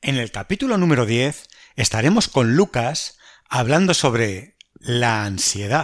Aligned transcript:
En 0.00 0.16
el 0.16 0.30
capítulo 0.30 0.78
número 0.78 1.06
10 1.06 1.48
estaremos 1.74 2.28
con 2.28 2.54
Lucas 2.54 3.18
hablando 3.48 3.94
sobre 3.94 4.56
la 4.78 5.24
ansiedad. 5.24 5.82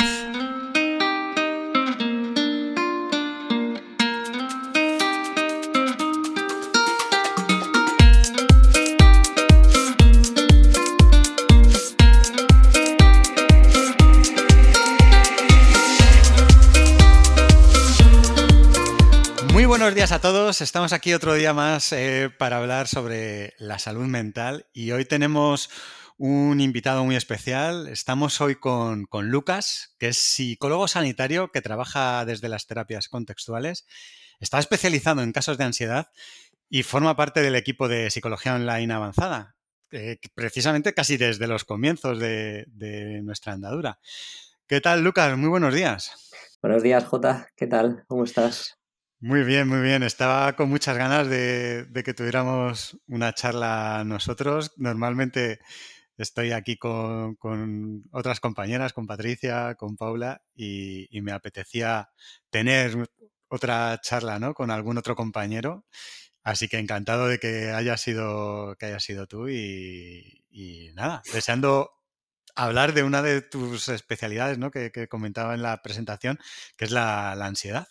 Días 20.04 20.12
a 20.12 20.20
todos. 20.20 20.60
Estamos 20.60 20.92
aquí 20.92 21.14
otro 21.14 21.32
día 21.32 21.54
más 21.54 21.90
eh, 21.94 22.28
para 22.38 22.58
hablar 22.58 22.88
sobre 22.88 23.54
la 23.56 23.78
salud 23.78 24.04
mental 24.04 24.66
y 24.74 24.90
hoy 24.90 25.06
tenemos 25.06 25.70
un 26.18 26.60
invitado 26.60 27.02
muy 27.06 27.16
especial. 27.16 27.88
Estamos 27.88 28.38
hoy 28.42 28.56
con, 28.56 29.06
con 29.06 29.30
Lucas, 29.30 29.96
que 29.98 30.08
es 30.08 30.18
psicólogo 30.18 30.88
sanitario 30.88 31.50
que 31.52 31.62
trabaja 31.62 32.26
desde 32.26 32.50
las 32.50 32.66
terapias 32.66 33.08
contextuales. 33.08 33.86
Está 34.40 34.58
especializado 34.58 35.22
en 35.22 35.32
casos 35.32 35.56
de 35.56 35.64
ansiedad 35.64 36.10
y 36.68 36.82
forma 36.82 37.16
parte 37.16 37.40
del 37.40 37.54
equipo 37.54 37.88
de 37.88 38.10
psicología 38.10 38.56
online 38.56 38.92
avanzada, 38.92 39.56
eh, 39.90 40.18
precisamente 40.34 40.92
casi 40.92 41.16
desde 41.16 41.46
los 41.46 41.64
comienzos 41.64 42.18
de, 42.18 42.66
de 42.68 43.22
nuestra 43.22 43.54
andadura. 43.54 43.98
¿Qué 44.66 44.82
tal, 44.82 45.02
Lucas? 45.02 45.34
Muy 45.38 45.48
buenos 45.48 45.72
días. 45.72 46.30
Buenos 46.60 46.82
días, 46.82 47.04
Jota. 47.04 47.48
¿Qué 47.56 47.66
tal? 47.66 48.04
¿Cómo 48.06 48.24
estás? 48.24 48.83
Muy 49.26 49.42
bien, 49.42 49.68
muy 49.68 49.80
bien. 49.80 50.02
Estaba 50.02 50.54
con 50.54 50.68
muchas 50.68 50.98
ganas 50.98 51.26
de, 51.30 51.88
que 52.04 52.12
tuviéramos 52.12 52.98
una 53.08 53.32
charla 53.32 54.02
nosotros. 54.04 54.72
Normalmente 54.76 55.60
estoy 56.18 56.52
aquí 56.52 56.76
con, 56.76 57.34
con 57.36 58.04
otras 58.12 58.40
compañeras, 58.40 58.92
con 58.92 59.06
Patricia, 59.06 59.76
con 59.76 59.96
Paula, 59.96 60.42
y, 60.54 61.08
me 61.22 61.32
apetecía 61.32 62.10
tener 62.50 63.08
otra 63.48 63.98
charla 64.02 64.38
¿no? 64.38 64.52
con 64.52 64.70
algún 64.70 64.98
otro 64.98 65.16
compañero. 65.16 65.86
Así 66.42 66.68
que 66.68 66.78
encantado 66.78 67.26
de 67.26 67.38
que 67.38 67.70
haya 67.70 67.96
sido, 67.96 68.76
que 68.78 68.86
haya 68.86 69.00
sido 69.00 69.26
tú 69.26 69.48
y, 69.48 70.92
nada, 70.94 71.22
deseando 71.32 71.92
hablar 72.56 72.92
de 72.92 73.04
una 73.04 73.22
de 73.22 73.40
tus 73.40 73.88
especialidades 73.88 74.58
¿no? 74.58 74.70
que, 74.70 74.92
que 74.92 75.08
comentaba 75.08 75.54
en 75.54 75.62
la 75.62 75.80
presentación, 75.80 76.38
que 76.76 76.84
es 76.84 76.90
la, 76.90 77.32
ansiedad. 77.32 77.88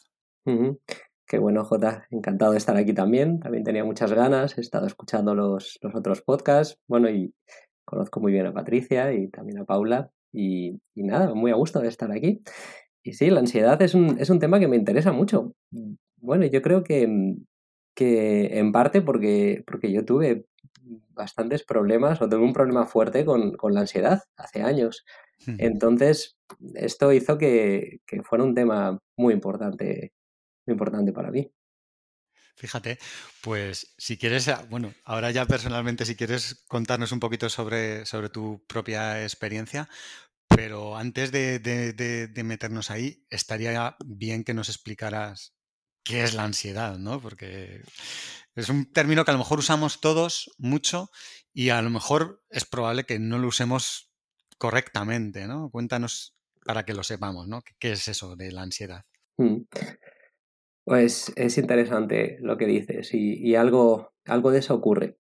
Qué 1.28 1.38
bueno, 1.38 1.64
Jota. 1.64 2.06
Encantado 2.12 2.52
de 2.52 2.58
estar 2.58 2.76
aquí 2.76 2.94
también. 2.94 3.40
También 3.40 3.64
tenía 3.64 3.84
muchas 3.84 4.12
ganas. 4.14 4.58
He 4.58 4.62
estado 4.62 4.86
escuchando 4.88 5.36
los, 5.36 5.80
los 5.82 5.96
otros 5.96 6.22
podcasts. 6.22 6.80
Bueno, 6.88 7.10
y 7.10 7.34
conozco 7.86 8.20
muy 8.20 8.32
bien 8.32 8.46
a 8.46 8.54
Patricia 8.54 9.14
y 9.14 9.30
también 9.30 9.60
a 9.60 9.66
Paula. 9.66 10.12
Y, 10.32 10.80
y, 10.96 11.04
nada, 11.04 11.34
muy 11.34 11.52
a 11.52 11.56
gusto 11.56 11.80
de 11.80 11.88
estar 11.88 12.12
aquí. 12.12 12.42
Y 13.04 13.14
sí, 13.14 13.30
la 13.30 13.40
ansiedad 13.40 13.82
es 13.82 13.94
un, 13.94 14.18
es 14.20 14.30
un 14.30 14.40
tema 14.40 14.60
que 14.60 14.68
me 14.68 14.76
interesa 14.76 15.12
mucho. 15.12 15.54
Bueno, 16.18 16.46
yo 16.46 16.62
creo 16.62 16.84
que, 16.84 17.36
que 17.96 18.60
en 18.60 18.72
parte 18.72 19.02
porque, 19.02 19.64
porque 19.66 19.92
yo 19.92 20.06
tuve 20.06 20.46
bastantes 21.10 21.64
problemas 21.64 22.22
o 22.22 22.30
tuve 22.30 22.44
un 22.44 22.54
problema 22.54 22.86
fuerte 22.86 23.26
con, 23.26 23.54
con 23.54 23.74
la 23.74 23.82
ansiedad 23.82 24.22
hace 24.38 24.62
años. 24.62 25.06
Entonces, 25.58 26.38
esto 26.74 27.12
hizo 27.12 27.38
que, 27.38 28.00
que 28.06 28.24
fuera 28.24 28.44
un 28.46 28.56
tema 28.56 29.00
muy 29.18 29.34
importante 29.34 30.14
muy 30.66 30.74
importante 30.74 31.12
para 31.12 31.32
mí. 31.32 31.52
Fíjate, 32.56 33.00
pues 33.42 33.96
si 33.98 34.18
quieres, 34.18 34.48
ah, 34.48 34.66
bueno, 34.70 34.94
ahora 35.06 35.32
ya 35.32 35.46
personalmente, 35.46 36.06
si 36.06 36.16
quieres 36.16 36.64
contarnos 36.68 37.12
un 37.12 37.20
poquito 37.20 37.50
sobre, 37.50 38.06
sobre 38.06 38.30
tu 38.30 38.64
propia 38.68 39.24
experiencia, 39.24 39.90
pero 40.48 40.96
antes 40.96 41.32
de, 41.32 41.60
de, 41.60 41.94
de, 41.94 42.28
de, 42.28 42.44
meternos 42.44 42.92
ahí, 42.92 43.26
estaría 43.30 43.96
bien 44.06 44.44
que 44.44 44.54
nos 44.54 44.70
explicaras 44.70 45.56
qué 46.04 46.24
es 46.24 46.36
la 46.36 46.44
ansiedad, 46.44 47.00
¿no? 47.00 47.20
Porque 47.20 47.82
es 48.56 48.70
un 48.70 48.92
término 48.92 49.26
que 49.26 49.32
a 49.32 49.34
lo 49.34 49.40
mejor 49.40 49.58
usamos 49.58 50.00
todos 50.00 50.52
mucho 50.60 51.10
y 51.54 51.70
a 51.70 51.82
lo 51.82 51.90
mejor 51.90 52.44
es 52.50 52.66
probable 52.66 53.06
que 53.06 53.18
no 53.18 53.40
lo 53.40 53.48
usemos 53.48 54.12
correctamente, 54.60 55.48
¿no? 55.48 55.72
Cuéntanos 55.72 56.38
para 56.64 56.86
que 56.86 56.94
lo 56.94 57.04
sepamos, 57.04 57.48
¿no? 57.48 57.64
¿Qué 57.80 57.94
es 57.94 58.08
eso 58.08 58.36
de 58.36 58.52
la 58.52 58.62
ansiedad? 58.62 59.06
Mm. 59.38 59.62
Pues 60.86 61.32
es 61.36 61.58
interesante 61.58 62.38
lo 62.42 62.58
que 62.58 62.66
dices 62.66 63.14
y, 63.14 63.56
algo, 63.56 64.12
algo 64.26 64.52
de 64.52 64.60
eso 64.60 64.76
ocurre. 64.76 65.18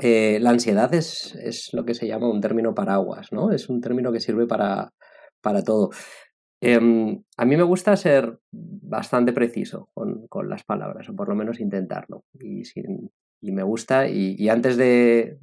Eh, 0.00 0.38
la 0.40 0.50
ansiedad 0.50 0.92
es, 0.94 1.34
es, 1.36 1.70
lo 1.72 1.84
que 1.84 1.94
se 1.94 2.06
llama 2.06 2.30
un 2.30 2.40
término 2.40 2.74
paraguas, 2.74 3.32
¿no? 3.32 3.50
Es 3.50 3.68
un 3.68 3.80
término 3.80 4.12
que 4.12 4.20
sirve 4.20 4.46
para, 4.46 4.92
para 5.42 5.62
todo. 5.62 5.90
Eh, 6.62 6.76
a 7.36 7.44
mí 7.44 7.56
me 7.56 7.62
gusta 7.62 7.96
ser 7.96 8.38
bastante 8.50 9.32
preciso 9.32 9.90
con, 9.94 10.26
con, 10.28 10.48
las 10.48 10.64
palabras, 10.64 11.08
o 11.08 11.14
por 11.14 11.28
lo 11.28 11.34
menos 11.34 11.60
intentarlo. 11.60 12.24
Y, 12.40 12.62
y 13.40 13.52
me 13.52 13.62
gusta, 13.62 14.08
y, 14.08 14.48
antes 14.48 14.76
de, 14.76 15.38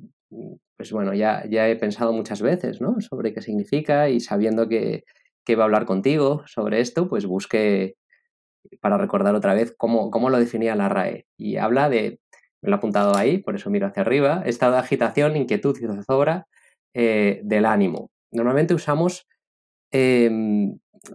pues 0.77 0.91
bueno, 0.91 1.13
ya, 1.13 1.45
ya 1.49 1.69
he 1.69 1.75
pensado 1.75 2.13
muchas 2.13 2.41
veces, 2.41 2.81
¿no? 2.81 2.99
Sobre 3.01 3.33
qué 3.33 3.41
significa 3.41 4.09
y 4.09 4.19
sabiendo 4.19 4.67
que, 4.67 5.03
que 5.45 5.53
iba 5.53 5.63
a 5.63 5.65
hablar 5.65 5.85
contigo 5.85 6.43
sobre 6.47 6.79
esto, 6.79 7.07
pues 7.07 7.25
busqué 7.25 7.95
para 8.81 8.97
recordar 8.97 9.35
otra 9.35 9.53
vez 9.53 9.73
cómo, 9.77 10.11
cómo 10.11 10.29
lo 10.29 10.39
definía 10.39 10.75
la 10.75 10.89
RAE. 10.89 11.25
Y 11.37 11.57
habla 11.57 11.89
de, 11.89 12.19
me 12.61 12.69
lo 12.69 12.75
he 12.75 12.77
apuntado 12.77 13.15
ahí, 13.15 13.37
por 13.37 13.55
eso 13.55 13.69
miro 13.69 13.87
hacia 13.87 14.01
arriba, 14.01 14.43
estado 14.45 14.73
de 14.73 14.79
agitación, 14.79 15.35
inquietud 15.35 15.77
y 15.79 15.85
zozobra 15.85 16.47
eh, 16.93 17.41
del 17.43 17.65
ánimo. 17.65 18.11
Normalmente 18.31 18.73
usamos 18.73 19.27
eh, 19.91 20.29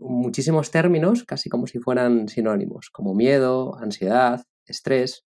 muchísimos 0.00 0.70
términos, 0.70 1.24
casi 1.24 1.48
como 1.48 1.66
si 1.66 1.78
fueran 1.78 2.28
sinónimos, 2.28 2.90
como 2.90 3.14
miedo, 3.14 3.76
ansiedad, 3.78 4.44
estrés. 4.66 5.24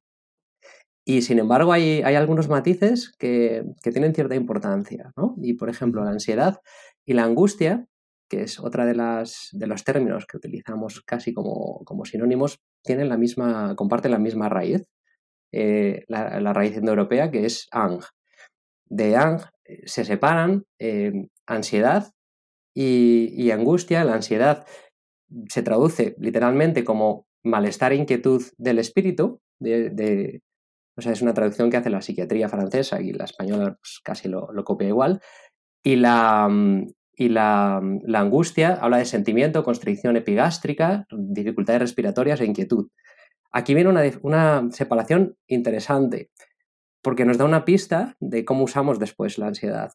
Y 1.06 1.22
sin 1.22 1.40
embargo 1.40 1.72
hay, 1.72 2.02
hay 2.04 2.16
algunos 2.16 2.50
matices 2.50 3.14
que, 3.18 3.64
que, 3.82 3.92
tienen 3.92 4.14
cierta 4.14 4.36
importancia. 4.36 5.14
¿no? 5.16 5.36
Y 5.42 5.54
por 5.54 5.70
ejemplo, 5.70 6.04
la 6.04 6.12
ansiedad 6.12 6.60
y 7.06 7.14
la 7.14 7.24
angustia 7.24 7.88
que 8.30 8.44
es 8.44 8.60
otra 8.60 8.86
de, 8.86 8.96
las, 8.96 9.50
de 9.52 9.68
los 9.68 9.84
términos 9.84 10.26
que 10.26 10.38
utilizamos 10.38 11.02
casi 11.02 11.34
como, 11.34 11.84
como 11.86 12.06
sinónimos, 12.06 12.60
tienen 12.84 13.10
la 13.10 13.18
misma, 13.18 13.76
comparten 13.76 14.12
la 14.12 14.20
misma 14.20 14.50
raíz, 14.50 14.84
eh, 15.52 16.04
la, 16.08 16.40
la, 16.40 16.54
raíz 16.54 16.76
indoeuropea, 16.78 17.32
que 17.32 17.46
es 17.46 17.68
ang. 17.72 18.02
De 18.86 19.16
ang 19.16 19.42
eh, 19.66 19.82
se 19.86 20.06
separan 20.06 20.66
eh, 20.80 21.28
ansiedad 21.46 22.12
y, 22.74 23.50
angustia. 23.52 24.04
La 24.04 24.16
ansiedad 24.16 24.66
se 25.50 25.64
traduce 25.64 26.16
literalmente 26.20 26.84
como 26.84 27.28
malestar 27.44 27.92
e 27.92 27.96
inquietud 27.96 28.44
del 28.58 28.80
espíritu, 28.80 29.40
de, 29.60 29.90
de, 29.90 30.42
o 30.98 31.02
sea, 31.02 31.12
es 31.12 31.22
una 31.22 31.34
traducción 31.34 31.70
que 31.70 31.78
hace 31.78 31.90
la 31.90 32.02
psiquiatría 32.02 32.50
francesa 32.50 33.02
y 33.02 33.14
la 33.14 33.26
española 33.26 33.78
pues, 33.80 34.00
casi 34.04 34.28
lo, 34.28 34.52
lo 34.52 34.64
copia 34.64 34.88
igual. 34.88 35.22
Y 35.84 35.96
la, 35.96 36.50
y 37.20 37.30
la, 37.30 37.78
angustia 38.14 38.76
habla 38.76 39.00
de 39.00 39.06
sentimiento, 39.06 39.64
constricción 39.64 40.16
epigástrica, 40.16 41.08
dificultades 41.12 41.82
respiratorias 41.82 42.40
e 42.40 42.46
inquietud. 42.46 42.90
Aquí 43.52 43.74
viene 43.74 43.90
una, 43.90 44.04
una 44.22 44.70
separación 44.72 45.36
interesante, 45.48 46.30
porque 47.02 47.26
nos 47.26 47.40
da 47.40 47.46
una 47.46 47.66
pista 47.66 48.16
de 48.20 48.46
cómo 48.46 48.64
usamos 48.64 49.00
después 49.00 49.40
la 49.40 49.48
ansiedad. 49.48 49.94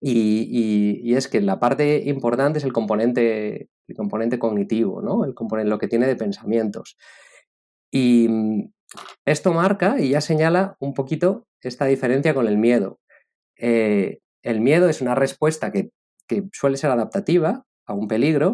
Y, 0.00 1.00
y, 1.02 1.16
es 1.16 1.26
que 1.26 1.40
la 1.40 1.58
parte 1.58 2.02
importante 2.04 2.58
es 2.58 2.64
el 2.64 2.72
componente, 2.72 3.68
el 3.88 3.96
componente 3.96 4.38
cognitivo, 4.38 5.02
¿no? 5.02 5.24
el 5.24 5.34
componente, 5.34 5.70
lo 5.70 5.78
que 5.78 5.88
tiene 5.88 6.06
de 6.06 6.14
pensamientos. 6.14 6.96
Y 7.90 8.28
esto 9.24 9.52
marca 9.52 9.98
y 9.98 10.10
ya 10.10 10.20
señala 10.20 10.76
un 10.78 10.94
poquito 10.94 11.46
esta 11.62 11.86
diferencia 11.86 12.34
con 12.34 12.46
el 12.46 12.58
miedo. 12.58 13.00
Eh, 13.56 14.20
el 14.42 14.60
miedo 14.60 14.88
es 14.88 15.00
una 15.00 15.14
respuesta 15.14 15.72
que 15.72 15.90
que 16.26 16.44
suele 16.52 16.76
ser 16.76 16.90
adaptativa 16.90 17.64
a 17.86 17.94
un 17.94 18.08
peligro 18.08 18.52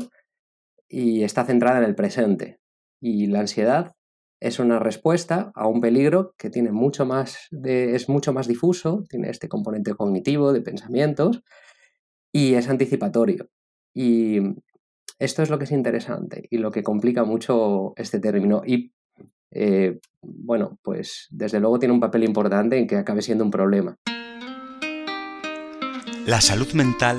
y 0.89 1.23
está 1.23 1.45
centrada 1.45 1.79
en 1.79 1.85
el 1.85 1.95
presente. 1.95 2.59
Y 3.01 3.27
la 3.27 3.41
ansiedad 3.41 3.95
es 4.41 4.59
una 4.59 4.79
respuesta 4.79 5.53
a 5.55 5.67
un 5.67 5.81
peligro 5.81 6.35
que 6.39 6.51
tiene 6.51 6.73
mucho 6.73 7.05
más 7.05 7.49
es 7.63 8.09
mucho 8.09 8.33
más 8.33 8.49
difuso, 8.49 9.05
tiene 9.09 9.31
este 9.31 9.49
componente 9.49 9.95
cognitivo 9.95 10.53
de 10.53 10.63
pensamientos 10.63 11.43
y 12.33 12.55
es 12.55 12.69
anticipatorio. 12.69 13.49
Y 13.95 14.39
esto 15.19 15.43
es 15.43 15.51
lo 15.51 15.59
que 15.59 15.65
es 15.65 15.73
interesante 15.73 16.47
y 16.51 16.59
lo 16.59 16.71
que 16.71 16.83
complica 16.83 17.25
mucho 17.25 17.93
este 17.97 18.19
término. 18.19 18.63
Y 18.67 18.93
eh, 19.51 19.99
bueno, 20.23 20.79
pues 20.83 21.27
desde 21.31 21.61
luego 21.61 21.79
tiene 21.79 21.95
un 21.95 22.01
papel 22.01 22.25
importante 22.25 22.79
en 22.79 22.87
que 22.87 22.97
acabe 22.97 23.21
siendo 23.21 23.45
un 23.45 23.51
problema. 23.51 23.97
La 26.27 26.41
salud 26.41 26.73
mental 26.75 27.19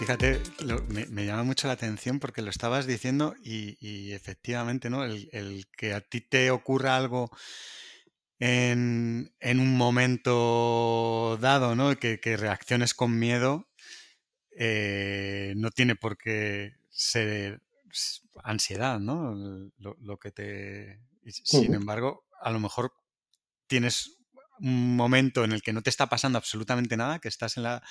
Fíjate, 0.00 0.40
me, 0.88 1.26
llama 1.26 1.42
mucho 1.42 1.66
la 1.66 1.74
atención 1.74 2.20
porque 2.20 2.40
lo 2.40 2.48
estabas 2.48 2.86
diciendo 2.86 3.34
y, 3.44 4.12
efectivamente, 4.12 4.88
¿no? 4.88 5.04
El, 5.04 5.66
que 5.76 5.92
a 5.92 6.00
ti 6.00 6.22
te 6.22 6.50
ocurra 6.50 6.96
algo 6.96 7.30
en, 8.38 9.30
un 9.42 9.76
momento 9.76 11.36
dado, 11.38 11.76
¿no? 11.76 11.94
Que, 11.98 12.18
reacciones 12.38 12.94
con 12.94 13.18
miedo, 13.18 13.68
eh, 14.56 15.52
no 15.58 15.70
tiene 15.70 15.96
por 15.96 16.16
qué 16.16 16.76
ser 16.88 17.60
ansiedad, 18.42 19.00
¿no? 19.00 19.34
Lo, 19.76 20.18
que 20.18 20.30
te. 20.30 21.02
Sin 21.26 21.74
embargo, 21.74 22.24
a 22.40 22.50
lo 22.50 22.58
mejor 22.58 22.94
tienes 23.66 24.16
un 24.60 24.96
momento 24.96 25.44
en 25.44 25.52
el 25.52 25.60
que 25.60 25.74
no 25.74 25.82
te 25.82 25.90
está 25.90 26.08
pasando 26.08 26.38
absolutamente 26.38 26.96
nada, 26.96 27.18
que 27.18 27.28
estás 27.28 27.58
en 27.58 27.64
la 27.64 27.82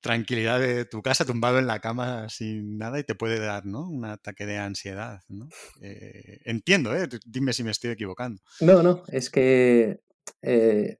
tranquilidad 0.00 0.60
de 0.60 0.84
tu 0.84 1.02
casa, 1.02 1.24
tumbado 1.24 1.58
en 1.58 1.66
la 1.66 1.80
cama 1.80 2.28
sin 2.28 2.78
nada 2.78 2.98
y 2.98 3.04
te 3.04 3.14
puede 3.14 3.38
dar, 3.38 3.66
¿no? 3.66 3.88
Un 3.88 4.04
ataque 4.04 4.46
de 4.46 4.58
ansiedad, 4.58 5.20
¿no? 5.28 5.48
Eh, 5.82 6.40
entiendo, 6.44 6.94
¿eh? 6.96 7.08
Dime 7.26 7.52
si 7.52 7.64
me 7.64 7.70
estoy 7.70 7.90
equivocando. 7.90 8.42
No, 8.60 8.82
no, 8.82 9.02
es 9.08 9.30
que, 9.30 10.00
eh, 10.42 10.98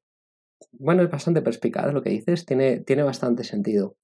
bueno, 0.72 1.02
es 1.02 1.10
bastante 1.10 1.42
perspicaz 1.42 1.92
lo 1.92 2.02
que 2.02 2.10
dices, 2.10 2.44
tiene, 2.44 2.80
tiene 2.80 3.02
bastante 3.02 3.44
sentido. 3.44 3.96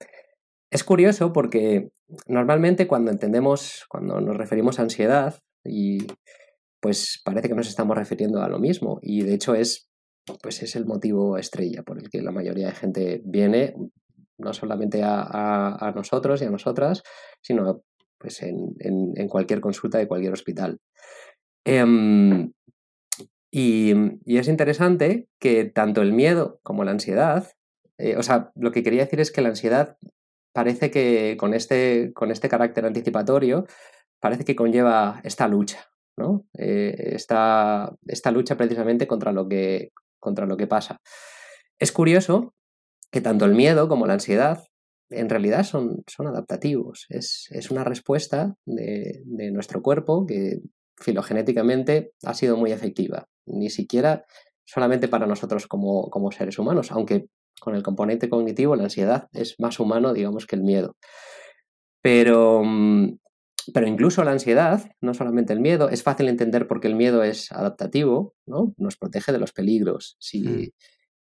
Es 0.71 0.83
curioso 0.83 1.33
porque 1.33 1.91
normalmente 2.27 2.87
cuando 2.87 3.11
entendemos, 3.11 3.85
cuando 3.89 4.21
nos 4.21 4.37
referimos 4.37 4.79
a 4.79 4.83
ansiedad, 4.83 5.41
y 5.65 6.07
pues 6.81 7.21
parece 7.25 7.49
que 7.49 7.55
nos 7.55 7.69
estamos 7.69 7.97
refiriendo 7.97 8.43
a 8.43 8.49
lo 8.49 8.59
mismo, 8.59 8.99
y 9.03 9.23
de 9.23 9.35
hecho 9.35 9.55
es 9.55 9.91
pues 10.43 10.63
es 10.63 10.75
el 10.77 10.87
motivo 10.87 11.39
estrella 11.39 11.83
por 11.83 11.99
el 11.99 12.11
que 12.11 12.21
la 12.21 12.33
mayoría 12.33 12.67
de 12.67 12.75
gente 12.75 13.23
viene, 13.25 13.75
no 14.39 14.53
solamente 14.53 15.03
a, 15.05 15.93
nosotros 15.95 16.43
y 16.43 16.45
a 16.45 16.51
nosotras, 16.51 17.03
sino 17.41 17.83
pues 18.19 18.43
en, 18.43 19.29
cualquier 19.29 19.61
consulta 19.61 19.99
de 19.99 20.09
cualquier 20.09 20.33
hospital. 20.33 20.79
Em, 21.65 22.53
y, 23.51 23.93
es 24.27 24.49
interesante 24.49 25.29
que 25.39 25.65
tanto 25.65 26.03
el 26.03 26.13
miedo 26.13 26.61
como 26.63 26.85
la 26.85 26.93
ansiedad, 26.93 27.53
eh, 27.99 28.17
o 28.17 28.23
sea, 28.23 28.53
lo 28.55 28.73
que 28.73 28.83
quería 28.83 29.05
decir 29.05 29.21
es 29.21 29.31
que 29.31 29.43
la 29.43 29.49
ansiedad 29.49 29.97
parece 30.53 30.91
que 30.91 31.37
con 31.39 31.55
este, 31.55 32.13
con 32.15 32.31
este 32.31 32.49
carácter 32.49 32.87
anticipatorio, 32.87 33.67
parece 34.21 34.45
que 34.45 34.57
conlleva 34.57 35.21
esta 35.23 35.49
lucha, 35.49 35.87
¿no? 36.17 36.47
Eh, 36.57 36.95
esta, 37.15 37.95
esta, 38.07 38.31
lucha 38.31 38.57
precisamente 38.57 39.07
contra 39.07 39.33
lo 39.33 39.49
que, 39.49 39.93
contra 40.19 40.47
lo 40.47 40.57
que 40.57 40.67
pasa. 40.67 41.01
Es 41.79 41.93
curioso 41.93 42.55
que 43.11 43.21
tanto 43.21 43.45
el 43.45 43.55
miedo 43.55 43.89
como 43.89 44.07
la 44.07 44.15
ansiedad 44.15 44.63
en 45.11 45.29
realidad 45.29 45.65
son, 45.65 46.03
son 46.07 46.27
adaptativos. 46.27 47.07
Es, 47.09 47.71
una 47.71 47.85
respuesta 47.85 48.57
de, 48.65 49.23
nuestro 49.53 49.83
cuerpo 49.83 50.27
que 50.27 50.61
filogenéticamente 50.97 52.13
ha 52.25 52.35
sido 52.35 52.57
muy 52.57 52.73
efectiva. 52.73 53.27
Ni 53.47 53.71
siquiera 53.71 54.25
solamente 54.65 55.09
para 55.09 55.27
nosotros 55.27 55.67
como, 55.67 56.11
como 56.11 56.33
seres 56.33 56.59
humanos, 56.59 56.91
aunque 56.91 57.27
con 57.61 57.75
el 57.75 57.83
componente 57.83 58.29
cognitivo 58.29 58.77
la 58.77 58.85
ansiedad 58.85 59.29
es 59.33 59.55
más 59.59 59.79
humano, 59.79 60.13
digamos, 60.13 60.47
que 60.47 60.57
el 60.57 60.63
miedo. 60.63 60.97
Pero, 62.03 62.63
mm, 62.65 63.19
pero 63.73 63.87
incluso 63.87 64.25
la 64.25 64.33
ansiedad, 64.33 64.91
no 65.01 65.15
solamente 65.15 65.53
el 65.53 65.61
miedo, 65.61 65.89
es 65.89 66.03
fácil 66.03 66.29
entender 66.29 66.67
porque 66.67 66.89
el 66.89 66.97
miedo 66.97 67.23
es 67.23 67.53
adaptativo, 67.53 68.35
¿no? 68.47 68.75
Nos 68.77 68.97
protege 68.97 69.33
de 69.33 69.39
los 69.39 69.53
peligros. 69.53 70.17
Si, 70.19 70.41
mm. 70.41 70.71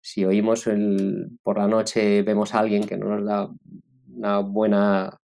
Si 0.06 0.24
oímos 0.24 0.68
el, 0.68 1.32
por 1.42 1.58
la 1.58 1.68
noche, 1.68 2.22
vemos 2.22 2.54
a 2.54 2.60
alguien 2.60 2.86
que 2.86 2.96
no 2.96 3.08
nos 3.08 3.26
da 3.26 3.50
una 4.16 4.38
buena, 4.38 5.20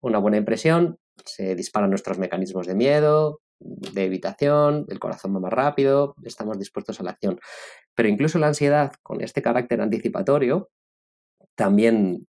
una 0.00 0.18
buena 0.18 0.36
impresión, 0.36 0.98
se 1.24 1.56
disparan 1.56 1.90
nuestros 1.90 2.16
mecanismos 2.16 2.68
de 2.68 2.76
miedo, 2.76 3.40
de 3.58 4.04
evitación, 4.04 4.86
el 4.88 5.00
corazón 5.00 5.34
va 5.34 5.40
más 5.40 5.52
rápido, 5.52 6.14
estamos 6.22 6.60
dispuestos 6.60 7.00
a 7.00 7.02
la 7.02 7.10
acción. 7.10 7.40
Pero 7.96 8.08
incluso 8.08 8.38
la 8.38 8.46
ansiedad, 8.46 8.92
con 9.02 9.20
este 9.20 9.42
carácter 9.42 9.80
anticipatorio, 9.80 10.70
también 11.56 12.28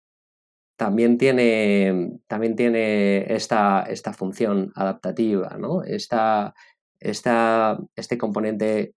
también 0.76 1.20
tiene, 1.20 2.18
también 2.26 2.56
tiene 2.56 3.32
esta, 3.36 3.84
esta 3.84 4.14
función 4.14 4.72
adaptativa, 4.74 5.58
¿no? 5.60 5.84
Esta, 5.84 6.56
este 7.00 8.18
componente 8.18 8.96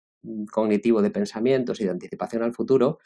cognitivo 0.50 1.03
de 1.03 1.11
pensamientos 1.11 1.81
y 1.81 1.85
de 1.85 1.91
anticipación 1.91 2.43
al 2.43 2.53
futuro, 2.53 2.99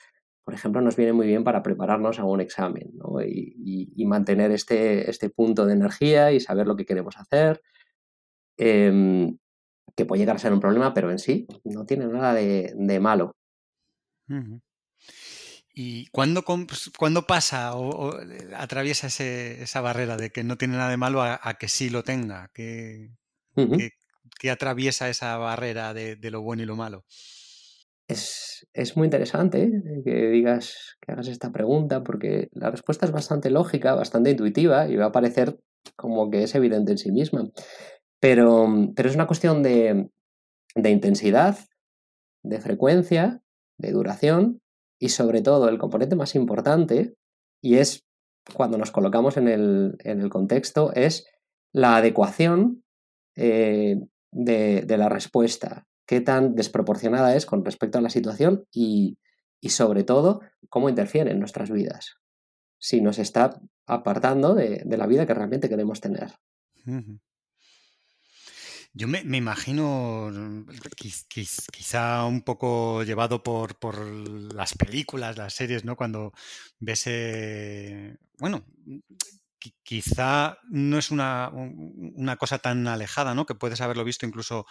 por 0.49 0.55
ejemplo, 0.55 0.81
nos 0.81 0.97
viene 0.97 1.12
muy 1.12 1.26
bien 1.26 1.44
para 1.44 1.62
prepararnos 1.62 2.19
a 2.19 2.25
un 2.25 2.41
examen 2.41 2.91
y, 3.26 4.06
mantener 4.06 4.50
este, 4.50 5.11
este, 5.11 5.29
punto 5.29 5.67
de 5.67 5.75
energía 5.75 6.32
y 6.32 6.41
saber 6.41 6.67
lo 6.67 6.75
que 6.75 6.87
queremos 6.87 7.19
hacer, 7.19 7.61
em, 8.56 9.37
que 9.94 10.06
puede 10.06 10.20
llegar 10.20 10.37
a 10.37 10.38
ser 10.38 10.55
un 10.55 10.61
problema, 10.61 10.94
pero 10.94 11.11
en 11.11 11.19
sí 11.19 11.47
no 11.65 11.85
tiene 11.85 12.06
nada 12.06 12.32
de, 12.32 12.99
malo. 12.99 13.37
¿Y 15.75 16.06
cuándo, 16.06 16.43
pues, 16.43 16.91
pasa 17.26 17.76
o, 17.76 18.14
atraviesa 18.56 19.09
esa 19.09 19.81
barrera 19.82 20.17
de 20.17 20.31
que 20.31 20.44
no 20.44 20.56
tiene 20.56 20.79
nada 20.79 20.88
de 20.88 20.97
malo 20.97 21.21
a, 21.23 21.55
que 21.61 21.69
sí 21.69 21.91
lo 21.91 22.05
tenga? 22.05 22.50
¿Qué, 22.55 23.11
atraviesa 24.50 25.08
esa 25.08 25.37
barrera 25.37 25.94
de, 25.94 26.17
lo 26.31 26.43
bueno 26.43 26.62
y 26.62 26.67
lo 26.67 26.76
malo? 26.76 27.05
Es, 28.06 28.67
muy 28.96 29.06
interesante 29.06 29.64
¿eh? 29.64 30.02
que 30.05 30.29
digas, 30.29 30.96
que 31.00 31.12
hagas 31.12 31.29
esta 31.29 31.52
pregunta, 31.52 32.02
porque 32.02 32.49
la 32.52 32.70
respuesta 32.70 33.05
es 33.05 33.12
bastante 33.12 33.50
lógica, 33.50 33.94
bastante 33.94 34.31
intuitiva 34.31 34.88
y 34.88 34.96
va 34.96 35.06
a 35.06 35.12
parecer 35.12 35.58
como 35.96 36.31
que 36.31 36.44
es 36.44 36.55
evidente 36.55 36.93
en 36.93 36.99
sí 36.99 37.12
misma. 37.12 37.50
Pero, 38.20 38.69
pero 38.96 39.08
es 39.08 39.14
una 39.14 39.26
cuestión 39.26 39.62
de, 39.62 40.08
de 40.75 40.90
intensidad, 40.90 41.58
de 42.43 42.61
frecuencia, 42.61 43.43
de 43.79 43.93
duración 43.93 44.61
y 44.99 45.11
sobre 45.11 45.43
todo 45.43 45.69
el 45.69 45.79
componente 45.79 46.17
más 46.17 46.35
importante, 46.35 47.14
y 47.61 47.76
es 47.76 48.05
cuando 48.55 48.79
nos 48.79 48.90
colocamos 48.90 49.37
en 49.37 49.49
el, 49.49 50.29
contexto, 50.31 50.93
es 50.94 51.26
la 51.73 51.97
adecuación 51.97 52.83
eh, 53.37 54.00
de, 54.30 54.85
la 54.97 55.08
respuesta, 55.08 55.87
qué 56.06 56.20
tan 56.20 56.54
desproporcionada 56.54 57.35
es 57.37 57.47
con 57.47 57.64
respecto 57.64 57.99
a 57.99 58.02
la 58.02 58.11
situación 58.11 58.64
y, 58.73 59.18
sobre 59.68 60.04
todo 60.04 60.40
cómo 60.68 60.88
interfiere 60.88 61.30
en 61.30 61.40
nuestras 61.40 61.70
vidas, 61.70 62.16
si 62.78 63.00
nos 63.00 63.18
está 63.18 63.61
apartando 63.87 64.54
de, 64.54 64.85
la 64.85 65.06
vida 65.06 65.26
que 65.26 65.35
realmente 65.35 65.68
queremos 65.68 66.00
tener. 66.00 66.32
Yo 68.94 69.06
me, 69.06 69.20
imagino, 69.37 70.30
mm, 70.32 70.66
quizá 71.28 72.25
un 72.25 72.42
poco 72.42 73.04
llevado 73.04 73.42
por, 73.42 73.76
las 74.52 74.75
películas, 74.75 75.37
las 75.37 75.54
series, 75.54 75.85
¿no? 75.85 75.94
Cuando 75.94 76.32
ves, 76.80 77.04
eh, 77.06 78.16
bueno, 78.38 78.64
quizá 79.83 80.59
no 80.71 80.99
es 80.99 81.11
una, 81.11 81.50
cosa 82.38 82.59
tan 82.59 82.87
alejada, 82.87 83.35
¿no? 83.35 83.47
Que 83.47 83.55
puedes 83.55 83.81
haberlo 83.81 84.05
visto 84.05 84.27
incluso 84.27 84.67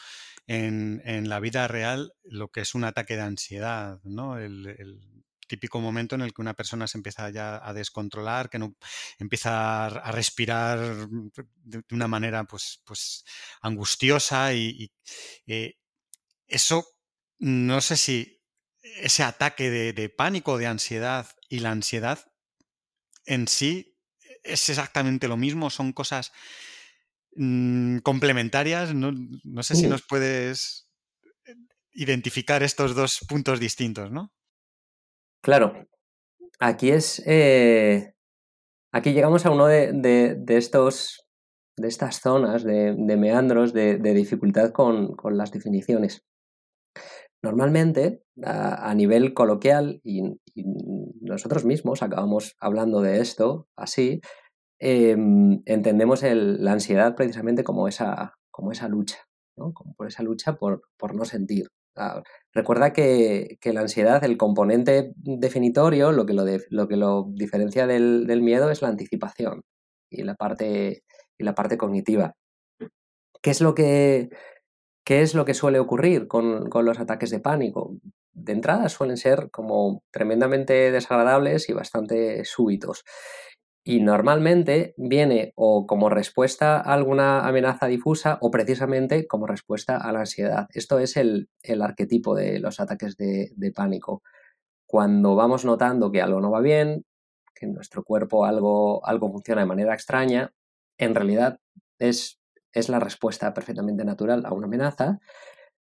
en, 0.48 1.30
la 1.30 1.40
vida 1.40 1.68
real, 1.68 2.14
lo 2.24 2.50
que 2.50 2.62
es 2.62 2.76
un 2.76 2.84
ataque 2.84 3.16
de 3.16 3.22
ansiedad, 3.22 4.00
¿no? 4.04 4.38
el, 4.38 5.00
típico 5.48 5.80
momento 5.80 6.16
en 6.16 6.22
el 6.22 6.34
que 6.34 6.42
una 6.42 6.54
persona 6.54 6.88
se 6.88 6.98
empieza 6.98 7.30
ya 7.30 7.66
a 7.66 7.74
descontrolar, 7.74 8.50
que 8.50 8.60
no 8.60 8.76
empieza 9.18 9.86
a 9.86 10.12
respirar 10.12 11.08
de 11.08 11.84
una 11.92 12.08
manera 12.08 12.44
pues, 12.44 12.82
pues 12.86 13.24
angustiosa 13.62 14.54
y, 14.54 14.92
eh, 15.48 15.76
eso 16.48 16.86
no 17.40 17.82
sé 17.82 17.98
si 17.98 18.42
ese 18.82 19.24
ataque 19.24 19.70
de, 19.70 20.10
pánico, 20.10 20.58
de 20.58 20.68
ansiedad 20.68 21.28
y 21.50 21.60
la 21.60 21.72
ansiedad 21.72 22.32
en 23.26 23.48
sí 23.48 23.97
es 24.48 24.70
exactamente 24.70 25.28
lo 25.28 25.38
mismo, 25.38 25.70
son 25.70 25.94
cosas 25.94 26.32
mm, 27.36 28.00
complementarias, 28.00 28.94
no, 28.94 29.12
no 29.44 29.64
sé 29.64 29.76
si 29.76 29.88
nos 29.88 30.04
puedes 30.04 30.88
identificar 31.98 32.64
estos 32.64 32.96
dos 32.96 33.20
puntos 33.28 33.60
distintos, 33.60 34.12
¿no? 34.12 34.32
Claro, 35.42 35.88
aquí 36.60 36.92
es. 36.92 37.22
Eh, 37.26 38.14
aquí 38.92 39.14
llegamos 39.14 39.46
a 39.46 39.52
uno 39.52 39.66
de, 39.66 40.44
estos. 40.50 41.28
de 41.76 41.88
estas 41.88 42.22
zonas 42.22 42.64
de, 42.64 42.94
meandros 42.96 43.74
de, 43.74 43.98
dificultad 43.98 44.72
con, 44.72 45.16
las 45.32 45.52
definiciones. 45.52 46.24
Normalmente, 47.42 48.24
a, 48.44 48.94
nivel 48.94 49.34
coloquial, 49.34 50.02
y, 50.04 50.22
nosotros 51.28 51.66
mismos 51.66 52.04
acabamos 52.04 52.56
hablando 52.60 53.02
de 53.02 53.22
esto 53.22 53.68
así, 53.76 54.22
em, 54.80 55.62
entendemos 55.66 56.22
la 56.24 56.72
ansiedad 56.74 57.16
precisamente 57.16 57.64
como 57.64 57.88
esa, 57.88 58.34
como 58.52 58.72
esa 58.72 58.88
lucha, 58.88 59.18
¿no? 59.58 59.74
Como 59.74 59.94
por 59.96 60.08
esa 60.08 60.24
lucha 60.24 60.58
por, 60.58 60.82
por 60.98 61.16
no 61.16 61.26
sentir. 61.26 61.68
Ah, 61.96 62.22
recuerda 62.54 62.94
que, 62.94 63.58
la 63.64 63.82
ansiedad, 63.82 64.24
el 64.24 64.38
componente 64.38 65.14
definitorio, 65.16 66.12
lo 66.12 66.26
que 66.28 66.34
lo, 66.34 66.46
lo, 66.70 66.88
que 66.88 66.96
lo 66.96 67.26
diferencia 67.30 67.88
del, 67.88 68.28
del, 68.28 68.44
miedo 68.44 68.70
es 68.70 68.84
la 68.84 68.90
anticipación 68.90 69.64
y 70.12 70.24
la 70.24 70.36
parte, 70.36 71.04
y 71.40 71.44
la 71.44 71.56
parte 71.56 71.78
cognitiva. 71.78 72.34
¿Qué 73.42 73.50
es 73.52 73.62
lo 73.62 73.74
que, 73.74 74.30
qué 75.04 75.22
es 75.22 75.34
lo 75.34 75.46
que 75.46 75.56
suele 75.56 75.80
ocurrir 75.80 76.28
con, 76.28 76.70
con 76.70 76.86
los 76.86 77.00
ataques 77.00 77.32
de 77.32 77.40
pánico? 77.40 77.98
De 78.38 78.54
entrada 78.54 78.88
suelen 78.88 79.18
ser 79.18 79.50
como 79.50 80.04
tremendamente 80.12 80.92
desagradables 80.92 81.70
y 81.70 81.74
bastante 81.74 82.46
súbitos 82.46 83.04
y 83.84 84.02
normalmente 84.02 84.94
viene 84.98 85.54
o 85.56 85.88
como 85.88 86.10
respuesta 86.10 86.76
a 86.76 86.94
alguna 86.94 87.48
amenaza 87.48 87.88
difusa 87.88 88.38
o 88.42 88.52
precisamente 88.52 89.26
como 89.28 89.48
respuesta 89.48 89.96
a 89.96 90.12
la 90.12 90.20
ansiedad. 90.20 90.68
Esto 90.74 91.00
es 91.00 91.16
el, 91.16 91.50
arquetipo 91.82 92.36
de 92.36 92.60
los 92.60 92.82
ataques 92.82 93.16
de, 93.16 93.72
pánico. 93.74 94.24
Cuando 94.86 95.36
vamos 95.36 95.64
notando 95.64 96.12
que 96.12 96.22
algo 96.22 96.42
no 96.42 96.52
va 96.52 96.60
bien, 96.60 97.06
que 97.56 97.66
en 97.66 97.74
nuestro 97.74 98.04
cuerpo 98.04 98.44
algo, 98.44 99.06
algo 99.08 99.32
funciona 99.32 99.62
de 99.62 99.68
manera 99.68 99.94
extraña, 99.94 100.52
en 100.98 101.16
realidad 101.16 101.60
es, 101.98 102.42
es 102.74 102.90
la 102.90 103.00
respuesta 103.00 103.54
perfectamente 103.54 104.04
natural 104.04 104.46
a 104.46 104.52
una 104.52 104.68
amenaza, 104.68 105.20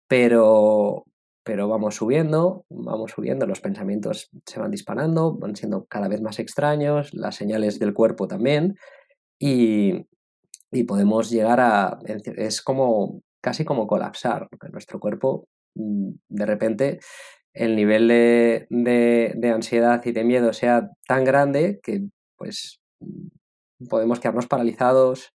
pero, 0.10 1.06
pero 1.46 1.68
vamos 1.70 1.96
subiendo, 1.96 2.66
vamos 2.70 3.12
subiendo, 3.12 3.46
los 3.46 3.62
pensamientos 3.62 4.32
se 4.48 4.60
van 4.60 4.72
disparando, 4.72 5.36
van 5.36 5.56
siendo 5.56 5.86
cada 5.86 6.08
vez 6.08 6.20
más 6.20 6.40
extraños, 6.40 7.14
las 7.14 7.36
señales 7.36 7.78
del 7.78 7.94
cuerpo 7.94 8.28
también, 8.28 8.76
y, 9.40 10.08
podemos 10.88 11.30
llegar 11.30 11.62
a, 11.62 12.00
es 12.06 12.62
como 12.62 13.22
casi 13.42 13.64
como 13.64 13.88
colapsar, 13.88 14.50
nuestro 14.74 15.00
cuerpo 15.00 15.48
mm, 15.76 16.10
de 16.28 16.46
repente 16.46 17.00
el 17.54 17.78
nivel 17.78 18.10
de, 18.10 19.52
ansiedad 19.54 20.02
y 20.04 20.12
de 20.12 20.24
miedo 20.26 20.52
sea 20.52 20.90
tan 21.08 21.24
grande 21.24 21.80
que 21.82 22.08
pues 22.38 22.82
mm, 23.00 23.88
podemos 23.88 24.20
quedarnos 24.20 24.48
paralizados, 24.48 25.34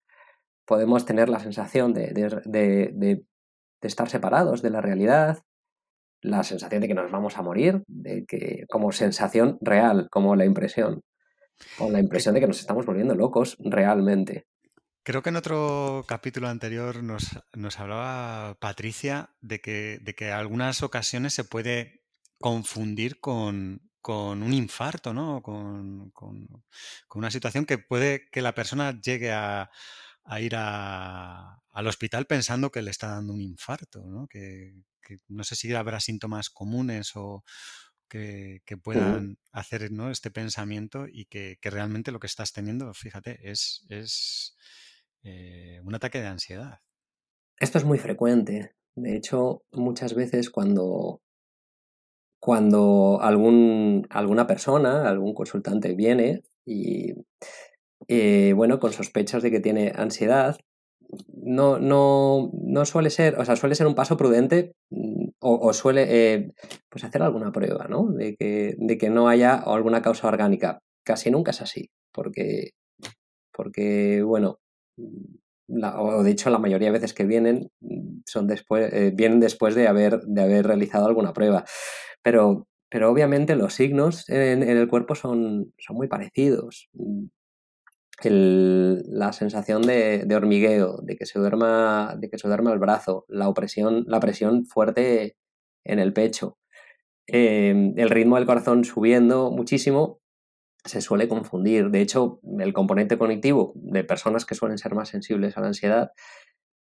podemos 0.66 1.04
tener 1.04 1.28
la 1.28 1.38
sensación 1.38 1.92
de, 1.92 2.12
de 2.14 3.22
estar 3.82 4.08
separados 4.08 4.60
de 4.62 4.70
la 4.70 4.80
realidad, 4.80 5.44
la 6.20 6.42
sensación 6.42 6.80
de 6.80 6.88
que 6.88 6.94
nos 6.94 7.10
vamos 7.10 7.36
a 7.36 7.42
morir, 7.42 7.82
de 7.86 8.24
que 8.26 8.64
como 8.68 8.92
sensación 8.92 9.58
real, 9.60 10.08
como 10.10 10.36
la 10.36 10.44
impresión, 10.44 11.02
o 11.78 11.90
la 11.90 12.00
impresión 12.00 12.34
de 12.34 12.40
que 12.40 12.46
nos 12.46 12.60
estamos 12.60 12.86
volviendo 12.86 13.14
locos 13.14 13.56
realmente. 13.60 14.46
Creo 15.02 15.22
que 15.22 15.30
en 15.30 15.36
otro 15.36 16.04
capítulo 16.06 16.48
anterior 16.48 17.02
nos, 17.02 17.80
hablaba 17.80 18.56
Patricia 18.60 19.30
de 19.40 19.60
que, 19.60 19.98
de 20.02 20.14
que 20.14 20.32
algunas 20.32 20.82
ocasiones 20.82 21.32
se 21.32 21.44
puede 21.44 22.02
confundir 22.38 23.18
con, 23.20 23.80
un 24.04 24.52
infarto, 24.52 25.14
¿no? 25.14 25.42
Con, 25.42 26.12
una 27.14 27.30
situación 27.30 27.64
que 27.64 27.78
puede 27.78 28.28
que 28.30 28.42
la 28.42 28.54
persona 28.54 29.00
llegue 29.00 29.32
a, 29.32 29.70
ir 30.36 30.54
al 30.56 31.86
hospital 31.86 32.26
pensando 32.26 32.70
que 32.70 32.82
le 32.82 32.90
está 32.90 33.08
dando 33.08 33.32
un 33.32 33.40
infarto, 33.40 34.04
¿no? 34.06 34.26
Que, 34.26 34.74
no 35.28 35.42
sé 35.42 35.56
si 35.56 35.72
habrá 35.72 36.00
síntomas 36.00 36.50
comunes 36.50 37.12
o 37.14 37.42
que, 38.08 38.60
puedan 38.82 39.38
hacer 39.52 39.90
este 40.10 40.30
pensamiento 40.30 41.06
y 41.08 41.24
que, 41.26 41.58
realmente 41.62 42.12
lo 42.12 42.20
que 42.20 42.26
estás 42.26 42.52
teniendo, 42.52 42.92
fíjate, 42.92 43.50
es, 43.50 43.86
es 43.88 44.56
eh, 45.22 45.80
un 45.82 45.94
ataque 45.94 46.20
de 46.20 46.26
ansiedad. 46.26 46.80
Esto 47.58 47.78
es 47.78 47.84
muy 47.84 47.98
frecuente. 47.98 48.74
De 48.94 49.16
hecho, 49.16 49.62
muchas 49.72 50.14
veces 50.14 50.50
cuando, 50.50 51.22
cuando 52.38 53.20
algún, 53.22 54.06
alguna 54.10 54.46
persona, 54.46 55.08
algún 55.08 55.34
consultante 55.34 55.94
viene 55.94 56.42
y, 56.64 57.14
eh, 58.06 58.52
bueno, 58.54 58.78
con 58.78 58.92
sospechas 58.92 59.42
de 59.42 59.50
que 59.50 59.60
tiene 59.60 59.92
ansiedad, 59.96 60.56
no, 61.32 61.78
no, 61.78 62.50
no 62.52 62.84
suele 62.84 63.10
ser, 63.10 63.38
o 63.38 63.44
sea, 63.44 63.56
suele 63.56 63.74
ser 63.74 63.86
un 63.86 63.94
paso 63.94 64.16
prudente 64.16 64.74
mm, 64.90 65.28
o, 65.40 65.72
suele 65.72 66.06
eh, 66.08 66.52
pues 66.88 67.04
hacer 67.04 67.22
alguna 67.22 67.52
prueba, 67.52 67.86
¿no? 67.88 68.10
De 68.12 68.36
que, 68.36 68.74
de 68.78 68.98
que 68.98 69.10
no 69.10 69.28
haya 69.28 69.54
alguna 69.54 70.02
causa 70.02 70.28
orgánica. 70.28 70.80
Casi 71.04 71.30
nunca 71.30 71.52
es 71.52 71.62
así, 71.62 71.90
porque, 72.12 72.72
porque 73.52 74.22
bueno, 74.22 74.58
mm, 74.96 75.84
o 75.98 76.22
de 76.22 76.30
hecho 76.30 76.50
la 76.50 76.58
mayoría 76.58 76.88
de 76.88 76.92
veces 76.92 77.14
que 77.14 77.24
vienen 77.24 77.70
mm, 77.80 78.20
son 78.26 78.46
después, 78.46 78.92
eh, 78.92 79.12
vienen 79.14 79.40
después 79.40 79.74
de 79.74 79.88
haber, 79.88 80.20
de 80.20 80.42
haber 80.42 80.66
realizado 80.66 81.06
alguna 81.06 81.32
prueba. 81.32 81.64
Pero, 82.22 82.66
pero 82.90 83.10
obviamente 83.10 83.56
los 83.56 83.74
signos 83.74 84.28
en, 84.28 84.62
en 84.62 84.76
el 84.76 84.88
cuerpo 84.88 85.14
son, 85.14 85.72
son 85.78 85.96
muy 85.96 86.08
parecidos 86.08 86.88
la 88.24 89.32
sensación 89.32 89.82
de, 89.82 90.26
hormigueo, 90.34 90.98
de 91.02 91.16
que 91.16 91.26
se 91.26 91.38
duerma, 91.38 92.16
de 92.18 92.28
que 92.28 92.38
se 92.38 92.48
duerma 92.48 92.72
el 92.72 92.78
brazo, 92.78 93.24
la 93.28 93.48
opresión, 93.48 94.04
la 94.08 94.20
presión 94.20 94.66
fuerte 94.66 95.36
en 95.84 95.98
el 96.00 96.12
pecho, 96.12 96.58
em, 97.26 97.94
el 97.96 98.10
ritmo 98.10 98.36
del 98.36 98.46
corazón 98.46 98.84
subiendo 98.84 99.50
muchísimo, 99.50 100.20
se 100.84 101.00
suele 101.00 101.28
confundir. 101.28 101.90
De 101.90 102.00
hecho, 102.00 102.40
el 102.58 102.72
componente 102.72 103.18
cognitivo 103.18 103.72
de 103.76 104.04
personas 104.04 104.44
que 104.44 104.54
suelen 104.54 104.78
ser 104.78 104.94
más 104.94 105.08
sensibles 105.10 105.56
a 105.56 105.60
la 105.60 105.68
ansiedad 105.68 106.10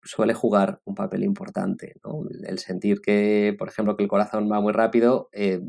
suele 0.03 0.33
jugar 0.33 0.81
un 0.85 0.95
papel 0.95 1.23
importante. 1.23 1.93
El 2.43 2.59
sentir 2.59 3.01
que, 3.01 3.55
por 3.59 3.67
ejemplo, 3.67 3.97
que 3.97 4.03
el 4.03 4.09
corazón 4.09 4.49
va 4.51 4.61
muy 4.61 4.73
rápido, 4.73 5.29
eh, 5.33 5.61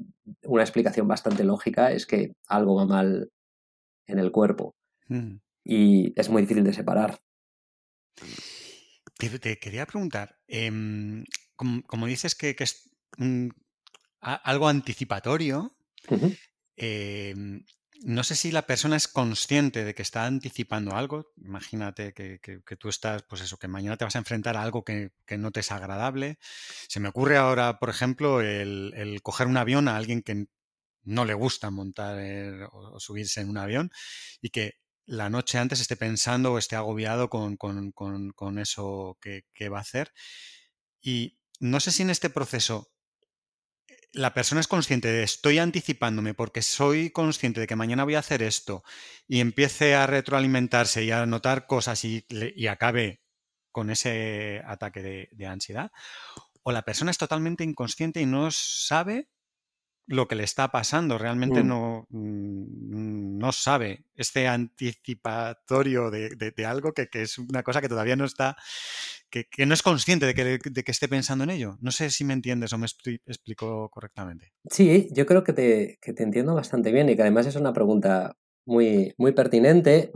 una 0.44 0.62
explicación 0.62 1.08
bastante 1.08 1.44
lógica 1.44 1.92
es 1.92 2.06
que 2.06 2.34
algo 2.46 2.76
va 2.76 2.86
mal 2.86 3.30
en 4.06 4.18
el 4.20 4.30
cuerpo. 4.32 4.74
Mm 5.08 5.38
y 5.70 6.12
es 6.16 6.28
muy 6.28 6.42
difícil 6.42 6.64
de 6.64 6.72
separar. 6.72 7.22
Te, 9.16 9.60
quería 9.60 9.86
preguntar, 9.86 10.36
em, 10.48 11.24
como, 11.54 12.06
dices 12.08 12.34
que, 12.34 12.56
es 12.58 12.90
algo 14.20 14.66
anticipatorio, 14.66 15.76
em, 16.74 17.64
no 18.02 18.24
sé 18.24 18.34
si 18.34 18.50
la 18.50 18.66
persona 18.66 18.96
es 18.96 19.06
consciente 19.06 19.84
de 19.84 19.94
que 19.94 20.02
está 20.02 20.26
anticipando 20.26 20.96
algo. 20.96 21.32
Imagínate 21.36 22.14
que, 22.14 22.76
tú 22.76 22.88
estás, 22.88 23.22
pues 23.22 23.40
eso, 23.42 23.56
que 23.56 23.68
mañana 23.68 23.96
te 23.96 24.04
vas 24.04 24.16
a 24.16 24.18
enfrentar 24.18 24.56
a 24.56 24.62
algo 24.62 24.84
que, 24.84 25.12
no 25.38 25.52
te 25.52 25.60
es 25.60 25.70
agradable. 25.70 26.38
Se 26.88 26.98
me 26.98 27.10
ocurre 27.10 27.36
ahora, 27.36 27.78
por 27.78 27.90
ejemplo, 27.90 28.40
el, 28.40 29.20
coger 29.22 29.46
un 29.46 29.56
avión 29.56 29.86
a 29.86 29.96
alguien 29.96 30.22
que 30.22 30.46
no 31.04 31.24
le 31.24 31.34
gusta 31.34 31.70
montar 31.70 32.18
o 32.72 32.98
subirse 32.98 33.40
en 33.40 33.50
un 33.50 33.58
avión 33.58 33.92
y 34.42 34.50
que 34.50 34.80
la 35.10 35.28
noche 35.28 35.58
antes 35.58 35.80
esté 35.80 35.96
pensando 35.96 36.52
o 36.52 36.58
esté 36.58 36.76
agobiado 36.76 37.28
con, 37.28 37.58
eso 38.58 39.18
que, 39.20 39.68
va 39.68 39.78
a 39.78 39.80
hacer. 39.80 40.12
Y 41.02 41.40
no 41.58 41.80
sé 41.80 41.90
si 41.90 42.02
en 42.02 42.10
este 42.10 42.30
proceso 42.30 42.92
eh, 43.88 43.96
la 44.12 44.32
persona 44.34 44.60
es 44.60 44.68
consciente 44.68 45.08
de 45.08 45.24
estoy 45.24 45.58
anticipándome 45.58 46.32
porque 46.34 46.62
soy 46.62 47.10
consciente 47.10 47.60
de 47.60 47.66
que 47.66 47.74
mañana 47.74 48.04
voy 48.04 48.14
a 48.14 48.20
hacer 48.20 48.40
esto 48.40 48.84
y 49.26 49.40
empiece 49.40 49.96
a 49.96 50.06
retroalimentarse 50.06 51.02
y 51.02 51.10
a 51.10 51.26
notar 51.26 51.66
cosas 51.66 52.04
y, 52.04 52.24
acabe 52.68 53.20
con 53.72 53.90
ese 53.90 54.62
ataque 54.64 55.28
de, 55.32 55.46
ansiedad. 55.46 55.90
O 56.62 56.70
la 56.70 56.82
persona 56.82 57.10
es 57.10 57.18
totalmente 57.18 57.64
inconsciente 57.64 58.20
y 58.20 58.26
no 58.26 58.52
sabe 58.52 59.28
lo 60.07 60.26
que 60.26 60.35
le 60.35 60.45
está 60.45 60.73
pasando, 60.73 61.19
realmente 61.19 61.62
mm. 61.62 61.66
no, 61.66 62.07
mm, 62.11 63.38
no 63.38 63.52
sabe 63.52 64.04
este 64.14 64.49
anticipatorio 64.49 66.11
de, 66.11 66.52
algo 66.66 66.92
que, 66.92 67.09
es 67.12 67.38
una 67.38 67.62
cosa 67.62 67.80
que 67.80 67.88
todavía 67.88 68.16
no 68.16 68.25
está, 68.25 68.57
que, 69.30 69.47
no 69.66 69.75
es 69.75 69.83
consciente 69.83 70.26
de 70.26 70.35
que, 70.59 70.83
esté 70.87 71.09
pensando 71.09 71.45
en 71.45 71.50
ello. 71.50 71.78
No 71.80 71.90
sé 71.90 72.11
si 72.11 72.25
me 72.25 72.35
entiendes 72.35 72.73
o 72.73 72.78
me 72.78 72.87
explico 72.87 73.88
correctamente. 73.90 74.52
Sí, 74.69 75.09
yo 75.12 75.26
creo 75.26 75.45
que 75.45 75.52
te, 75.52 75.99
te, 76.00 76.23
entiendo 76.23 76.54
bastante 76.54 76.92
bien 76.92 77.09
y 77.09 77.16
que 77.16 77.23
además 77.23 77.47
es 77.47 77.57
una 77.57 77.73
pregunta 77.73 78.37
muy, 78.66 79.14
muy 79.16 79.33
pertinente 79.33 80.12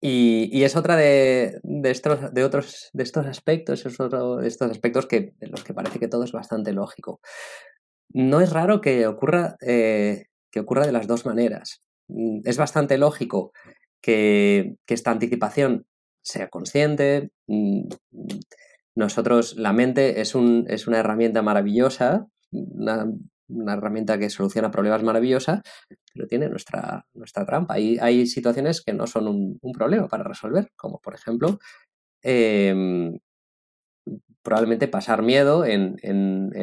y, 0.00 0.62
es 0.62 0.76
otra 0.76 0.96
de, 0.96 1.60
estos, 1.84 2.32
de 2.32 2.44
otros 2.44 2.90
de 2.92 3.02
estos 3.02 3.26
aspectos, 3.26 3.84
es 3.84 3.98
otro 3.98 4.36
de 4.36 4.46
estos 4.46 4.70
aspectos 4.70 5.06
que, 5.06 5.34
los 5.40 5.64
que 5.64 5.74
parece 5.74 5.98
que 5.98 6.06
todo 6.06 6.22
es 6.22 6.30
bastante 6.30 6.72
lógico 6.72 7.20
no 8.10 8.40
es 8.40 8.50
raro 8.52 8.80
que 8.80 9.06
ocurra, 9.06 9.56
eh, 9.60 10.26
que 10.50 10.60
ocurra 10.60 10.86
de 10.86 10.92
las 10.92 11.06
dos 11.06 11.26
maneras. 11.26 11.80
Mm, 12.08 12.40
es 12.44 12.56
bastante 12.56 12.98
lógico 12.98 13.52
que, 14.00 14.76
esta 14.86 15.10
anticipación 15.10 15.86
sea 16.22 16.48
consciente. 16.48 17.30
Mm, 17.46 17.88
nosotros, 18.96 19.56
la 19.56 19.72
mente 19.72 20.20
es, 20.20 20.34
un, 20.34 20.66
una 20.86 20.98
herramienta 20.98 21.42
maravillosa, 21.42 22.26
una 22.50 23.74
herramienta 23.74 24.18
que 24.18 24.30
soluciona 24.30 24.70
problemas 24.70 25.02
maravillosa, 25.02 25.62
pero 26.14 26.26
tiene 26.26 26.48
nuestra, 26.48 27.06
nuestra 27.14 27.46
trampa. 27.46 27.74
Hay, 27.74 27.98
hay 28.00 28.26
situaciones 28.26 28.82
que 28.82 28.92
no 28.92 29.06
son 29.06 29.28
un, 29.28 29.72
problema 29.72 30.08
para 30.08 30.24
resolver, 30.24 30.70
como 30.76 31.00
por 31.00 31.14
ejemplo, 31.14 31.58
em, 32.22 33.18
probablemente 34.48 34.88
pasar 34.88 35.20
miedo 35.20 35.66
en, 35.66 35.98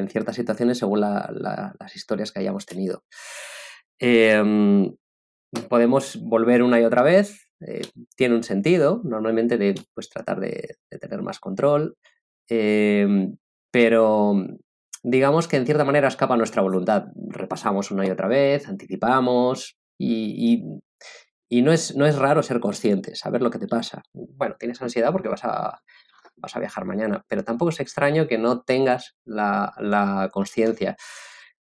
ciertas 0.10 0.36
situaciones 0.36 0.80
según 0.80 1.02
las 1.02 1.96
historias 1.96 2.32
que 2.32 2.40
hayamos 2.40 2.66
tenido. 2.66 3.04
Em, 4.00 4.96
podemos 5.70 6.20
volver 6.20 6.64
una 6.64 6.82
y 6.82 6.84
otra 6.84 7.04
vez, 7.04 7.48
eh, 7.62 7.84
tiene 8.18 8.34
un 8.34 8.44
sentido, 8.44 9.02
normalmente 9.04 9.60
de 9.60 9.76
pues, 9.94 10.10
tratar 10.10 10.40
de, 10.40 10.78
tener 11.00 11.22
más 11.22 11.40
control, 11.40 11.96
em, 12.50 13.38
pero 13.72 14.34
digamos 15.04 15.48
que 15.48 15.58
en 15.58 15.68
cierta 15.68 15.86
manera 15.86 16.08
escapa 16.08 16.38
nuestra 16.38 16.64
voluntad. 16.64 17.06
Repasamos 17.30 17.92
una 17.92 18.08
y 18.08 18.10
otra 18.10 18.28
vez, 18.28 18.68
anticipamos 18.68 19.78
y, 20.00 20.82
no, 21.62 21.72
es, 21.72 21.96
no 21.96 22.08
es 22.08 22.18
raro 22.18 22.42
ser 22.42 22.60
consciente, 22.60 23.16
saber 23.16 23.44
lo 23.44 23.52
que 23.52 23.60
te 23.60 23.68
pasa. 23.68 24.02
Bueno, 24.12 24.56
tienes 24.58 24.82
ansiedad 24.82 25.12
porque 25.12 25.30
vas 25.30 25.44
a, 25.44 25.84
vas 26.38 26.56
a 26.56 26.60
viajar 26.60 26.86
mañana, 26.86 27.24
pero 27.28 27.44
tampoco 27.44 27.70
es 27.70 27.80
extraño 27.80 28.28
que 28.28 28.38
no 28.38 28.62
tengas 28.62 29.16
la, 29.26 29.74
la 29.80 30.30
conciencia. 30.32 30.98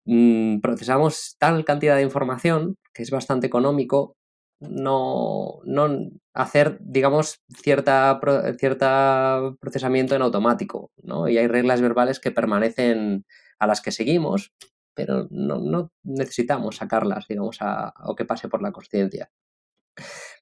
Mm, 0.05 0.60
procesamos 0.60 1.36
tal 1.39 1.65
cantidad 1.65 1.95
de 1.95 2.03
información 2.03 2.75
que 2.93 3.03
es 3.03 3.12
bastante 3.12 3.48
económico 3.48 4.15
no, 4.60 5.60
no 5.65 6.10
hacer, 6.34 6.77
digamos, 6.81 7.41
cierta, 7.50 8.19
cierta 8.57 9.53
procesamiento 9.60 10.15
en 10.15 10.22
automático, 10.22 10.91
¿no? 11.03 11.27
Y 11.27 11.38
hay 11.38 11.48
reglas 11.48 11.81
verbales 11.81 12.19
que 12.19 12.31
permanecen 12.31 13.25
a 13.60 13.67
las 13.67 13.81
que 13.81 13.91
seguimos, 13.91 14.53
pero 14.93 15.27
no, 15.29 15.91
necesitamos 16.03 16.77
sacarlas, 16.77 17.27
digamos, 17.27 17.57
a, 17.62 17.93
o 18.05 18.15
que 18.15 18.25
pase 18.25 18.48
por 18.48 18.62
la 18.62 18.72
conciencia. 18.72 19.29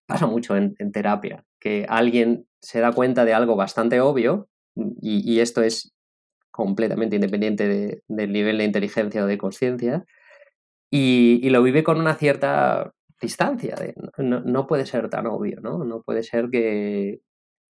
Pasa 0.06 0.28
mucho 0.28 0.56
en, 0.58 0.76
terapia, 0.92 1.44
que 1.60 1.86
alguien 1.88 2.46
se 2.60 2.80
da 2.80 2.92
cuenta 2.92 3.26
de 3.26 3.34
algo 3.34 3.56
bastante 3.56 4.02
obvio, 4.02 4.50
y, 4.76 5.40
esto 5.40 5.62
es 5.62 5.94
completamente 6.52 7.16
independiente 7.16 8.02
del 8.08 8.32
nivel 8.32 8.58
de 8.58 8.66
inteligencia 8.66 9.24
o 9.24 9.28
de 9.28 9.38
conciencia, 9.38 10.06
y, 10.92 11.50
lo 11.50 11.64
vive 11.64 11.84
con 11.84 12.00
una 12.00 12.16
cierta 12.16 12.92
distancia. 13.22 13.76
no, 14.18 14.68
puede 14.68 14.86
ser 14.86 15.10
tan 15.10 15.28
obvio, 15.28 15.62
¿no? 15.62 15.86
No 15.86 16.02
puede 16.02 16.24
ser 16.24 16.50
que, 16.50 17.22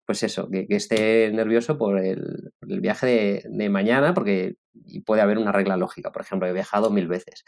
pues 0.06 0.22
eso, 0.22 0.48
que, 0.50 0.66
esté 0.70 1.30
nervioso 1.32 1.78
por 1.78 1.98
el, 1.98 2.52
viaje 2.60 3.42
de, 3.44 3.68
mañana, 3.70 4.14
porque 4.14 4.54
puede 5.04 5.22
haber 5.22 5.38
una 5.38 5.52
regla 5.52 5.76
lógica. 5.76 6.12
Por 6.12 6.22
ejemplo, 6.22 6.48
he 6.48 6.52
viajado 6.52 6.90
mil 6.90 7.08
veces 7.08 7.44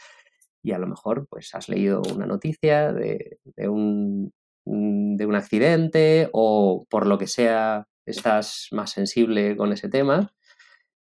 y 0.63 0.71
a 0.71 0.79
lo 0.79 0.87
mejor 0.87 1.27
pues 1.29 1.53
has 1.53 1.67
leído 1.67 2.01
una 2.15 2.25
noticia 2.25 2.93
de, 2.93 3.37
un, 3.67 4.33
de 4.65 5.25
un 5.25 5.35
accidente 5.35 6.29
o 6.31 6.85
por 6.89 7.05
lo 7.05 7.17
que 7.17 7.27
sea 7.27 7.87
estás 8.05 8.67
más 8.71 8.91
sensible 8.91 9.55
con 9.55 9.71
ese 9.71 9.89
tema 9.89 10.33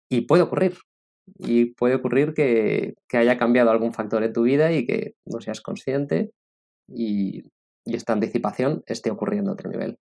y 0.10 0.22
puede 0.22 0.44
ocurrir. 0.44 0.78
Y 1.40 1.74
puede 1.74 1.96
ocurrir 1.96 2.34
que, 2.34 2.94
que 3.10 3.18
haya 3.18 3.38
cambiado 3.38 3.72
algún 3.72 3.94
factor 3.94 4.24
en 4.24 4.34
tu 4.34 4.44
vida 4.44 4.72
y 4.72 4.86
que 4.86 5.16
no 5.26 5.42
seas 5.42 5.60
consciente 5.62 6.32
y, 6.88 7.44
esta 7.86 8.14
anticipación 8.14 8.84
esté 8.88 9.12
ocurriendo 9.12 9.52
a 9.52 9.54
otro 9.54 9.70
nivel. 9.70 10.00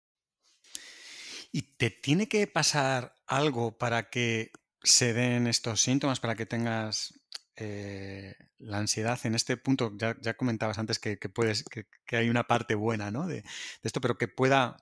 ¿Y 1.52 1.76
te 1.76 1.90
tiene 1.90 2.28
que 2.28 2.48
pasar 2.48 3.14
algo 3.24 3.78
para 3.78 4.10
que 4.10 4.50
se 4.82 5.12
den 5.12 5.46
estos 5.46 5.80
síntomas, 5.80 6.18
para 6.18 6.34
que 6.34 6.44
tengas 6.44 7.17
eh, 7.58 8.34
la 8.58 8.78
ansiedad 8.78 9.18
en 9.24 9.34
este 9.34 9.56
punto? 9.56 9.92
Ya, 9.96 10.34
comentabas 10.34 10.78
antes 10.78 10.98
que, 10.98 11.16
puedes, 11.16 11.64
que, 11.64 12.16
hay 12.16 12.28
una 12.30 12.44
parte 12.44 12.74
buena 12.74 13.10
de, 13.26 13.44
esto, 13.82 14.00
pero 14.00 14.16
que 14.18 14.28
pueda 14.28 14.76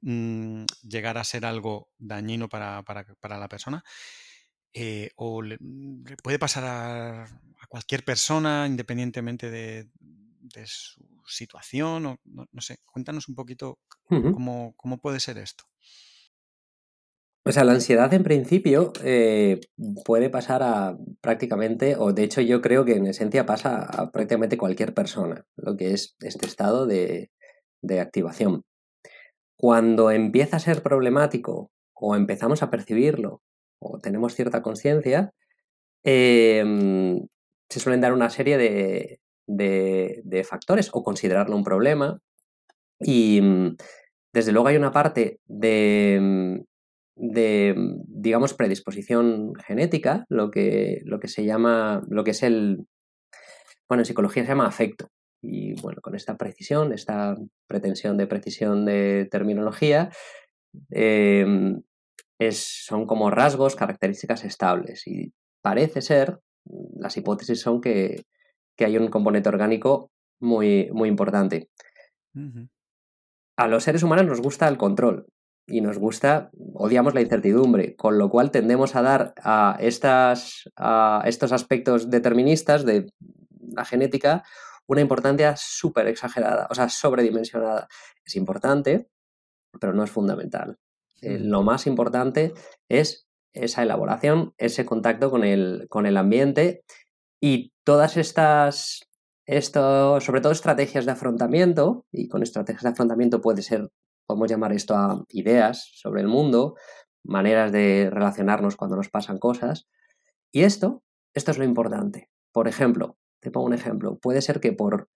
mm, 0.00 0.64
llegar 0.82 1.18
a 1.18 1.24
ser 1.24 1.44
algo 1.44 1.90
dañino 1.98 2.48
para, 2.48 2.84
la 3.22 3.48
persona. 3.48 3.84
Eh, 4.74 5.10
o 5.16 5.42
le, 5.42 5.58
puede 6.22 6.38
pasar 6.38 6.64
a, 6.64 7.40
cualquier 7.68 8.04
persona 8.04 8.66
independientemente 8.66 9.50
de, 9.50 9.88
de 10.42 10.66
su 10.66 11.04
situación? 11.26 12.06
O, 12.06 12.20
no, 12.24 12.60
sé, 12.60 12.78
cuéntanos 12.84 13.28
un 13.28 13.34
poquito 13.34 13.78
cómo, 14.08 14.98
puede 15.00 15.20
ser 15.20 15.38
esto. 15.38 15.64
O 17.44 17.50
sea, 17.50 17.64
la 17.64 17.72
ansiedad 17.72 18.12
en 18.14 18.22
principio 18.22 18.92
eh, 19.02 19.58
puede 20.04 20.30
pasar 20.30 20.62
a 20.62 20.96
prácticamente, 21.20 21.96
o 21.98 22.12
de 22.12 22.22
hecho 22.22 22.40
yo 22.40 22.62
creo 22.62 22.84
que 22.84 22.94
en 22.94 23.06
esencia 23.06 23.46
pasa 23.46 23.82
a 23.82 24.12
prácticamente 24.12 24.56
cualquier 24.56 24.94
persona, 24.94 25.44
lo 25.56 25.76
que 25.76 25.92
es 25.92 26.16
este 26.20 26.46
estado 26.46 26.86
de, 26.86 27.30
activación. 28.00 28.62
Cuando 29.56 30.10
empieza 30.12 30.56
a 30.56 30.60
ser 30.60 30.82
problemático 30.82 31.70
o 31.94 32.14
empezamos 32.16 32.62
a 32.62 32.70
percibirlo 32.70 33.42
o 33.80 33.98
tenemos 33.98 34.34
cierta 34.34 34.62
conciencia, 34.62 35.32
em, 36.04 37.26
se 37.68 37.80
suelen 37.80 38.00
dar 38.00 38.12
una 38.12 38.30
serie 38.30 38.56
de, 38.58 39.20
de, 39.46 40.44
factores 40.44 40.90
o 40.92 41.02
considerarlo 41.02 41.56
un 41.56 41.64
problema. 41.64 42.20
Y 43.00 43.40
mm, 43.42 43.76
desde 44.32 44.52
luego 44.52 44.68
hay 44.68 44.76
una 44.76 44.92
parte 44.92 45.40
de, 45.46 46.18
mm, 46.20 46.71
de 47.14 47.74
digamos, 48.06 48.54
predisposición 48.54 49.54
genética, 49.54 50.24
lo 50.28 50.50
que, 50.50 51.00
lo 51.04 51.20
que 51.20 51.28
se 51.28 51.44
llama, 51.44 52.02
lo 52.08 52.24
que 52.24 52.30
es 52.30 52.42
el, 52.42 52.86
bueno, 53.88 54.02
en 54.02 54.06
psicología 54.06 54.44
se 54.44 54.48
llama 54.48 54.66
afecto. 54.66 55.08
Y 55.42 55.74
bueno, 55.80 56.00
con 56.00 56.14
esta 56.14 56.36
precisión, 56.36 56.92
esta 56.92 57.36
pretensión 57.66 58.16
de 58.16 58.26
precisión 58.26 58.86
de 58.86 59.28
terminología, 59.30 60.10
em, 60.90 61.82
es, 62.38 62.84
son 62.86 63.06
como 63.06 63.30
rasgos, 63.30 63.76
características 63.76 64.44
estables. 64.44 65.06
Y 65.06 65.32
parece 65.62 66.00
ser, 66.00 66.38
las 66.96 67.16
hipótesis 67.16 67.60
son 67.60 67.80
que, 67.80 68.22
que 68.76 68.84
hay 68.84 68.96
un 68.96 69.08
componente 69.08 69.48
orgánico 69.48 70.10
muy, 70.40 70.88
muy 70.92 71.08
importante. 71.08 71.68
A 73.58 73.68
los 73.68 73.84
seres 73.84 74.02
humanos 74.02 74.26
nos 74.26 74.40
gusta 74.40 74.68
el 74.68 74.78
control 74.78 75.26
y 75.66 75.80
nos 75.80 75.98
gusta, 75.98 76.50
odiamos 76.74 77.14
la 77.14 77.20
incertidumbre, 77.20 77.94
con 77.96 78.18
lo 78.18 78.30
cual 78.30 78.50
tendemos 78.50 78.96
a 78.96 79.02
dar 79.02 79.34
a, 79.42 79.76
estas, 79.80 80.70
a 80.76 81.22
estos 81.26 81.52
aspectos 81.52 82.10
deterministas 82.10 82.84
de 82.84 83.12
la 83.74 83.84
genética 83.84 84.42
una 84.86 85.00
importancia 85.00 85.54
súper 85.56 86.06
exagerada, 86.08 86.66
o 86.70 86.74
sea, 86.74 86.88
sobredimensionada. 86.88 87.88
Es 88.24 88.36
importante, 88.36 89.08
pero 89.80 89.92
no 89.92 90.04
es 90.04 90.10
fundamental. 90.10 90.78
Eh, 91.20 91.38
lo 91.38 91.62
más 91.62 91.86
importante 91.86 92.52
es 92.88 93.28
esa 93.54 93.82
elaboración, 93.82 94.54
ese 94.58 94.84
contacto 94.84 95.30
con 95.30 95.44
el, 95.44 95.86
con 95.88 96.06
el 96.06 96.16
ambiente 96.16 96.82
y 97.40 97.72
todas 97.84 98.16
estas, 98.16 99.08
esto, 99.46 100.20
sobre 100.20 100.40
todo 100.40 100.52
estrategias 100.52 101.06
de 101.06 101.12
afrontamiento, 101.12 102.06
y 102.12 102.28
con 102.28 102.42
estrategias 102.42 102.82
de 102.82 102.88
afrontamiento 102.90 103.40
puede 103.40 103.62
ser, 103.62 103.88
podemos 104.32 104.50
llamar 104.50 104.72
esto 104.72 104.96
a 104.96 105.24
ideas 105.28 105.90
sobre 105.94 106.22
el 106.22 106.28
mundo, 106.28 106.74
maneras 107.24 107.70
de 107.72 108.08
relacionarnos 108.10 108.76
cuando 108.76 108.96
nos 108.96 109.10
pasan 109.10 109.38
cosas. 109.38 109.88
Y 110.50 110.62
esto, 110.62 111.02
esto 111.34 111.50
es 111.50 111.58
lo 111.58 111.64
importante. 111.64 112.30
Por 112.52 112.68
ejemplo, 112.68 113.16
te 113.40 113.50
pongo 113.50 113.66
un 113.66 113.74
ejemplo, 113.74 114.18
puede 114.18 114.40
ser 114.40 114.60
que 114.60 114.72
por, 114.72 115.08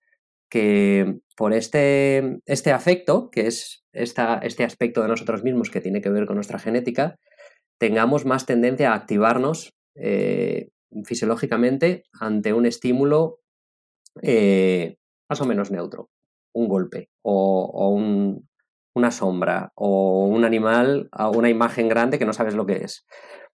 que 0.51 1.19
por 1.37 1.53
este, 1.53 2.41
este 2.45 2.73
afecto, 2.73 3.31
que 3.31 3.47
es 3.47 3.85
esta, 3.93 4.39
este 4.39 4.65
aspecto 4.65 5.03
de 5.03 5.09
nosotros 5.09 5.43
mismos 5.43 5.71
que 5.71 5.81
tiene 5.81 6.01
que 6.01 6.11
ver 6.11 6.27
con 6.27 6.37
nuestra 6.37 6.59
genética, 6.59 7.17
tengamos 7.79 8.25
más 8.25 8.47
tendencia 8.47 8.93
a 8.93 8.97
activarnos 8.97 9.75
eh, 9.95 10.69
fisiológicamente 11.05 12.05
ante 12.21 12.53
un 12.53 12.67
estímulo 12.67 13.41
eh, 14.23 14.97
más 15.29 15.41
o 15.41 15.47
menos 15.47 15.71
neutro, 15.71 16.11
un 16.55 16.69
golpe 16.69 17.11
o, 17.23 17.99
una 18.97 19.11
sombra 19.11 19.73
o 19.75 20.25
un 20.27 20.47
animal 20.47 21.09
a 21.13 21.29
una 21.29 21.51
imagen 21.51 21.87
grande 21.87 22.19
que 22.19 22.25
no 22.25 22.33
sabes 22.33 22.55
lo 22.55 22.65
que 22.65 22.77
es. 22.85 23.07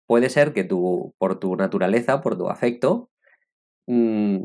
Puede 0.06 0.30
ser 0.30 0.52
que 0.52 0.62
tú, 0.62 1.14
por 1.18 1.40
tu 1.40 1.56
naturaleza, 1.56 2.20
por 2.20 2.38
tu 2.38 2.48
afecto, 2.48 3.10
mm, 3.88 4.44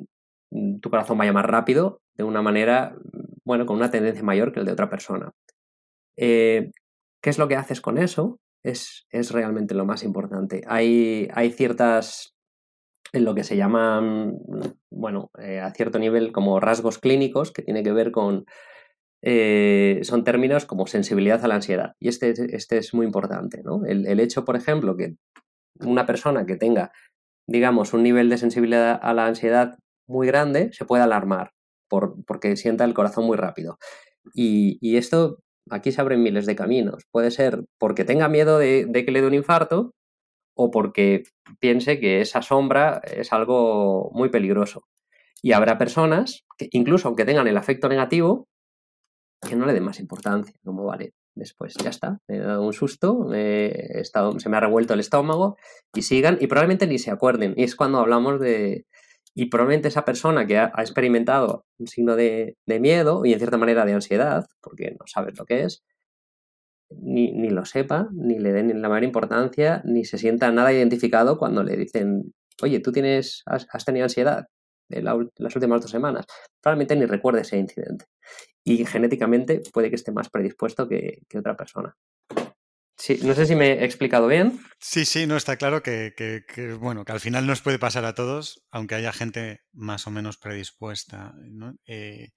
tu 0.81 0.89
corazón 0.89 1.19
vaya 1.19 1.31
más 1.31 1.45
rápido 1.45 2.01
de 2.15 2.23
una 2.23 2.41
manera, 2.41 2.95
bueno, 3.45 3.67
con 3.67 3.77
una 3.77 3.91
tendencia 3.91 4.23
mayor 4.23 4.51
que 4.51 4.59
el 4.59 4.65
de 4.65 4.71
otra 4.71 4.89
persona. 4.89 5.31
Eh, 6.17 6.71
¿Qué 7.21 7.29
es 7.29 7.37
lo 7.37 7.47
que 7.47 7.55
haces 7.55 7.79
con 7.79 7.99
eso? 7.99 8.39
Es, 8.63 9.05
es 9.11 9.29
realmente 9.31 9.75
lo 9.75 9.85
más 9.85 10.01
importante. 10.01 10.63
Hay, 10.67 11.27
hay 11.31 11.51
ciertas 11.51 12.33
en 13.13 13.23
lo 13.23 13.35
que 13.35 13.43
se 13.43 13.55
llaman, 13.55 14.39
bueno, 14.89 15.29
eh, 15.37 15.59
a 15.59 15.71
cierto 15.73 15.99
nivel 15.99 16.31
como 16.31 16.59
rasgos 16.59 16.97
clínicos 16.97 17.51
que 17.51 17.61
tiene 17.61 17.83
que 17.83 17.91
ver 17.91 18.11
con, 18.11 18.45
eh, 19.21 19.99
son 20.03 20.23
términos 20.23 20.65
como 20.65 20.87
sensibilidad 20.87 21.43
a 21.43 21.47
la 21.47 21.55
ansiedad. 21.55 21.93
Y 21.99 22.07
este, 22.07 22.33
este 22.55 22.77
es 22.77 22.93
muy 22.93 23.05
importante, 23.05 23.61
¿no? 23.63 23.85
El, 23.85 24.19
hecho, 24.19 24.45
por 24.45 24.55
ejemplo, 24.55 24.95
que 24.95 25.15
una 25.79 26.05
persona 26.05 26.45
que 26.45 26.55
tenga 26.55 26.91
digamos, 27.47 27.93
un 27.93 28.03
nivel 28.03 28.29
de 28.29 28.37
sensibilidad 28.37 28.99
a 29.01 29.13
la 29.13 29.25
ansiedad 29.25 29.77
muy 30.05 30.27
grande, 30.27 30.69
se 30.73 30.85
puede 30.85 31.03
alarmar 31.03 31.51
por, 31.89 32.15
porque 32.25 32.55
sienta 32.57 32.83
el 32.83 32.93
corazón 32.93 33.25
muy 33.25 33.37
rápido. 33.37 33.77
Y, 34.33 34.77
y, 34.81 34.97
esto, 34.97 35.39
aquí 35.69 35.91
se 35.91 36.01
abren 36.01 36.21
miles 36.21 36.45
de 36.45 36.55
caminos. 36.55 37.03
Puede 37.11 37.31
ser 37.31 37.63
porque 37.77 38.03
tenga 38.03 38.27
miedo 38.27 38.59
de, 38.59 38.85
de 38.85 39.05
que 39.05 39.11
le 39.11 39.21
dé 39.21 39.27
un 39.27 39.33
infarto 39.33 39.93
o 40.55 40.71
porque 40.71 41.23
piense 41.59 41.99
que 41.99 42.19
esa 42.19 42.41
sombra 42.41 43.01
es 43.05 43.31
algo 43.31 44.11
muy 44.13 44.29
peligroso. 44.29 44.83
Y 45.41 45.53
habrá 45.53 45.77
personas 45.77 46.45
que, 46.57 46.67
incluso 46.71 47.07
aunque 47.07 47.25
tengan 47.25 47.47
el 47.47 47.57
afecto 47.57 47.87
negativo, 47.87 48.47
que 49.41 49.55
no 49.55 49.65
le 49.65 49.73
den 49.73 49.83
más 49.83 49.99
importancia, 49.99 50.55
como 50.63 50.85
vale, 50.85 51.13
después 51.37 51.75
ya 51.75 51.89
está, 51.89 52.19
me 52.27 52.37
he 52.37 52.39
dado 52.39 52.65
un 52.65 52.73
susto, 52.73 53.31
estado, 53.33 54.39
se 54.39 54.49
me 54.49 54.57
ha 54.57 54.59
revuelto 54.59 54.93
el 54.93 54.99
estómago 54.99 55.57
y 55.93 56.01
sigan 56.01 56.37
y 56.41 56.47
probablemente 56.47 56.87
ni 56.87 56.99
se 56.99 57.11
acuerden. 57.11 57.53
Y 57.55 57.63
es 57.63 57.75
cuando 57.75 57.99
hablamos 57.99 58.39
de... 58.39 58.85
Y 59.33 59.45
probablemente 59.45 59.87
esa 59.87 60.03
persona 60.03 60.47
que 60.47 60.57
ha, 60.57 60.71
experimentado 60.79 61.65
un 61.77 61.87
signo 61.87 62.15
de, 62.15 62.57
miedo 62.65 63.23
y 63.23 63.33
en 63.33 63.39
cierta 63.39 63.57
manera 63.57 63.85
de 63.85 63.93
ansiedad, 63.93 64.47
porque 64.61 64.95
no 64.99 65.05
sabes 65.05 65.37
lo 65.37 65.45
que 65.45 65.63
es, 65.63 65.83
ni, 66.89 67.49
lo 67.49 67.63
sepa, 67.65 68.09
ni 68.13 68.39
le 68.39 68.51
den 68.51 68.81
la 68.81 68.89
mayor 68.89 69.03
importancia, 69.03 69.83
ni 69.85 70.05
se 70.05 70.17
sienta 70.17 70.51
nada 70.51 70.73
identificado 70.73 71.37
cuando 71.37 71.63
le 71.63 71.77
dicen, 71.77 72.33
oye, 72.63 72.79
tú 72.79 72.91
tienes, 72.91 73.43
has, 73.45 73.85
tenido 73.85 74.05
ansiedad 74.05 74.47
las 74.89 75.55
últimas 75.55 75.81
dos 75.81 75.91
semanas. 75.91 76.25
Probablemente 76.59 76.95
ni 76.95 77.05
recuerde 77.05 77.41
ese 77.41 77.59
incidente 77.59 78.05
y 78.67 78.85
genéticamente 78.85 79.61
puede 79.71 79.89
que 79.89 79.95
esté 79.95 80.11
más 80.11 80.29
predispuesto 80.29 80.89
que, 80.89 81.21
otra 81.33 81.55
persona. 81.55 81.95
Sí, 82.97 83.17
no 83.23 83.33
sé 83.33 83.45
si 83.45 83.55
me 83.55 83.73
he 83.73 83.85
explicado 83.85 84.27
bien. 84.27 84.59
Sí, 84.79 85.05
sí, 85.05 85.25
no 85.25 85.37
está 85.37 85.55
claro 85.55 85.81
que, 85.81 86.43
bueno, 86.77 87.05
que 87.05 87.13
al 87.13 87.21
final 87.21 87.47
nos 87.47 87.61
puede 87.61 87.79
pasar 87.79 88.03
a 88.03 88.13
todos, 88.13 88.65
aunque 88.69 88.95
haya 88.95 89.13
gente 89.13 89.61
más 89.71 90.05
o 90.05 90.11
menos 90.11 90.37
predispuesta. 90.37 91.33
Eh, 91.85 92.31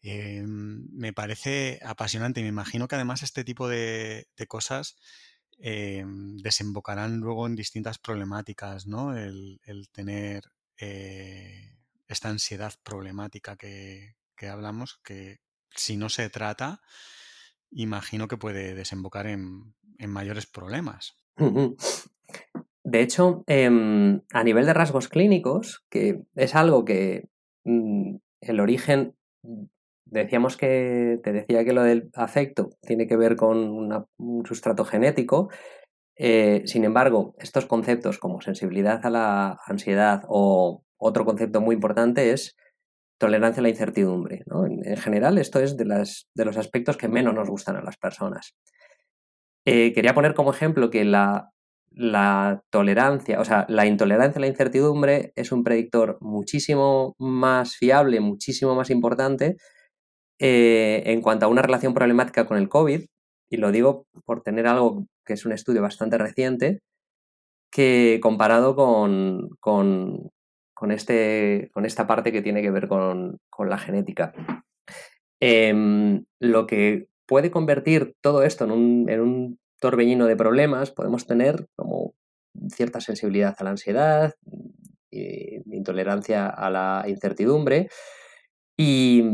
eh, 0.00 0.42
me 0.46 1.12
parece 1.12 1.80
apasionante 1.84 2.40
y 2.40 2.44
me 2.44 2.48
imagino 2.48 2.88
que 2.88 2.94
además 2.94 3.22
este 3.22 3.44
tipo 3.44 3.68
de, 3.68 4.26
cosas 4.48 4.96
eh, 5.58 6.02
desembocarán 6.42 7.18
luego 7.18 7.46
en 7.46 7.56
distintas 7.56 7.98
problemáticas, 7.98 8.86
¿no? 8.86 9.14
El, 9.14 9.60
tener 9.92 10.44
esta 12.06 12.30
ansiedad 12.30 12.72
problemática 12.82 13.56
que, 13.56 14.14
que 14.34 14.48
hablamos, 14.48 15.00
que, 15.04 15.40
si 15.74 15.96
no 15.96 16.08
se 16.08 16.28
trata, 16.30 16.80
imagino 17.70 18.28
que 18.28 18.36
puede 18.36 18.74
desembocar 18.74 19.26
en, 19.26 19.74
mayores 20.06 20.46
problemas. 20.46 21.16
De 22.84 23.00
hecho, 23.02 23.42
em, 23.46 24.22
a 24.32 24.44
nivel 24.44 24.64
de 24.66 24.74
rasgos 24.74 25.08
clínicos, 25.08 25.84
que 25.90 26.22
es 26.36 26.54
algo 26.54 26.84
que 26.84 27.28
mm, 27.64 28.16
el 28.40 28.60
origen, 28.60 29.16
decíamos 30.04 30.56
que, 30.56 31.20
te 31.22 31.32
decía 31.32 31.64
que 31.64 31.72
lo 31.72 31.82
del 31.82 32.10
afecto 32.14 32.70
tiene 32.82 33.06
que 33.06 33.16
ver 33.16 33.36
con 33.36 33.58
un 34.16 34.46
sustrato 34.46 34.84
genético, 34.84 35.48
eh, 36.18 36.62
sin 36.66 36.84
embargo, 36.84 37.36
estos 37.38 37.66
conceptos 37.66 38.18
como 38.18 38.40
sensibilidad 38.40 39.06
a 39.06 39.10
la 39.10 39.60
ansiedad 39.66 40.24
o 40.28 40.82
otro 40.96 41.24
concepto 41.24 41.60
muy 41.60 41.76
importante 41.76 42.32
es 42.32 42.56
tolerancia 43.18 43.60
a 43.60 43.62
la 43.62 43.68
incertidumbre. 43.68 44.44
En, 44.84 44.96
general, 44.96 45.38
esto 45.38 45.60
es 45.60 45.76
de, 45.76 45.84
los 45.84 46.56
aspectos 46.56 46.96
que 46.96 47.08
menos 47.08 47.34
nos 47.34 47.48
gustan 47.48 47.76
a 47.76 47.82
las 47.82 47.96
personas. 47.96 48.54
Eh, 49.64 49.92
quería 49.92 50.14
poner 50.14 50.34
como 50.34 50.52
ejemplo 50.52 50.88
que 50.88 51.04
la, 51.04 51.50
la, 51.90 52.62
tolerancia, 52.70 53.40
o 53.40 53.44
sea, 53.44 53.66
la 53.68 53.86
intolerancia 53.86 54.38
a 54.38 54.40
la 54.40 54.46
incertidumbre 54.46 55.32
es 55.36 55.52
un 55.52 55.64
predictor 55.64 56.16
muchísimo 56.20 57.14
más 57.18 57.76
fiable, 57.76 58.20
muchísimo 58.20 58.74
más 58.74 58.90
importante 58.90 59.56
eh, 60.38 61.02
en 61.06 61.20
cuanto 61.20 61.46
a 61.46 61.48
una 61.48 61.62
relación 61.62 61.94
problemática 61.94 62.46
con 62.46 62.56
el 62.56 62.68
COVID, 62.68 63.04
y 63.50 63.56
lo 63.56 63.72
digo 63.72 64.06
por 64.24 64.42
tener 64.42 64.66
algo 64.66 65.06
que 65.24 65.34
es 65.34 65.44
un 65.44 65.52
estudio 65.52 65.82
bastante 65.82 66.18
reciente, 66.18 66.80
que 67.70 68.20
comparado 68.22 68.76
con, 68.76 69.50
con, 69.60 70.30
con, 70.78 70.92
este, 70.92 71.70
con 71.72 71.84
esta 71.84 72.06
parte 72.06 72.30
que 72.30 72.40
tiene 72.40 72.62
que 72.62 72.70
ver 72.70 72.86
con, 72.86 73.40
la 73.58 73.78
genética. 73.78 74.32
Em, 75.40 76.24
lo 76.38 76.68
que 76.68 77.08
puede 77.26 77.50
convertir 77.50 78.14
todo 78.20 78.44
esto 78.44 78.64
en 78.64 78.70
un, 78.70 79.10
en 79.10 79.20
un 79.20 79.58
torbellino 79.80 80.26
de 80.26 80.36
problemas, 80.36 80.92
podemos 80.92 81.26
tener 81.26 81.66
como 81.74 82.14
cierta 82.70 83.00
sensibilidad 83.00 83.56
a 83.58 83.64
la 83.64 83.70
ansiedad, 83.70 84.34
intolerancia 85.10 86.46
a 86.46 86.70
la 86.70 87.04
incertidumbre 87.08 87.88
y, 88.76 89.24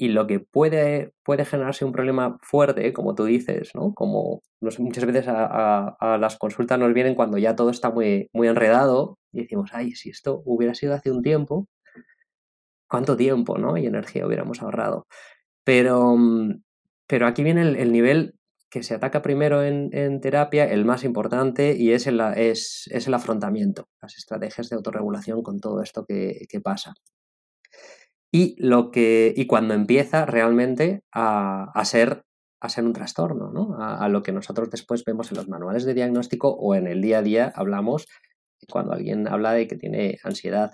y 0.00 0.08
lo 0.08 0.26
que 0.26 0.40
puede, 0.40 1.12
puede 1.22 1.44
generarse 1.44 1.84
un 1.84 1.92
problema 1.92 2.38
fuerte, 2.40 2.90
como 2.94 3.14
tú 3.14 3.26
dices, 3.26 3.72
¿no? 3.74 3.92
Como 3.92 4.40
muchas 4.78 5.04
veces 5.04 5.26
a, 5.28 6.16
las 6.18 6.38
consultas 6.38 6.78
nos 6.78 6.94
vienen 6.94 7.14
cuando 7.14 7.36
ya 7.36 7.54
todo 7.54 7.68
está 7.68 7.90
muy, 7.90 8.30
muy 8.32 8.48
enredado 8.48 9.18
y 9.30 9.42
decimos, 9.42 9.72
ay, 9.74 9.92
si 9.92 10.08
esto 10.08 10.40
hubiera 10.46 10.74
sido 10.74 10.94
hace 10.94 11.10
un 11.10 11.20
tiempo, 11.20 11.68
¿cuánto 12.88 13.14
tiempo 13.14 13.58
¿no? 13.58 13.76
y 13.76 13.84
energía 13.84 14.26
hubiéramos 14.26 14.62
ahorrado? 14.62 15.06
Pero, 15.64 16.16
pero 17.06 17.26
aquí 17.26 17.42
viene 17.42 17.60
el, 17.60 17.92
nivel 17.92 18.36
que 18.70 18.82
se 18.82 18.94
ataca 18.94 19.20
primero 19.20 19.62
en, 19.62 20.20
terapia, 20.22 20.64
el 20.64 20.86
más 20.86 21.04
importante, 21.04 21.76
y 21.76 21.92
es 21.92 22.06
el, 22.06 22.22
es, 22.36 22.88
es 22.90 23.06
el 23.06 23.12
afrontamiento, 23.12 23.84
las 24.00 24.16
estrategias 24.16 24.70
de 24.70 24.76
autorregulación 24.76 25.42
con 25.42 25.60
todo 25.60 25.82
esto 25.82 26.06
que 26.06 26.60
pasa 26.64 26.94
y, 28.32 28.54
lo 28.58 28.90
que, 28.90 29.32
y 29.36 29.46
cuando 29.46 29.74
empieza 29.74 30.24
realmente 30.24 31.02
a, 31.12 31.70
a 31.74 31.84
ser, 31.84 32.24
a 32.60 32.68
ser 32.68 32.84
un 32.84 32.92
trastorno, 32.92 33.50
¿no? 33.50 33.76
A, 33.78 34.08
lo 34.08 34.22
que 34.22 34.32
nosotros 34.32 34.70
después 34.70 35.04
vemos 35.04 35.30
en 35.30 35.38
los 35.38 35.48
manuales 35.48 35.84
de 35.84 35.94
diagnóstico 35.94 36.50
o 36.50 36.74
en 36.74 36.86
el 36.86 37.02
día 37.02 37.18
a 37.18 37.22
día 37.22 37.52
hablamos 37.54 38.06
cuando 38.68 38.92
alguien 38.92 39.26
habla 39.26 39.52
de 39.52 39.66
que 39.66 39.76
tiene 39.76 40.18
ansiedad. 40.22 40.72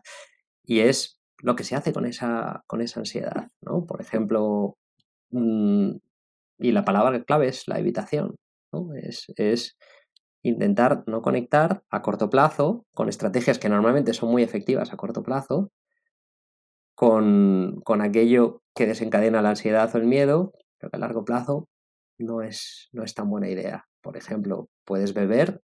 Y 0.65 0.81
es 0.81 1.21
lo 1.39 1.57
que 1.57 1.65
se 1.65 1.77
hace 1.77 1.93
con 1.93 2.07
esa, 2.07 2.65
con 2.67 2.83
esa 2.83 3.01
ansiedad, 3.01 3.49
¿no? 3.63 3.87
Por 3.87 4.01
ejemplo, 4.01 4.77
mm, 5.31 5.93
y 6.59 6.73
la 6.73 6.85
palabra 6.85 7.23
clave 7.25 7.49
es 7.49 7.69
la 7.69 7.79
evitación, 7.79 8.37
¿no? 8.73 8.95
Es, 8.95 9.33
es 9.37 9.79
intentar 10.43 11.05
no 11.07 11.23
conectar 11.23 11.83
a 11.91 12.03
corto 12.03 12.31
plazo 12.31 12.85
con 12.95 13.09
estrategias 13.09 13.59
que 13.59 13.69
normalmente 13.69 14.15
son 14.15 14.31
muy 14.31 14.43
efectivas 14.43 14.93
a 14.93 14.97
corto 14.97 15.23
plazo, 15.23 15.71
con, 16.97 17.83
aquello 18.01 18.63
que 18.75 18.87
desencadena 18.87 19.43
la 19.43 19.51
ansiedad 19.51 19.95
o 19.95 19.99
el 19.99 20.07
miedo, 20.07 20.53
pero 20.79 20.91
que 20.91 20.97
a 20.97 21.01
largo 21.01 21.25
plazo 21.25 21.69
no 22.19 22.43
es, 22.43 22.89
no 22.93 23.05
es 23.05 23.15
tan 23.15 23.31
buena 23.31 23.49
idea. 23.49 23.85
Por 24.03 24.17
ejemplo, 24.17 24.69
puedes 24.85 25.15
beber 25.15 25.61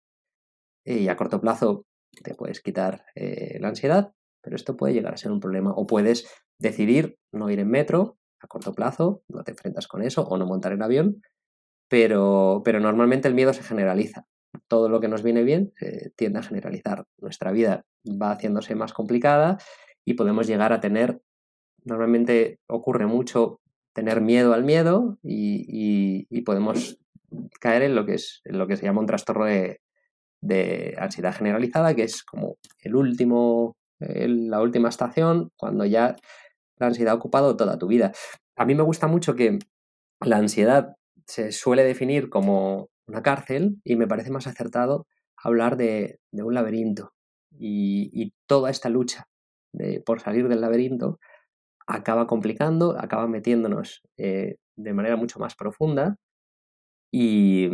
y 0.84 1.08
a 1.08 1.16
corto 1.16 1.40
plazo 1.40 1.84
te 2.24 2.34
puedes 2.34 2.60
quitar 2.62 3.04
eh, 3.14 3.58
la 3.60 3.68
ansiedad, 3.68 4.12
pero 4.42 4.56
esto 4.56 4.76
puede 4.76 4.94
llegar 4.94 5.12
a 5.12 5.18
ser 5.18 5.30
un 5.30 5.40
problema. 5.40 5.72
O 5.76 5.86
puedes 5.86 6.26
decidir 6.58 7.16
no 7.32 7.50
ir 7.50 7.60
en 7.60 7.70
metro 7.70 8.16
a 8.40 8.46
corto 8.46 8.72
plazo, 8.72 9.22
no 9.28 9.44
te 9.44 9.50
enfrentas 9.50 9.86
con 9.86 10.02
eso, 10.02 10.22
o 10.22 10.38
no 10.38 10.46
montar 10.46 10.72
en 10.72 10.82
avión, 10.82 11.20
pero, 11.90 12.62
pero 12.64 12.80
normalmente 12.80 13.28
el 13.28 13.34
miedo 13.34 13.52
se 13.52 13.62
generaliza. 13.62 14.24
Todo 14.66 14.88
lo 14.88 15.00
que 15.00 15.08
nos 15.08 15.22
viene 15.22 15.42
bien 15.42 15.72
tiende 16.16 16.38
a 16.38 16.42
generalizar. 16.42 17.04
Nuestra 17.18 17.52
vida 17.52 17.84
va 18.06 18.30
haciéndose 18.30 18.74
más 18.74 18.94
complicada 18.94 19.58
y 20.08 20.14
podemos 20.14 20.46
llegar 20.46 20.72
a 20.72 20.80
tener, 20.80 21.20
normalmente 21.84 22.60
ocurre 22.66 23.06
mucho 23.06 23.60
tener 23.92 24.22
miedo 24.22 24.54
al 24.54 24.64
miedo 24.64 25.18
y, 25.22 26.26
podemos 26.46 26.98
caer 27.60 27.82
en 27.82 27.94
lo 27.94 28.06
que 28.06 28.14
es 28.14 28.40
en 28.46 28.58
lo 28.58 28.66
que 28.66 28.78
se 28.78 28.84
llama 28.84 29.00
un 29.00 29.06
trastorno 29.06 29.44
de, 29.44 29.80
ansiedad 30.98 31.34
generalizada, 31.34 31.94
que 31.94 32.04
es 32.04 32.22
como 32.22 32.56
el 32.80 32.94
último, 32.94 33.76
la 33.98 34.62
última 34.62 34.88
estación, 34.88 35.50
cuando 35.56 35.84
ya 35.84 36.16
la 36.78 36.86
ansiedad 36.86 37.12
ha 37.12 37.16
ocupado 37.16 37.54
toda 37.56 37.76
tu 37.76 37.86
vida. 37.86 38.12
A 38.56 38.64
mí 38.64 38.74
me 38.74 38.84
gusta 38.84 39.08
mucho 39.08 39.34
que 39.34 39.58
la 40.24 40.38
ansiedad 40.38 40.94
se 41.26 41.52
suele 41.52 41.84
definir 41.84 42.30
como 42.30 42.88
una 43.06 43.22
cárcel 43.22 43.76
y 43.84 43.96
me 43.96 44.06
parece 44.06 44.30
más 44.30 44.46
acertado 44.46 45.06
hablar 45.36 45.76
de, 45.76 46.18
un 46.32 46.54
laberinto 46.54 47.12
y, 47.50 48.32
toda 48.46 48.70
esta 48.70 48.88
lucha 48.88 49.28
por 50.04 50.20
salir 50.20 50.48
del 50.48 50.60
laberinto, 50.60 51.18
acaba 51.88 52.26
complicando, 52.26 52.96
acaba 52.98 53.26
metiéndonos 53.26 54.02
eh, 54.18 54.56
de 54.76 54.92
manera 54.92 55.16
mucho 55.16 55.38
más 55.40 55.56
profunda 55.56 56.16
y, 57.10 57.68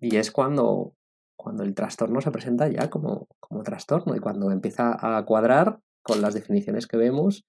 es 0.00 0.30
cuando, 0.30 0.94
cuando 1.36 1.62
el 1.62 1.74
trastorno 1.74 2.20
se 2.20 2.30
presenta 2.30 2.68
ya 2.68 2.90
como, 2.90 3.26
como, 3.40 3.62
trastorno 3.62 4.14
y 4.14 4.20
cuando 4.20 4.50
empieza 4.50 4.96
a 5.00 5.24
cuadrar 5.24 5.78
con 6.02 6.20
las 6.20 6.34
definiciones 6.34 6.86
que 6.86 6.98
vemos 6.98 7.44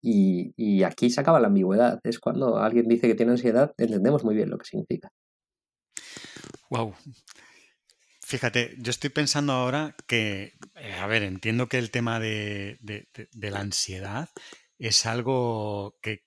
y, 0.00 0.52
y, 0.56 0.84
aquí 0.84 1.10
se 1.10 1.20
acaba 1.20 1.40
la 1.40 1.48
ambigüedad. 1.48 1.98
Es 2.04 2.20
cuando 2.20 2.58
alguien 2.58 2.86
dice 2.88 3.08
que 3.08 3.14
tiene 3.14 3.32
ansiedad, 3.32 3.72
entendemos 3.78 4.22
muy 4.22 4.34
bien 4.34 4.50
lo 4.50 4.58
que 4.58 4.66
significa. 4.66 5.08
Wow. 6.70 6.92
Fíjate, 8.24 8.74
yo 8.78 8.90
estoy 8.90 9.10
pensando 9.10 9.52
ahora 9.52 9.94
que, 10.06 10.54
eh, 10.74 10.94
a 10.94 11.06
ver, 11.06 11.22
entiendo 11.22 11.68
que 11.68 11.78
el 11.78 11.90
tema 11.90 12.18
de, 12.18 12.78
la 13.32 13.60
ansiedad 13.60 14.30
es 14.78 15.06
algo 15.06 15.98
que, 16.02 16.22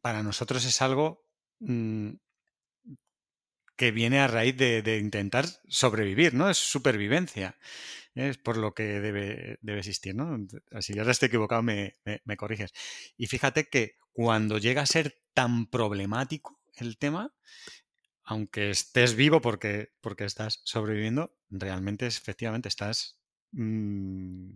para 0.00 0.22
nosotros 0.22 0.64
es 0.64 0.82
algo 0.82 1.24
mm, 1.60 2.12
que 3.76 3.90
viene 3.90 4.20
a 4.20 4.28
raíz 4.28 4.56
de, 4.56 4.98
intentar 4.98 5.46
sobrevivir, 5.68 6.34
¿no? 6.34 6.50
Es 6.50 6.58
supervivencia. 6.58 7.58
Es 8.14 8.38
por 8.38 8.56
lo 8.56 8.74
que 8.74 9.00
debe, 9.00 9.58
existir, 9.78 10.14
¿no? 10.14 10.38
Si 10.80 10.98
ahora 10.98 11.12
estoy 11.12 11.28
equivocado, 11.28 11.62
me, 11.62 11.94
corriges. 12.36 12.72
Y 13.16 13.26
fíjate 13.26 13.68
que 13.68 13.96
cuando 14.12 14.58
llega 14.58 14.82
a 14.82 14.86
ser 14.86 15.14
tan 15.34 15.66
problemático 15.66 16.60
el 16.76 16.98
tema, 16.98 17.34
aunque 18.32 18.70
estés 18.70 19.14
vivo 19.14 19.40
porque, 19.42 19.92
porque 20.00 20.24
estás 20.24 20.62
sobreviviendo, 20.64 21.36
realmente 21.50 22.06
efectivamente 22.06 22.68
estás 22.68 23.20
mm, 23.52 24.54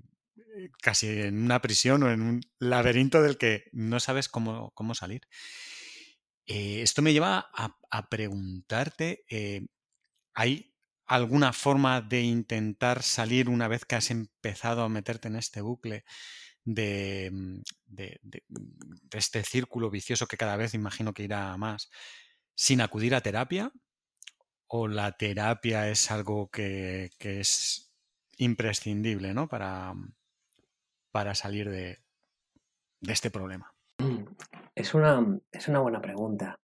casi 0.80 1.08
en 1.08 1.42
una 1.42 1.60
prisión 1.60 2.02
o 2.02 2.10
en 2.10 2.22
un 2.22 2.40
laberinto 2.58 3.20
del 3.22 3.36
que 3.36 3.68
no 3.72 4.00
sabes 4.00 4.28
cómo, 4.30 4.72
cómo 4.72 4.94
salir. 4.94 5.28
Eh, 6.46 6.80
esto 6.80 7.02
me 7.02 7.12
lleva 7.12 7.50
a, 7.52 8.08
preguntarte, 8.08 9.24
eh, 9.28 9.66
¿hay 10.34 10.74
alguna 11.06 11.52
forma 11.52 12.00
de 12.00 12.22
intentar 12.22 13.02
salir 13.02 13.48
una 13.50 13.68
vez 13.68 13.84
que 13.84 13.96
has 13.96 14.10
empezado 14.10 14.82
a 14.82 14.88
meterte 14.88 15.28
en 15.28 15.36
este 15.36 15.60
bucle 15.60 16.04
de, 16.64 17.30
mm, 17.30 17.60
este 19.12 19.44
círculo 19.44 19.90
vicioso 19.90 20.26
que 20.26 20.38
cada 20.38 20.56
vez 20.56 20.72
imagino 20.72 21.12
que 21.12 21.24
irá 21.24 21.56
más, 21.58 21.90
sin 22.56 22.80
acudir 22.80 23.14
a 23.14 23.20
terapia? 23.20 23.70
¿O 24.66 24.88
la 24.88 25.12
terapia 25.12 25.88
es 25.88 26.10
algo 26.10 26.50
que, 26.50 27.10
es 27.20 27.92
imprescindible 28.38 29.32
¿no? 29.32 29.48
para, 29.48 29.94
para 31.12 31.36
salir 31.36 31.70
de 31.70 31.98
este 33.02 33.30
problema? 33.30 33.76
Es 34.74 34.92
una, 34.92 35.40
es 35.52 35.68
una 35.68 35.80
buena 35.80 36.02
pregunta. 36.02 36.60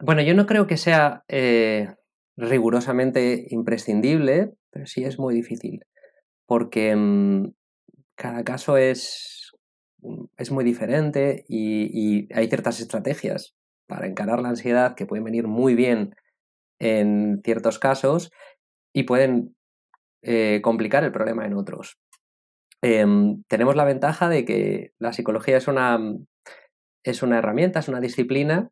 Bueno, 0.00 0.22
yo 0.22 0.34
no 0.34 0.46
creo 0.46 0.68
que 0.68 0.76
sea 0.76 1.24
eh, 1.26 1.88
rigurosamente 2.36 3.46
imprescindible, 3.50 4.54
pero 4.70 4.86
sí 4.86 5.02
es 5.02 5.18
muy 5.18 5.34
difícil, 5.34 5.84
porque 6.46 6.94
mm, 6.94 7.52
cada 8.14 8.44
caso 8.44 8.76
es, 8.76 9.50
mm, 10.02 10.26
es 10.36 10.52
muy 10.52 10.64
diferente 10.64 11.44
y, 11.48 12.32
hay 12.32 12.46
ciertas 12.46 12.78
estrategias 12.78 13.56
para 13.88 14.06
encarar 14.06 14.40
la 14.40 14.50
ansiedad 14.50 14.94
que 14.94 15.06
pueden 15.06 15.24
venir 15.24 15.48
muy 15.48 15.74
bien 15.74 16.14
en 16.78 17.40
ciertos 17.44 17.78
casos 17.78 18.30
y 18.94 19.02
pueden 19.02 19.56
eh, 20.22 20.60
complicar 20.62 21.02
el 21.04 21.12
problema 21.12 21.44
en 21.46 21.54
otros. 21.54 21.98
Em, 22.82 23.42
tenemos 23.48 23.74
la 23.74 23.84
ventaja 23.84 24.28
de 24.28 24.44
que 24.44 24.92
la 24.98 25.12
psicología 25.12 25.56
es 25.56 25.66
una, 25.66 25.98
es 27.02 27.22
una 27.22 27.38
herramienta, 27.38 27.80
es 27.80 27.88
una 27.88 28.00
disciplina 28.00 28.70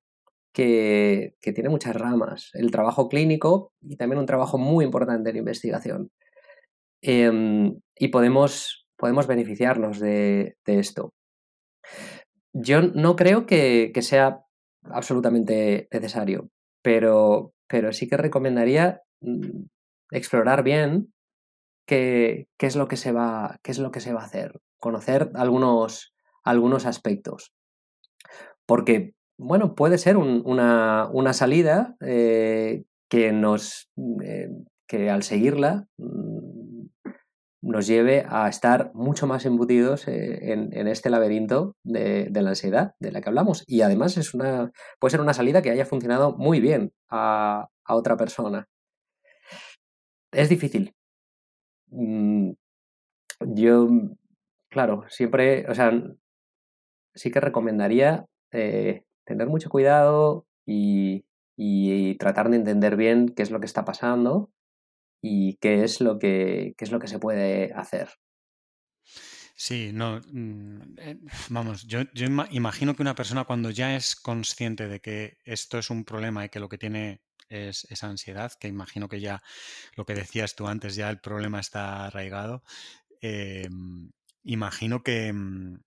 que, 0.56 1.34
tiene 1.40 1.68
muchas 1.68 1.94
ramas. 1.94 2.50
El 2.54 2.70
trabajo 2.70 3.08
clínico 3.08 3.72
y 3.82 3.96
también 3.96 4.18
un 4.18 4.26
trabajo 4.26 4.58
muy 4.58 4.84
importante 4.84 5.30
en 5.30 5.36
investigación. 5.36 6.10
Em, 7.02 7.78
y 7.94 8.08
podemos, 8.08 8.86
podemos 8.96 9.26
beneficiarnos 9.26 10.00
de, 10.00 10.56
esto. 10.64 11.12
Yo 12.54 12.82
no 12.82 13.16
creo 13.16 13.44
que, 13.46 13.92
sea 14.00 14.45
absolutamente 14.90 15.88
necesario, 15.90 16.50
pero, 16.82 17.52
pero 17.68 17.92
sí 17.92 18.08
que 18.08 18.16
recomendaría 18.16 19.02
mm, 19.20 19.64
explorar 20.10 20.62
bien 20.62 21.12
qué, 21.86 22.48
es 22.58 22.76
lo 22.76 22.88
que 22.88 22.96
se 22.96 23.12
va, 23.12 23.58
qué 23.62 23.70
es 23.70 23.78
lo 23.78 23.90
que 23.90 24.00
se 24.00 24.12
va 24.12 24.22
a 24.22 24.26
hacer, 24.26 24.60
conocer 24.78 25.30
algunos, 25.34 26.14
algunos 26.44 26.86
aspectos. 26.86 27.52
Porque, 28.66 29.14
bueno, 29.38 29.74
puede 29.74 29.98
ser 29.98 30.16
una, 30.16 31.32
salida 31.32 31.96
eh, 32.00 32.84
que 33.08 33.32
nos, 33.32 33.88
eh, 34.22 34.48
que 34.86 35.10
al 35.10 35.22
seguirla 35.22 35.86
mm, 35.98 36.75
nos 37.66 37.86
lleve 37.86 38.24
a 38.28 38.48
estar 38.48 38.92
mucho 38.94 39.26
más 39.26 39.44
embutidos 39.44 40.06
eh, 40.06 40.52
en, 40.52 40.86
este 40.86 41.10
laberinto 41.10 41.76
de, 41.82 42.30
la 42.32 42.50
ansiedad 42.50 42.94
de 43.00 43.10
la 43.10 43.20
que 43.20 43.28
hablamos. 43.28 43.64
Y 43.66 43.82
además 43.82 44.16
es 44.16 44.34
una, 44.34 44.70
puede 45.00 45.10
ser 45.10 45.20
una 45.20 45.34
salida 45.34 45.62
que 45.62 45.70
haya 45.70 45.84
funcionado 45.84 46.36
muy 46.36 46.60
bien 46.60 46.92
a, 47.10 47.68
otra 47.88 48.16
persona. 48.16 48.68
Es 50.32 50.48
difícil. 50.48 50.94
Mm, 51.88 52.52
yo, 53.40 53.88
claro, 54.68 55.04
siempre, 55.08 55.66
o 55.68 55.74
sea, 55.74 55.92
sí 57.14 57.30
que 57.30 57.40
recomendaría 57.40 58.26
eh, 58.52 59.02
tener 59.24 59.48
mucho 59.48 59.70
cuidado 59.70 60.46
y, 60.64 61.24
tratar 62.18 62.48
de 62.50 62.56
entender 62.56 62.96
bien 62.96 63.28
qué 63.28 63.42
es 63.42 63.50
lo 63.50 63.60
que 63.60 63.66
está 63.66 63.84
pasando 63.84 64.50
y 65.20 65.56
qué 65.56 65.84
es 65.84 66.00
lo 66.00 66.18
que, 66.18 66.74
es 66.78 66.90
lo 66.90 66.98
que 66.98 67.08
se 67.08 67.18
puede 67.18 67.72
hacer. 67.74 68.08
Sí, 69.54 69.90
no, 69.92 70.20
mm, 70.20 70.98
eh, 70.98 71.18
vamos, 71.48 71.86
yo, 71.86 72.00
imagino 72.50 72.94
que 72.94 73.02
una 73.02 73.14
persona 73.14 73.44
cuando 73.44 73.70
ya 73.70 73.96
es 73.96 74.14
consciente 74.14 74.86
de 74.88 75.00
que 75.00 75.38
esto 75.44 75.78
es 75.78 75.88
un 75.90 76.04
problema 76.04 76.44
y 76.44 76.48
que 76.50 76.60
lo 76.60 76.68
que 76.68 76.78
tiene 76.78 77.22
es 77.48 77.86
esa 77.90 78.08
ansiedad, 78.08 78.52
que 78.60 78.68
imagino 78.68 79.08
que 79.08 79.20
ya 79.20 79.42
lo 79.96 80.04
que 80.04 80.14
decías 80.14 80.56
tú 80.56 80.66
antes, 80.66 80.94
ya 80.96 81.08
el 81.08 81.20
problema 81.20 81.60
está 81.60 82.06
arraigado, 82.06 82.62
em, 83.20 84.10
imagino 84.44 85.02
que, 85.02 85.32
mm, 85.32 85.78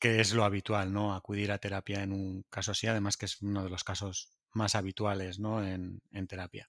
que 0.00 0.20
es 0.20 0.32
lo 0.32 0.44
habitual, 0.44 0.92
¿no? 0.92 1.14
Acudir 1.14 1.52
a 1.52 1.58
terapia 1.58 2.02
en 2.02 2.12
un 2.12 2.44
caso 2.50 2.72
así, 2.72 2.86
además 2.86 3.16
que 3.16 3.26
es 3.26 3.42
uno 3.42 3.64
de 3.64 3.70
los 3.70 3.84
casos 3.84 4.30
más 4.52 4.74
habituales, 4.74 5.38
¿no? 5.38 5.64
En, 5.66 6.00
terapia. 6.28 6.68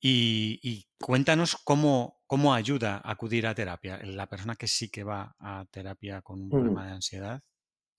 Y, 0.00 0.86
cuéntanos 1.00 1.56
cómo, 1.64 2.20
cómo 2.26 2.54
ayuda 2.54 2.96
a 2.96 3.12
acudir 3.12 3.46
a 3.46 3.54
terapia. 3.54 4.00
La 4.04 4.28
persona 4.28 4.56
que 4.56 4.66
sí 4.66 4.90
que 4.90 5.04
va 5.04 5.36
a 5.38 5.64
terapia 5.70 6.22
con 6.22 6.42
un 6.42 6.50
problema 6.50 6.86
de 6.86 6.92
ansiedad, 6.92 7.42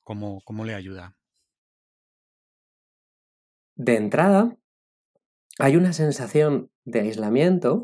¿cómo, 0.01 0.41
cómo 0.45 0.65
le 0.65 0.75
ayuda? 0.75 1.17
De 3.75 3.95
entrada, 3.95 4.57
hay 5.57 5.75
una 5.75 5.93
sensación 5.93 6.71
de 6.85 7.01
aislamiento 7.01 7.81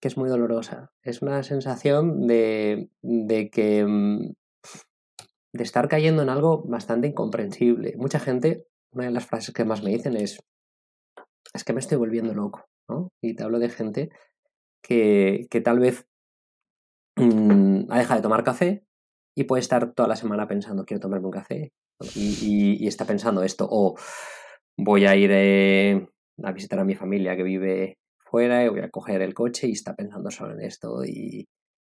que 0.00 0.08
es 0.08 0.16
muy 0.16 0.28
dolorosa. 0.28 0.92
Es 1.02 1.22
una 1.22 1.42
sensación 1.42 2.26
de, 2.26 2.90
de 3.02 3.50
que 3.50 3.84
mm, 3.84 4.32
de 5.52 5.62
estar 5.62 5.88
cayendo 5.88 6.22
en 6.22 6.28
algo 6.28 6.62
bastante 6.62 7.08
incomprensible. 7.08 7.94
Mucha 7.96 8.20
gente, 8.20 8.66
una 8.92 9.04
de 9.04 9.10
las 9.10 9.26
frases 9.26 9.54
que 9.54 9.64
más 9.64 9.82
me 9.82 9.90
dicen 9.90 10.16
es, 10.16 10.40
es 11.52 11.64
que 11.64 11.72
me 11.72 11.80
estoy 11.80 11.98
volviendo 11.98 12.34
loco, 12.34 12.68
Y 13.22 13.34
te 13.34 13.42
hablo 13.42 13.58
de 13.58 13.68
gente 13.68 14.10
que, 14.82 15.46
que 15.50 15.60
tal 15.60 15.78
vez 15.78 16.06
mm, 17.16 17.90
ha 17.90 17.98
dejado 17.98 18.18
de 18.18 18.22
tomar 18.22 18.44
café 18.44 18.84
y 19.36 19.44
puede 19.44 19.60
estar 19.60 19.92
toda 19.92 20.08
la 20.08 20.16
semana 20.16 20.46
pensando, 20.46 20.84
quiero 20.84 21.00
tomarme 21.00 21.26
un 21.26 21.32
café, 21.32 21.72
y, 22.14 22.86
está 22.86 23.04
pensando 23.04 23.42
esto, 23.42 23.68
o 23.70 23.94
voy 24.76 25.06
a 25.06 25.14
ir 25.16 25.30
eh, 25.32 26.08
a 26.42 26.52
visitar 26.52 26.78
a 26.78 26.84
mi 26.84 26.94
familia 26.94 27.36
que 27.36 27.42
vive 27.42 27.98
fuera 28.18 28.64
y 28.64 28.68
voy 28.68 28.80
a 28.80 28.90
coger 28.90 29.20
el 29.22 29.34
coche 29.34 29.68
y 29.68 29.72
está 29.72 29.94
pensando 29.94 30.30
solo 30.30 30.54
en 30.54 30.62
esto, 30.62 31.04
y, 31.04 31.46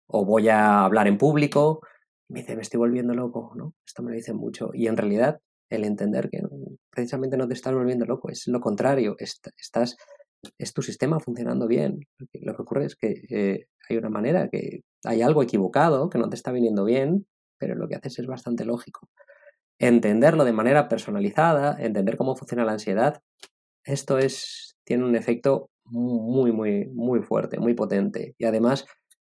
o 0.08 0.26
voy 0.26 0.50
a 0.50 0.84
hablar 0.84 1.08
en 1.08 1.18
público 1.18 1.82
me 2.30 2.42
dice, 2.42 2.56
me 2.56 2.62
estoy 2.62 2.78
volviendo 2.78 3.14
loco, 3.14 3.52
¿no? 3.56 3.74
Esto 3.86 4.04
me 4.04 4.12
lo 4.12 4.16
dicen 4.16 4.38
mucho. 4.38 4.70
Y 4.74 4.88
en 4.88 4.98
realidad, 4.98 5.42
el 5.70 5.84
entender 5.84 6.30
que 6.30 6.42
precisamente 6.92 7.38
no 7.38 7.48
te 7.48 7.56
estás 7.56 7.74
volviendo 7.74 8.06
loco, 8.06 8.30
es 8.30 8.48
lo 8.48 8.62
contrario, 8.62 9.16
estás, 9.18 9.98
es 10.58 10.74
tu 10.74 10.82
sistema 10.82 11.20
funcionando 11.20 11.68
bien. 11.68 12.08
Lo 12.34 12.56
que 12.56 12.62
ocurre 12.62 12.86
es 12.86 12.96
que 12.96 13.24
eh, 13.30 13.68
hay 13.90 13.98
una 13.98 14.10
manera, 14.10 14.50
que 14.50 14.82
hay 15.04 15.22
algo 15.22 15.44
equivocado, 15.44 16.10
que 16.10 16.20
no 16.20 16.30
te 16.30 16.36
está 16.36 16.52
viniendo 16.52 16.86
bien, 16.86 17.26
pero 17.58 17.76
lo 17.76 17.88
que 17.88 17.96
haces 17.96 18.20
es 18.20 18.28
bastante 18.28 18.66
lógico. 18.66 19.10
Entenderlo 19.80 20.46
de 20.46 20.54
manera 20.54 20.88
personalizada, 20.88 21.78
entender 21.80 22.18
cómo 22.18 22.36
funciona 22.36 22.66
la 22.66 22.74
ansiedad, 22.74 23.22
esto 23.84 24.18
es, 24.18 24.76
tiene 24.84 25.06
un 25.06 25.16
efecto 25.16 25.70
muy, 25.86 26.52
muy, 26.52 26.88
muy 26.94 27.22
fuerte, 27.22 27.60
muy 27.60 27.74
potente. 27.74 28.36
Y 28.38 28.46
además, 28.46 28.86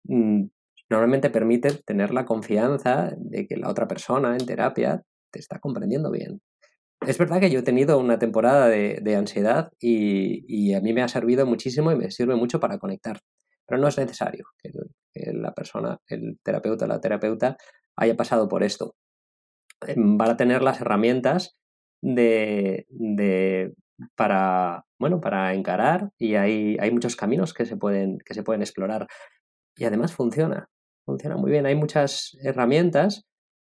mm, 0.04 0.44
normalmente 0.88 1.30
permite 1.30 1.70
tener 1.84 2.12
la 2.12 2.24
confianza 2.24 3.12
de 3.16 3.46
que 3.46 3.56
la 3.56 3.68
otra 3.68 3.88
persona 3.88 4.36
en 4.36 4.46
terapia 4.46 5.02
te 5.30 5.40
está 5.40 5.58
comprendiendo 5.58 6.10
bien. 6.10 6.40
Es 7.00 7.18
verdad 7.18 7.40
que 7.40 7.50
yo 7.50 7.60
he 7.60 7.62
tenido 7.62 7.98
una 7.98 8.18
temporada 8.18 8.68
de, 8.68 9.16
ansiedad 9.16 9.70
y, 9.78 10.72
a 10.74 10.80
mí 10.80 10.92
me 10.92 11.02
ha 11.02 11.08
servido 11.08 11.46
muchísimo 11.46 11.92
y 11.92 11.96
me 11.96 12.10
sirve 12.10 12.36
mucho 12.36 12.58
para 12.58 12.78
conectar, 12.78 13.20
pero 13.66 13.80
no 13.80 13.88
es 13.88 13.98
necesario 13.98 14.46
que, 14.58 14.70
la 15.32 15.54
persona, 15.54 15.98
el 16.08 16.38
terapeuta 16.42 16.84
o 16.84 16.88
la 16.88 17.00
terapeuta 17.00 17.56
haya 17.96 18.16
pasado 18.16 18.48
por 18.48 18.62
esto. 18.62 18.94
Van 19.96 20.30
a 20.30 20.36
tener 20.36 20.62
las 20.62 20.80
herramientas 20.80 21.56
de, 22.02 22.86
para, 24.14 24.84
bueno, 24.98 25.20
para 25.20 25.54
encarar 25.54 26.10
y 26.18 26.34
hay, 26.34 26.76
hay 26.80 26.90
muchos 26.90 27.16
caminos 27.16 27.54
que 27.54 27.66
se, 27.66 27.76
pueden, 27.76 28.18
que 28.24 28.34
se 28.34 28.42
pueden 28.42 28.62
explorar. 28.62 29.06
Y 29.76 29.84
además 29.84 30.12
funciona, 30.14 30.68
funciona 31.04 31.36
muy 31.36 31.50
bien. 31.50 31.66
Hay 31.66 31.74
muchas 31.74 32.36
herramientas 32.42 33.26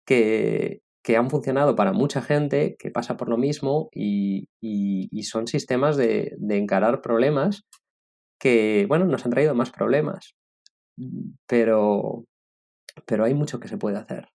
que, 0.07 0.83
que 1.03 1.17
han 1.17 1.31
funcionado 1.31 1.77
para 1.77 1.93
mucha 1.93 2.23
gente 2.23 2.77
que 2.79 2.91
pasa 2.91 3.17
por 3.17 3.29
lo 3.29 3.37
mismo 3.37 3.89
y, 3.93 4.49
y, 4.61 5.23
son 5.23 5.47
sistemas 5.47 5.97
de, 5.97 6.35
de, 6.39 6.57
encarar 6.57 7.01
problemas 7.01 7.65
que, 8.39 8.87
bueno, 8.89 9.07
nos 9.07 9.25
han 9.25 9.31
traído 9.31 9.55
más 9.55 9.71
problemas, 9.71 10.35
pero, 11.47 12.25
pero 13.07 13.25
hay 13.25 13.35
mucho 13.35 13.61
que 13.61 13.69
se 13.69 13.79
puede 13.79 13.99
hacer. 13.99 14.29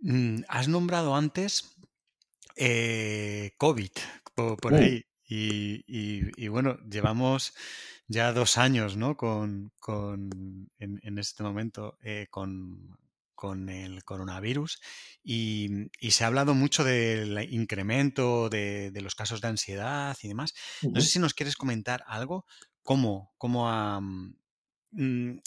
Mm, 0.00 0.42
has 0.48 0.68
nombrado 0.68 1.14
antes 1.14 1.76
eh, 2.56 3.52
COVID 3.58 3.90
por, 4.34 4.72
uh. 4.72 4.76
ahí. 4.76 5.04
Y, 5.28 6.48
bueno, 6.48 6.78
llevamos 6.88 7.52
ya 8.06 8.32
dos 8.32 8.58
años, 8.58 8.96
¿no? 8.96 9.16
Con, 9.16 9.72
en, 10.78 11.18
este 11.18 11.42
momento 11.42 11.98
eh, 12.02 12.28
con, 12.30 12.96
el 13.68 14.04
coronavirus 14.04 14.80
y, 15.22 15.88
se 16.10 16.24
ha 16.24 16.28
hablado 16.28 16.54
mucho 16.54 16.84
del 16.84 17.52
incremento 17.52 18.48
de, 18.48 18.92
los 19.02 19.14
casos 19.14 19.40
de 19.40 19.48
ansiedad 19.48 20.16
y 20.22 20.28
demás. 20.28 20.54
No 20.82 21.00
sé 21.00 21.08
si 21.08 21.18
nos 21.18 21.34
quieres 21.34 21.56
comentar 21.56 22.04
algo, 22.06 22.46
cómo, 22.82 23.34
cómo 23.38 23.68
ha... 23.68 24.00
Mm, 24.00 25.38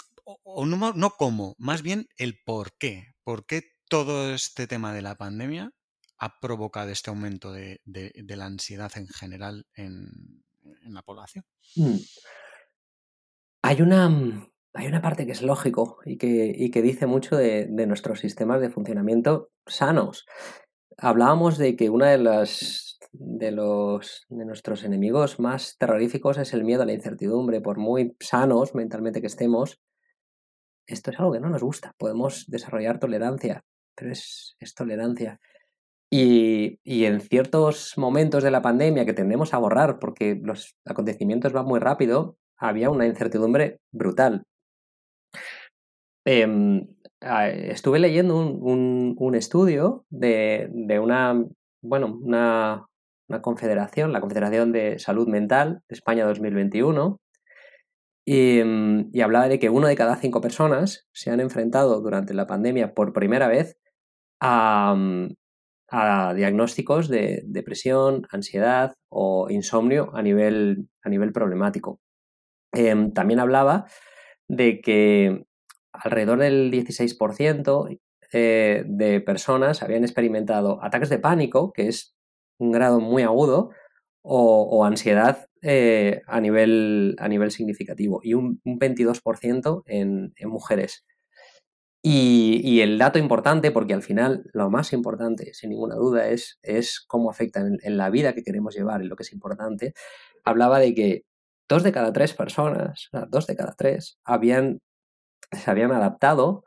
o, 0.43 0.65
no, 0.65 0.93
no 0.93 1.09
cómo, 1.11 1.55
más 1.57 1.81
bien 1.81 2.07
el 2.17 2.39
por 2.43 2.77
qué. 2.77 3.15
¿Por 3.23 3.45
qué 3.45 3.63
todo 3.89 4.33
este 4.33 4.67
tema 4.67 4.93
de 4.93 5.01
la 5.01 5.15
pandemia 5.15 5.71
ha 6.19 6.39
provocado 6.39 6.91
este 6.91 7.09
aumento 7.09 7.51
de, 7.51 7.81
la 7.85 8.45
ansiedad 8.45 8.91
en 8.95 9.07
general 9.07 9.65
en, 9.73 10.43
la 10.83 11.01
población? 11.01 11.45
Mm. 11.75 11.97
Hay 13.63 13.81
una, 13.81 14.09
mm, 14.09 14.51
hay 14.73 14.87
una 14.87 15.01
parte 15.01 15.25
que 15.25 15.31
es 15.31 15.41
lógico 15.41 15.97
y 16.05 16.17
que, 16.17 16.69
que 16.71 16.81
dice 16.81 17.05
mucho 17.05 17.35
de, 17.35 17.67
nuestros 17.87 18.19
sistemas 18.19 18.61
de 18.61 18.69
funcionamiento 18.69 19.49
sanos. 19.65 20.25
Hablábamos 20.97 21.57
de 21.57 21.75
que 21.75 21.89
una 21.89 22.09
de 22.09 22.17
las 22.17 22.85
de 23.11 23.51
los 23.51 24.27
de 24.29 24.45
nuestros 24.45 24.83
enemigos 24.83 25.39
más 25.39 25.77
terroríficos 25.79 26.37
es 26.37 26.53
el 26.53 26.63
miedo 26.63 26.83
a 26.83 26.85
la 26.85 26.93
incertidumbre. 26.93 27.61
Por 27.61 27.79
muy 27.79 28.15
sanos 28.19 28.75
mentalmente 28.75 29.21
que 29.21 29.27
estemos, 29.27 29.81
esto 30.85 31.11
es 31.11 31.19
algo 31.19 31.31
que 31.31 31.39
no 31.39 31.49
nos 31.49 31.63
gusta. 31.63 31.95
Podemos 31.97 32.45
desarrollar 32.47 32.99
tolerancia, 32.99 33.63
pero 33.95 34.11
es, 34.11 34.55
es 34.59 34.75
tolerancia. 34.75 35.39
Y, 36.11 36.79
en 37.05 37.21
ciertos 37.21 37.93
momentos 37.97 38.43
de 38.43 38.51
la 38.51 38.61
pandemia 38.61 39.05
que 39.05 39.13
tendemos 39.13 39.53
a 39.53 39.59
borrar 39.59 39.99
porque 39.99 40.39
los 40.41 40.75
acontecimientos 40.85 41.53
van 41.53 41.65
muy 41.65 41.79
rápido, 41.79 42.37
había 42.57 42.89
una 42.89 43.05
incertidumbre 43.05 43.79
brutal. 43.91 44.43
Em, 46.25 46.87
estuve 47.21 47.99
leyendo 47.99 48.37
un, 48.37 49.35
estudio 49.35 50.05
de, 50.09 50.69
una, 51.01 51.43
bueno, 51.81 52.19
una, 52.21 52.85
confederación, 53.41 54.11
la 54.11 54.21
Confederación 54.21 54.71
de 54.71 54.99
Salud 54.99 55.27
Mental 55.27 55.81
de 55.87 55.95
España 55.95 56.25
2021, 56.25 57.19
y, 58.25 58.61
y, 59.11 59.21
hablaba 59.21 59.47
de 59.47 59.59
que 59.59 59.69
uno 59.69 59.87
de 59.87 59.95
cada 59.95 60.15
cinco 60.17 60.39
personas 60.41 61.07
se 61.13 61.31
han 61.31 61.39
enfrentado 61.39 61.99
durante 62.01 62.33
la 62.33 62.47
pandemia 62.47 62.93
por 62.93 63.13
primera 63.13 63.47
vez 63.47 63.77
a, 64.39 64.95
a 65.91 66.33
diagnósticos 66.35 67.09
de 67.09 67.41
depresión, 67.45 68.27
ansiedad 68.31 68.93
o 69.09 69.49
insomnio 69.49 70.11
a 70.13 70.21
nivel, 70.21 70.87
a 71.03 71.09
nivel 71.09 71.31
problemático. 71.31 71.99
Em, 72.71 73.11
también 73.11 73.39
hablaba 73.39 73.85
de 74.47 74.81
que 74.81 75.45
alrededor 75.91 76.39
del 76.39 76.71
16% 76.71 77.99
eh, 78.31 78.83
de 78.85 79.21
personas 79.21 79.81
habían 79.81 80.03
experimentado 80.03 80.83
ataques 80.83 81.09
de 81.09 81.19
pánico, 81.19 81.73
que 81.73 81.87
es 81.87 82.15
un 82.59 82.71
grado 82.71 82.99
muy 82.99 83.23
agudo, 83.23 83.71
o, 84.21 84.85
ansiedad 84.85 85.47
eh, 85.61 86.21
a, 86.27 86.39
nivel, 86.41 87.15
a 87.19 87.27
nivel 87.27 87.51
significativo, 87.51 88.19
y 88.23 88.33
un, 88.33 88.61
22% 88.63 89.83
en, 89.85 90.33
mujeres. 90.41 91.05
Y, 92.01 92.79
el 92.81 92.97
dato 92.97 93.19
importante, 93.19 93.71
porque 93.71 93.93
al 93.93 94.03
final 94.03 94.49
lo 94.53 94.69
más 94.69 94.93
importante, 94.93 95.53
sin 95.53 95.71
ninguna 95.71 95.95
duda, 95.95 96.29
es, 96.29 96.59
es 96.61 97.01
cómo 97.07 97.29
afecta 97.29 97.61
en, 97.61 97.97
la 97.97 98.09
vida 98.09 98.33
que 98.33 98.43
queremos 98.43 98.75
llevar 98.75 99.01
y 99.01 99.07
lo 99.07 99.15
que 99.15 99.23
es 99.23 99.33
importante, 99.33 99.93
hablaba 100.45 100.79
de 100.79 100.93
que 100.93 101.23
dos 101.67 101.83
de 101.83 101.91
cada 101.91 102.13
tres 102.13 102.33
personas, 102.33 103.09
dos 103.29 103.47
de 103.47 103.55
cada 103.55 103.73
tres, 103.73 104.19
habían, 104.23 104.79
se 105.51 105.71
habían 105.71 105.91
adaptado 105.91 106.63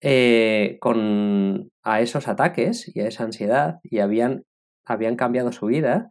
eh, 0.00 0.78
con, 0.80 1.70
a 1.82 2.00
esos 2.00 2.28
ataques 2.28 2.90
y 2.94 3.00
a 3.00 3.08
esa 3.08 3.24
ansiedad 3.24 3.80
y 3.82 4.00
habían, 4.00 4.44
habían 4.84 5.16
cambiado 5.16 5.52
su 5.52 5.66
vida 5.66 6.10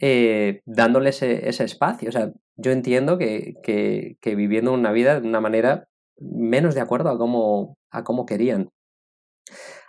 eh, 0.00 0.60
dándole 0.66 1.10
ese, 1.10 1.48
espacio. 1.48 2.08
O 2.08 2.12
sea, 2.12 2.32
yo 2.56 2.72
entiendo 2.72 3.18
que, 3.18 3.54
que 3.64 4.34
viviendo 4.34 4.72
una 4.72 4.92
vida 4.92 5.20
de 5.20 5.28
una 5.28 5.40
manera 5.40 5.88
menos 6.18 6.74
de 6.74 6.80
acuerdo 6.80 7.10
a 7.10 7.18
cómo, 7.18 7.76
a 7.90 8.04
cómo 8.04 8.26
querían. 8.26 8.70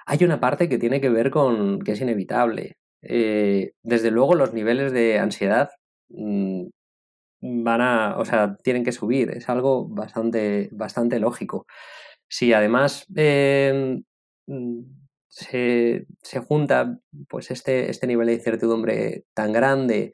Hay 0.06 0.24
una 0.24 0.40
parte 0.40 0.70
que 0.70 0.78
tiene 0.78 1.02
que 1.02 1.10
ver 1.10 1.32
con 1.32 1.80
que 1.80 1.94
es 1.94 2.02
inevitable. 2.02 2.78
Eh, 3.02 3.72
desde 3.84 4.12
luego 4.12 4.36
los 4.36 4.54
niveles 4.54 4.92
de 4.92 5.20
ansiedad 5.20 5.70
mm, 6.10 6.68
van 7.42 7.82
a, 7.82 8.18
o 8.18 8.26
sea, 8.26 8.58
tienen 8.64 8.84
que 8.84 8.92
subir. 8.92 9.32
Es 9.32 9.50
algo 9.50 9.88
bastante, 9.88 10.70
bastante 10.72 11.20
lógico. 11.20 11.66
Si 12.30 12.54
además 12.54 13.06
em, 13.16 14.04
mm, 14.48 14.82
se, 15.30 16.06
junta 16.48 17.00
pues 17.30 17.52
este, 17.52 17.90
este 17.90 18.08
nivel 18.08 18.28
de 18.28 18.34
incertidumbre 18.34 19.26
tan 19.34 19.54
grande, 19.54 20.14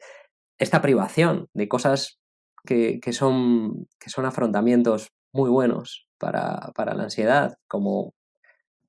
esta 0.58 0.82
privación 0.82 1.48
de 1.54 1.68
cosas 1.68 2.20
que, 2.66 3.00
son, 3.12 3.88
que 4.00 4.10
son 4.10 4.26
afrontamientos 4.26 5.10
muy 5.34 5.50
buenos 5.50 6.08
para, 6.18 6.72
la 6.78 7.04
ansiedad, 7.04 7.58
como 7.68 8.14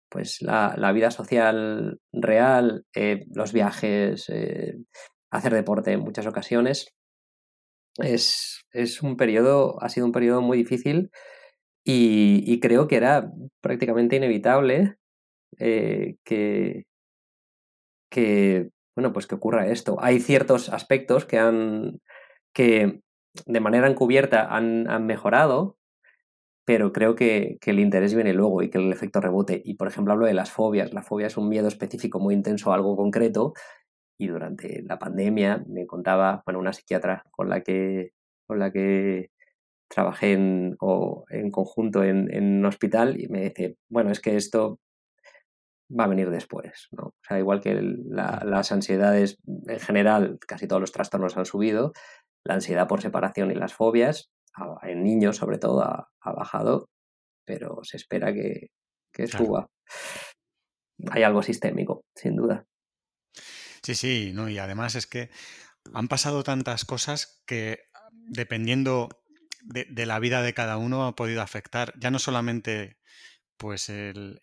pues 0.09 0.41
la, 0.43 0.93
vida 0.93 1.11
social 1.11 1.99
real, 2.13 2.85
eh, 2.95 3.25
los 3.35 3.53
viajes, 3.53 4.29
eh, 4.29 4.77
hacer 5.31 5.53
deporte 5.55 5.93
en 5.93 6.01
muchas 6.01 6.27
ocasiones. 6.27 6.95
Es, 7.99 8.65
un 9.03 9.17
periodo, 9.17 9.81
ha 9.83 9.89
sido 9.89 10.07
un 10.07 10.13
periodo 10.13 10.43
muy 10.43 10.59
difícil 10.59 11.11
y, 11.85 12.61
creo 12.61 12.89
que 12.89 12.97
era 12.97 13.31
prácticamente 13.61 14.17
inevitable 14.17 14.97
eh, 15.59 16.17
que, 16.25 16.85
que, 18.11 18.71
bueno, 18.97 19.13
pues 19.13 19.27
que 19.27 19.35
ocurra 19.35 19.69
esto. 19.69 19.97
Hay 20.01 20.21
ciertos 20.21 20.69
aspectos 20.71 21.25
que 21.25 21.39
han, 21.39 22.01
que 22.53 23.01
de 23.47 23.61
manera 23.61 23.89
encubierta 23.89 24.55
han, 24.55 24.89
han 24.89 25.07
mejorado, 25.07 25.77
pero 26.65 26.93
creo 26.93 27.15
que, 27.15 27.59
el 27.65 27.79
interés 27.79 28.15
viene 28.15 28.33
luego 28.33 28.63
y 28.63 28.71
que 28.71 28.79
el 28.79 28.93
efecto 28.93 29.21
rebote. 29.21 29.61
Y 29.65 29.75
por 29.75 29.89
ejemplo 29.89 30.13
hablo 30.13 30.27
de 30.27 30.35
las 30.35 30.51
fobias. 30.51 30.93
La 30.93 31.03
fobia 31.03 31.27
es 31.27 31.37
un 31.37 31.49
miedo 31.49 31.69
específico 31.69 32.21
muy 32.21 32.35
intenso 32.35 32.73
a 32.73 32.77
algo 32.77 32.97
concreto 32.97 33.53
y 34.19 34.29
durante 34.29 34.83
la 34.83 34.99
pandemia 34.99 35.65
me 35.67 35.87
contaba 35.87 36.43
bueno, 36.47 36.61
una 36.61 36.73
psiquiatra 36.73 37.25
con 37.31 37.49
la 37.49 37.63
que, 37.63 38.13
con 38.47 38.59
la 38.59 38.71
que 38.71 39.31
trabajé 39.89 40.33
en, 40.33 40.77
en 41.31 41.51
conjunto 41.51 42.03
en, 42.05 42.59
un 42.59 42.67
hospital 42.67 43.21
y 43.21 43.29
me 43.29 43.43
dice, 43.43 43.77
bueno, 43.89 44.11
es 44.11 44.21
que 44.21 44.37
esto 44.37 44.81
va 45.89 46.05
a 46.05 46.09
venir 46.09 46.31
después. 46.31 46.89
¿no? 46.93 47.09
O 47.09 47.15
sea, 47.27 47.39
igual 47.39 47.61
que 47.61 47.81
las 47.81 48.73
ansiedades 48.73 49.39
en 49.47 49.81
general, 49.81 50.39
casi 50.47 50.67
todos 50.67 50.81
los 50.81 50.93
trastornos 50.93 51.37
han 51.37 51.45
subido, 51.45 51.93
la 52.45 52.55
ansiedad 52.55 52.89
por 52.89 53.03
separación 53.03 53.51
y 53.51 53.55
las 53.55 53.75
fobias 53.75 54.31
en 54.83 55.03
niños 55.03 55.37
sobre 55.37 55.59
todo 55.59 55.83
ha, 55.83 56.09
bajado, 56.25 56.89
pero 57.45 57.81
se 57.83 57.97
espera 57.97 58.33
que, 58.33 58.71
suba. 59.27 59.69
Hay 61.11 61.23
algo 61.23 61.43
sistémico, 61.43 62.05
sin 62.15 62.37
duda. 62.37 62.65
Sí, 63.85 63.95
sí, 63.95 64.33
no, 64.35 64.49
y 64.49 64.59
además 64.59 64.95
es 64.95 65.07
que 65.07 65.31
han 65.93 66.09
pasado 66.09 66.43
tantas 66.43 66.85
cosas 66.85 67.43
que 67.47 67.85
dependiendo 68.11 69.09
de, 69.63 69.87
de, 69.91 70.07
la 70.07 70.19
vida 70.19 70.43
de 70.43 70.55
cada 70.55 70.79
uno 70.79 71.07
ha 71.07 71.15
podido 71.15 71.43
afectar 71.43 71.93
ya 71.99 72.11
no 72.11 72.19
solamente 72.19 72.99
pues 73.57 73.89
el, 73.89 74.41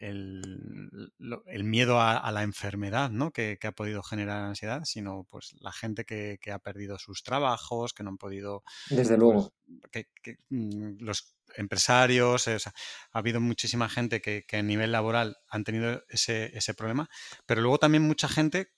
miedo 1.64 2.02
a, 2.02 2.32
la 2.32 2.44
enfermedad 2.44 3.10
¿no? 3.10 3.32
que, 3.32 3.58
ha 3.62 3.72
podido 3.72 4.04
generar 4.04 4.44
ansiedad, 4.44 4.84
sino 4.86 5.28
pues 5.30 5.54
la 5.60 5.72
gente 5.72 6.06
que, 6.06 6.40
ha 6.52 6.60
perdido 6.60 6.98
sus 6.98 7.24
trabajos, 7.24 7.94
que 7.94 8.04
no 8.04 8.12
han 8.12 8.18
podido... 8.18 8.64
Desde 8.90 9.18
luego. 9.18 9.54
Pues, 9.92 10.08
que, 10.24 10.38
mm, 10.50 11.04
los 11.04 11.36
empresarios, 11.56 12.48
ha 12.48 12.74
habido 13.12 13.42
muchísima 13.42 13.90
gente 13.90 14.22
que, 14.22 14.46
a 14.52 14.62
nivel 14.62 14.92
laboral 14.92 15.38
han 15.50 15.64
tenido 15.64 16.04
ese, 16.10 16.58
ese, 16.58 16.74
problema, 16.74 17.10
pero 17.46 17.62
luego 17.62 17.78
también 17.78 18.04
mucha 18.04 18.30
gente 18.30 18.72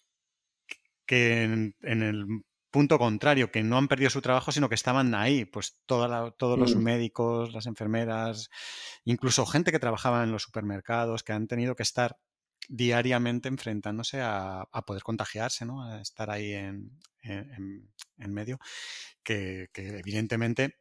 que 1.05 1.43
en, 1.43 1.75
el 1.81 2.25
punto 2.71 2.97
contrario, 2.97 3.51
que 3.51 3.63
no 3.63 3.77
han 3.77 3.87
perdido 3.87 4.09
su 4.09 4.21
trabajo, 4.21 4.51
sino 4.51 4.69
que 4.69 4.75
estaban 4.75 5.13
ahí, 5.15 5.45
pues 5.45 5.77
todos 5.85 6.09
los 6.59 6.75
mm. 6.75 6.79
médicos, 6.79 7.53
las 7.53 7.67
enfermeras, 7.67 8.49
incluso 9.03 9.45
gente 9.45 9.71
que 9.71 9.79
trabajaba 9.79 10.23
en 10.23 10.31
los 10.31 10.43
supermercados, 10.43 11.23
que 11.23 11.33
han 11.33 11.47
tenido 11.47 11.75
que 11.75 11.83
estar 11.83 12.17
diariamente 12.69 13.49
enfrentándose 13.49 14.21
a, 14.21 14.67
poder 14.85 15.03
contagiarse, 15.03 15.65
¿no? 15.65 15.83
A 15.83 16.01
estar 16.01 16.29
ahí 16.29 16.53
en, 16.53 16.99
medio, 18.17 18.59
que, 19.23 19.69
evidentemente, 19.75 20.79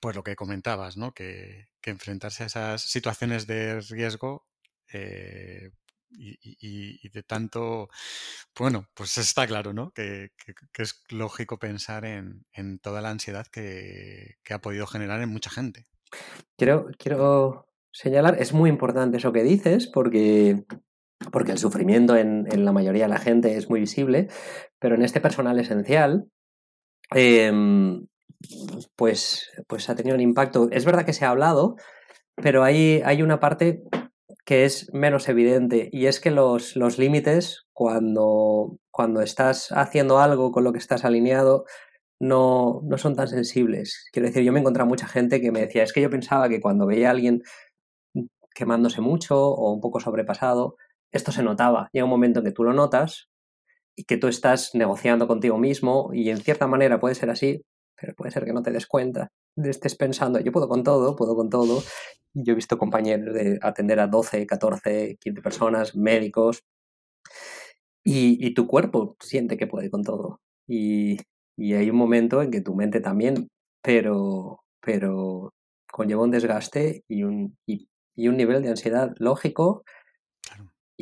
pues 0.00 0.16
lo 0.16 0.22
que 0.22 0.36
comentabas, 0.36 0.96
¿no? 0.96 1.12
Que, 1.12 1.68
enfrentarse 1.82 2.44
a 2.44 2.46
esas 2.46 2.82
situaciones 2.82 3.46
de 3.46 3.80
riesgo 3.80 4.46
eh, 4.92 5.70
y, 6.10 7.08
de 7.08 7.22
tanto, 7.22 7.88
bueno, 8.58 8.86
pues 8.94 9.16
está 9.18 9.46
claro, 9.46 9.72
¿no? 9.72 9.92
Que, 9.92 10.30
es 10.78 11.02
lógico 11.10 11.58
pensar 11.58 12.04
en, 12.04 12.78
toda 12.80 13.00
la 13.00 13.10
ansiedad 13.10 13.46
que, 13.46 14.36
ha 14.50 14.58
podido 14.60 14.86
generar 14.86 15.20
en 15.22 15.28
mucha 15.30 15.50
gente. 15.50 15.86
Quiero, 16.56 16.86
quiero 16.98 17.68
señalar, 17.92 18.36
es 18.40 18.52
muy 18.52 18.68
importante 18.70 19.18
eso 19.18 19.32
que 19.32 19.42
dices, 19.42 19.88
porque 19.92 20.64
porque 21.32 21.52
el 21.52 21.58
sufrimiento 21.58 22.16
en, 22.16 22.64
la 22.64 22.72
mayoría 22.72 23.04
de 23.04 23.10
la 23.10 23.18
gente 23.18 23.56
es 23.56 23.68
muy 23.68 23.80
visible, 23.80 24.28
pero 24.78 24.94
en 24.94 25.02
este 25.02 25.20
personal 25.20 25.58
esencial, 25.60 26.26
em, 27.10 28.06
pues, 28.96 29.50
pues 29.66 29.90
ha 29.90 29.94
tenido 29.94 30.16
un 30.16 30.22
impacto. 30.22 30.68
Es 30.72 30.84
verdad 30.84 31.04
que 31.04 31.12
se 31.12 31.26
ha 31.26 31.30
hablado, 31.30 31.76
pero 32.36 32.64
hay, 32.64 33.02
hay 33.04 33.22
una 33.22 33.38
parte 33.38 33.82
que 34.44 34.64
es 34.64 34.92
menos 34.92 35.28
evidente 35.28 35.88
y 35.92 36.06
es 36.06 36.20
que 36.20 36.30
los, 36.30 36.76
los 36.76 36.98
límites, 36.98 37.66
cuando, 37.72 38.78
cuando 38.90 39.20
estás 39.22 39.72
haciendo 39.72 40.18
algo 40.18 40.52
con 40.52 40.64
lo 40.64 40.72
que 40.72 40.78
estás 40.78 41.04
alineado, 41.04 41.64
no, 42.20 42.80
no 42.84 42.98
son 42.98 43.16
tan 43.16 43.28
sensibles. 43.28 44.06
Quiero 44.12 44.28
decir, 44.28 44.42
yo 44.42 44.52
me 44.52 44.58
he 44.58 44.60
encontrado 44.60 44.88
mucha 44.88 45.06
gente 45.06 45.40
que 45.40 45.52
me 45.52 45.60
decía, 45.60 45.82
es 45.82 45.92
que 45.92 46.02
yo 46.02 46.10
pensaba 46.10 46.48
que 46.48 46.60
cuando 46.60 46.86
veía 46.86 47.08
a 47.08 47.12
alguien 47.12 47.42
quemándose 48.54 49.00
mucho 49.00 49.36
o 49.38 49.72
un 49.72 49.80
poco 49.80 50.00
sobrepasado, 50.00 50.76
esto 51.12 51.32
se 51.32 51.42
notaba. 51.42 51.88
Llega 51.92 52.04
un 52.04 52.10
momento 52.10 52.40
en 52.40 52.46
que 52.46 52.52
tú 52.52 52.64
lo 52.64 52.72
notas 52.72 53.28
y 53.96 54.04
que 54.04 54.16
tú 54.16 54.28
estás 54.28 54.70
negociando 54.74 55.26
contigo 55.26 55.58
mismo 55.58 56.10
y 56.12 56.30
en 56.30 56.38
cierta 56.38 56.66
manera 56.66 57.00
puede 57.00 57.14
ser 57.14 57.30
así, 57.30 57.62
pero 58.00 58.14
puede 58.14 58.30
ser 58.30 58.44
que 58.44 58.52
no 58.52 58.62
te 58.62 58.70
des 58.70 58.86
cuenta. 58.86 59.30
Estés 59.56 59.94
pensando, 59.94 60.40
yo 60.40 60.52
puedo 60.52 60.68
con 60.68 60.82
todo, 60.82 61.16
puedo 61.16 61.36
con 61.36 61.50
todo. 61.50 61.82
Yo 62.32 62.52
he 62.52 62.56
visto 62.56 62.78
compañeros 62.78 63.34
de 63.34 63.58
atender 63.60 64.00
a 64.00 64.06
12, 64.06 64.46
14, 64.46 65.18
15 65.20 65.42
personas, 65.42 65.96
médicos, 65.96 66.62
y, 68.04 68.54
tu 68.54 68.66
cuerpo 68.66 69.16
siente 69.20 69.56
que 69.56 69.66
puede 69.66 69.90
con 69.90 70.02
todo. 70.02 70.40
Y, 70.66 71.18
hay 71.58 71.90
un 71.90 71.96
momento 71.96 72.42
en 72.42 72.50
que 72.50 72.62
tu 72.62 72.74
mente 72.74 73.00
también, 73.00 73.48
pero, 73.82 74.60
pero 74.80 75.52
conlleva 75.92 76.22
un 76.22 76.30
desgaste 76.30 77.04
y 77.08 77.24
un, 77.24 77.58
y 77.66 78.28
un 78.28 78.36
nivel 78.36 78.62
de 78.62 78.70
ansiedad 78.70 79.12
lógico 79.18 79.84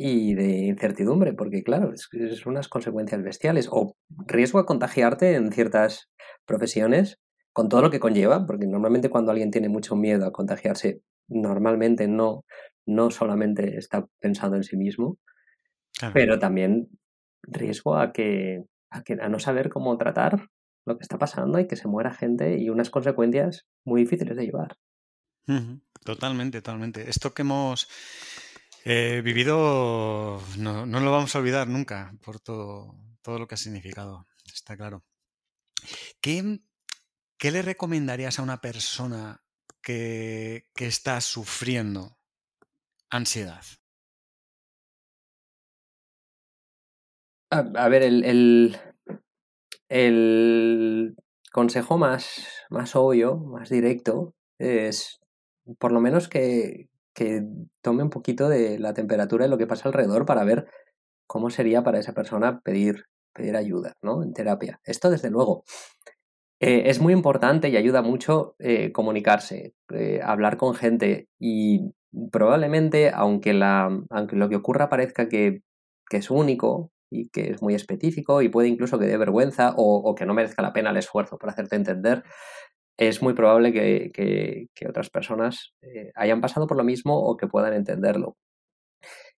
y 0.01 0.33
de 0.33 0.65
incertidumbre, 0.65 1.33
porque 1.33 1.63
claro, 1.63 1.93
es, 1.93 2.07
es, 2.13 2.45
unas 2.45 2.69
consecuencias 2.69 3.21
bestiales 3.21 3.67
o 3.69 3.95
riesgo 4.25 4.59
a 4.59 4.65
contagiarte 4.65 5.35
en 5.35 5.51
ciertas 5.51 6.09
profesiones 6.45 7.19
con 7.51 7.67
todo 7.67 7.81
lo 7.81 7.89
que 7.89 7.99
conlleva, 7.99 8.45
porque 8.45 8.67
normalmente 8.67 9.09
cuando 9.09 9.31
alguien 9.31 9.51
tiene 9.51 9.67
mucho 9.67 9.95
miedo 9.95 10.25
a 10.25 10.31
contagiarse, 10.31 11.01
normalmente 11.27 12.07
no, 12.07 12.45
no 12.85 13.11
solamente 13.11 13.77
está 13.77 14.07
pensando 14.19 14.55
en 14.55 14.63
sí 14.63 14.77
mismo, 14.77 15.17
pero 16.13 16.39
también 16.39 16.87
riesgo 17.43 17.97
a 17.97 18.13
que, 18.13 18.63
a 18.89 19.03
que 19.03 19.17
a 19.19 19.27
no 19.27 19.39
saber 19.39 19.69
cómo 19.69 19.97
tratar 19.97 20.47
lo 20.85 20.97
que 20.97 21.03
está 21.03 21.17
pasando 21.17 21.59
y 21.59 21.67
que 21.67 21.75
se 21.75 21.89
muera 21.89 22.13
gente 22.13 22.57
y 22.57 22.69
unas 22.69 22.89
consecuencias 22.89 23.65
muy 23.85 24.01
difíciles 24.01 24.37
de 24.37 24.45
llevar. 24.45 24.77
Totalmente, 26.03 26.61
totalmente. 26.61 27.09
Esto 27.09 27.33
que 27.33 27.41
hemos 27.41 27.87
Vivido, 28.85 30.41
no, 30.57 30.85
no, 30.85 30.99
lo 30.99 31.11
vamos 31.11 31.35
a 31.35 31.39
olvidar 31.39 31.67
nunca 31.67 32.13
por 32.23 32.39
todo, 32.39 32.95
todo 33.21 33.39
lo 33.39 33.47
que 33.47 33.55
ha 33.55 33.57
significado, 33.57 34.27
está 34.53 34.77
claro. 34.77 35.03
¿Qué, 36.21 36.59
qué 37.37 37.51
le 37.51 37.61
recomendarías 37.61 38.39
a 38.39 38.43
una 38.43 38.61
persona 38.61 39.43
que, 39.81 40.67
que 40.73 40.87
está 40.87 41.21
sufriendo 41.21 42.17
ansiedad? 43.09 43.63
A, 47.51 47.89
ver, 47.89 48.03
el, 48.03 48.23
el, 48.25 48.77
el, 49.89 51.15
consejo 51.51 51.97
más, 51.97 52.45
más 52.69 52.95
obvio, 52.95 53.37
más 53.37 53.69
directo, 53.69 54.35
es 54.59 55.19
por 55.79 55.91
lo 55.91 55.99
menos 55.99 56.27
que, 56.27 56.89
que 57.19 57.43
tome 57.81 58.01
un 58.01 58.09
poquito 58.09 58.47
de 58.47 58.79
la 58.79 58.93
temperatura 58.93 59.43
de 59.43 59.49
lo 59.49 59.57
que 59.57 59.67
pasa 59.67 59.89
alrededor 59.89 60.25
para 60.25 60.45
ver 60.45 60.67
cómo 61.27 61.49
sería 61.49 61.83
para 61.83 61.99
esa 61.99 62.13
persona 62.13 62.61
pedir, 62.61 63.07
pedir 63.33 63.57
ayuda, 63.57 63.91
¿no? 64.01 64.23
En 64.23 64.31
terapia. 64.33 64.79
Esto, 64.85 65.09
desde 65.09 65.29
luego. 65.29 65.65
Eh, 66.61 66.83
es 66.85 67.01
muy 67.01 67.11
importante 67.11 67.67
y 67.67 67.75
ayuda 67.75 68.01
mucho 68.01 68.55
eh, 68.59 68.93
comunicarse, 68.93 69.73
eh, 69.93 70.21
hablar 70.23 70.55
con 70.55 70.75
gente 70.75 71.27
y 71.37 71.91
probablemente, 72.31 73.11
aunque, 73.13 73.53
la, 73.53 73.89
aunque 74.09 74.37
lo 74.37 74.47
que 74.47 74.55
ocurra 74.55 74.87
parezca 74.87 75.27
que, 75.27 75.61
es 76.11 76.31
único 76.31 76.89
y 77.11 77.29
que 77.29 77.51
es 77.51 77.61
muy 77.61 77.75
específico 77.75 78.41
y 78.41 78.49
puede 78.49 78.69
incluso 78.69 78.97
que 78.97 79.07
dé 79.07 79.17
vergüenza 79.17 79.73
o, 79.75 79.97
o 79.97 80.15
que 80.15 80.25
no 80.25 80.33
merezca 80.33 80.61
la 80.61 80.73
pena 80.73 80.91
el 80.91 80.97
esfuerzo 80.97 81.37
por 81.37 81.49
hacerte 81.49 81.75
entender, 81.75 82.23
es 82.99 83.21
muy 83.21 83.33
probable 83.33 83.71
que, 83.71 84.67
otras 84.87 85.09
personas 85.09 85.73
eh, 85.81 86.11
hayan 86.15 86.41
pasado 86.41 86.67
por 86.67 86.75
lo 86.75 86.83
mismo 86.83 87.17
o 87.17 87.37
que 87.37 87.47
puedan 87.47 87.73
entenderlo. 87.73 88.35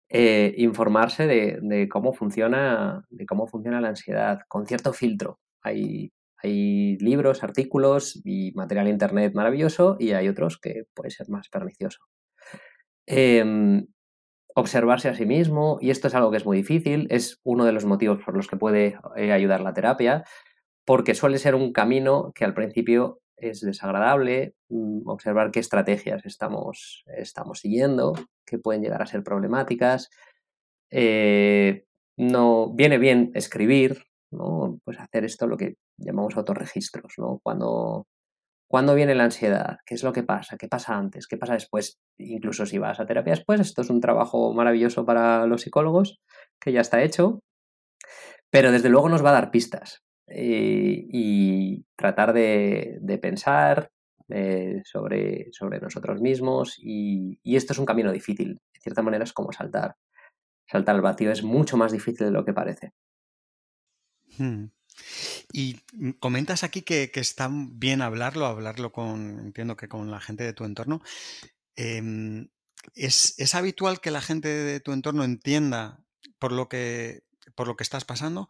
Eh, 0.08 0.54
informarse 0.56 1.26
de, 1.26 1.88
cómo 1.90 2.14
funciona, 2.14 3.04
de 3.11 3.26
cómo 3.26 3.46
funciona 3.46 3.82
la 3.82 3.88
ansiedad, 3.88 4.40
con 4.48 4.66
cierto 4.66 4.94
filtro. 4.94 5.40
Hay, 5.62 6.11
hay 6.38 6.96
libros, 7.00 7.44
artículos 7.44 8.18
y 8.24 8.52
material 8.52 8.88
internet 8.88 9.34
maravilloso 9.34 9.96
y 10.00 10.12
hay 10.12 10.28
otros 10.28 10.58
que 10.58 10.84
puede 10.94 11.11
ser 11.11 11.28
más 11.28 11.50
pernicioso. 11.50 11.98
Em, 13.06 13.86
observarse 14.54 15.11
a 15.11 15.14
sí 15.14 15.26
mismo, 15.26 15.76
y 15.82 15.90
esto 15.90 16.08
es 16.08 16.14
algo 16.14 16.30
que 16.30 16.38
es 16.38 16.46
muy 16.46 16.56
difícil, 16.56 17.06
es 17.11 17.40
uno 17.44 17.66
de 17.66 17.72
los 17.72 17.84
motivos 17.84 18.22
por 18.24 18.34
los 18.34 18.48
que 18.48 18.56
puede 18.56 18.98
eh, 19.16 19.32
ayudar 19.32 19.61
la 19.61 19.74
terapia, 19.74 20.24
porque 20.86 21.14
suele 21.14 21.38
ser 21.38 21.54
un 21.54 21.72
camino 21.72 22.32
que 22.34 22.44
al 22.46 22.54
principio 22.54 23.20
es 23.41 23.61
desagradable 23.61 24.55
mm, 24.68 25.09
observar 25.09 25.51
qué 25.51 25.61
estrategias 25.61 26.24
estamos, 26.24 27.05
estamos 27.07 27.61
siguiendo, 27.61 28.14
que 28.47 28.59
pueden 28.59 28.82
llegar 28.82 29.03
a 29.03 29.07
ser 29.07 29.22
problemáticas. 29.22 30.11
Eh, 30.91 31.84
no 32.16 32.72
viene 32.74 32.99
bien 32.99 33.30
escribir, 33.34 34.05
¿no? 34.30 34.78
Pues 34.84 34.99
hacer 34.99 35.24
esto 35.24 35.47
lo 35.47 35.57
que 35.57 35.76
llamamos 35.97 36.36
autorregistros, 36.36 37.14
¿no? 37.18 37.41
Cuando, 37.43 38.07
cuando 38.68 38.95
viene 38.95 39.14
la 39.14 39.24
ansiedad, 39.24 39.78
qué 39.86 39.95
es 39.95 40.03
lo 40.03 40.12
que 40.12 40.22
pasa, 40.22 40.57
qué 40.57 40.68
pasa 40.68 40.97
antes, 40.97 41.26
qué 41.26 41.36
pasa 41.36 41.55
después, 41.55 41.99
incluso 42.18 42.66
si 42.66 42.78
vas 42.78 43.01
a 43.01 43.07
terapia 43.07 43.34
después, 43.34 43.61
esto 43.61 43.82
es 43.82 43.91
un 43.91 44.01
trabajo 44.01 44.53
maravilloso 44.53 45.05
para 45.07 45.47
los 45.47 45.62
psicólogos, 45.62 46.20
que 46.61 46.72
ya 46.72 46.80
está 46.80 47.03
hecho, 47.03 47.41
pero 48.51 48.72
desde 48.72 48.88
luego 48.88 49.09
nos 49.09 49.24
va 49.24 49.30
a 49.30 49.34
dar 49.34 49.51
pistas. 49.51 50.03
Eh, 50.33 51.07
y 51.11 51.85
tratar 51.97 52.33
de, 52.33 53.18
pensar 53.20 53.91
eh, 54.28 54.81
sobre, 54.85 55.49
sobre, 55.51 55.81
nosotros 55.81 56.20
mismos 56.20 56.78
y, 56.78 57.41
esto 57.43 57.72
es 57.72 57.81
un 57.81 57.85
camino 57.85 58.12
difícil, 58.12 58.61
de 58.72 58.81
cierta 58.81 59.03
manera 59.03 59.24
es 59.24 59.33
como 59.33 59.51
saltar, 59.51 59.97
saltar 60.68 60.95
al 60.95 61.03
vacío, 61.03 61.33
es 61.33 61.43
mucho 61.43 61.76
más 61.76 61.91
difícil 61.91 62.26
de 62.26 62.33
lo 62.33 62.45
que 62.45 62.53
parece. 62.53 62.93
Hmm. 64.39 64.66
Y 65.53 65.81
comentas 66.20 66.62
aquí 66.62 66.83
que, 66.83 67.11
está 67.12 67.51
bien 67.53 68.01
hablarlo, 68.01 68.47
hablarlo 68.47 68.93
con, 68.93 69.41
entiendo 69.41 69.76
que 69.76 69.89
con 69.89 70.12
la 70.12 70.20
gente 70.20 70.45
de 70.45 70.53
tu 70.53 70.64
entorno. 70.64 71.03
Em, 71.74 72.51
¿es, 72.95 73.35
¿Es 73.39 73.57
habitual 73.57 74.01
que 74.01 74.12
la 74.12 74.20
gente 74.20 74.49
de 74.49 74.78
tu 74.78 74.93
entorno 74.93 75.24
entienda 75.24 76.05
por 76.39 76.53
lo 76.53 76.68
que, 76.68 77.24
por 77.57 77.66
lo 77.66 77.76
que 77.76 77.83
estás 77.83 78.05
pasando? 78.05 78.49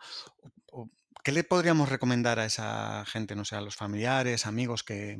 ¿Qué 1.30 1.34
le 1.34 1.44
podríamos 1.44 1.88
recomendar 1.88 2.40
a 2.40 2.44
esa 2.44 3.04
gente, 3.06 3.36
no 3.36 3.44
sé, 3.44 3.54
a 3.54 3.60
los 3.60 3.76
familiares, 3.76 4.46
amigos 4.46 4.82
que, 4.82 5.16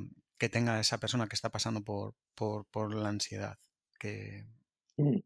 tenga 0.51 0.81
esa 0.81 0.99
persona 0.99 1.29
que 1.29 1.37
está 1.37 1.51
pasando 1.51 1.85
por, 1.85 2.15
por, 2.69 2.93
la 2.93 3.11
ansiedad? 3.11 3.59
Que... 3.97 4.45
Mm. 4.97 5.19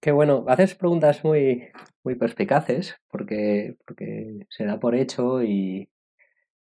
Qué 0.00 0.12
bueno, 0.12 0.46
haces 0.48 0.74
preguntas 0.74 1.22
muy, 1.24 1.68
muy 2.02 2.14
perspicaces 2.14 2.96
porque, 3.10 3.76
porque 3.86 4.46
se 4.48 4.64
da 4.64 4.80
por 4.80 4.94
hecho 4.94 5.42
y 5.42 5.90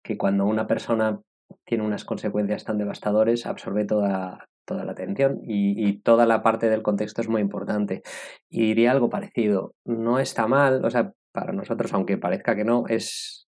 que 0.03 0.17
cuando 0.17 0.45
una 0.45 0.67
persona 0.67 1.21
tiene 1.63 1.85
unas 1.85 2.03
consecuencias 2.03 2.65
tan 2.65 2.77
devastadoras 2.77 3.45
absorbe 3.45 3.85
toda, 3.85 4.49
toda 4.65 4.83
la 4.83 4.91
atención 4.91 5.39
y, 5.45 5.81
y, 5.81 6.01
toda 6.01 6.25
la 6.25 6.43
parte 6.43 6.69
del 6.69 6.83
contexto 6.83 7.21
es 7.21 7.29
muy 7.29 7.39
importante. 7.39 8.01
Y 8.49 8.65
diría 8.65 8.91
algo 8.91 9.09
parecido, 9.09 9.75
no 9.85 10.19
está 10.19 10.45
mal, 10.47 10.83
o 10.83 10.89
sea, 10.89 11.13
para 11.31 11.53
nosotros, 11.53 11.93
aunque 11.93 12.17
parezca 12.17 12.55
que 12.55 12.63
no, 12.63 12.85
es, 12.87 13.47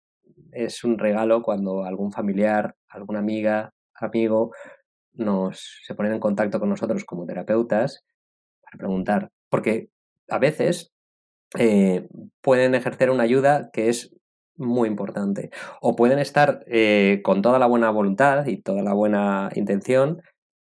es 0.52 0.84
un 0.84 0.98
regalo 0.98 1.42
cuando 1.42 1.84
algún 1.84 2.12
familiar, 2.12 2.76
alguna 2.90 3.20
amiga, 3.20 3.74
amigo 4.02 4.52
nos 5.14 5.82
se 5.86 5.94
ponen 5.94 6.14
en 6.14 6.20
contacto 6.20 6.60
con 6.60 6.70
nosotros 6.70 7.04
como 7.06 7.26
terapeutas 7.26 8.04
para 8.62 8.78
preguntar, 8.78 9.30
porque 9.50 9.90
a 10.30 10.40
veces 10.40 10.92
eh, 11.58 12.08
pueden 12.42 12.76
ejercer 12.76 13.10
una 13.10 13.24
ayuda 13.24 13.70
que 13.74 13.90
es 13.90 14.16
muy 14.56 14.88
importante 14.88 15.50
o 15.82 15.96
pueden 15.96 16.20
estar 16.20 16.64
eh, 16.68 17.22
con 17.24 17.42
toda 17.42 17.60
la 17.60 17.66
buena 17.66 17.90
voluntad 17.90 18.46
y 18.46 18.62
toda 18.62 18.84
la 18.84 18.94
buena 18.94 19.50
intención, 19.56 20.22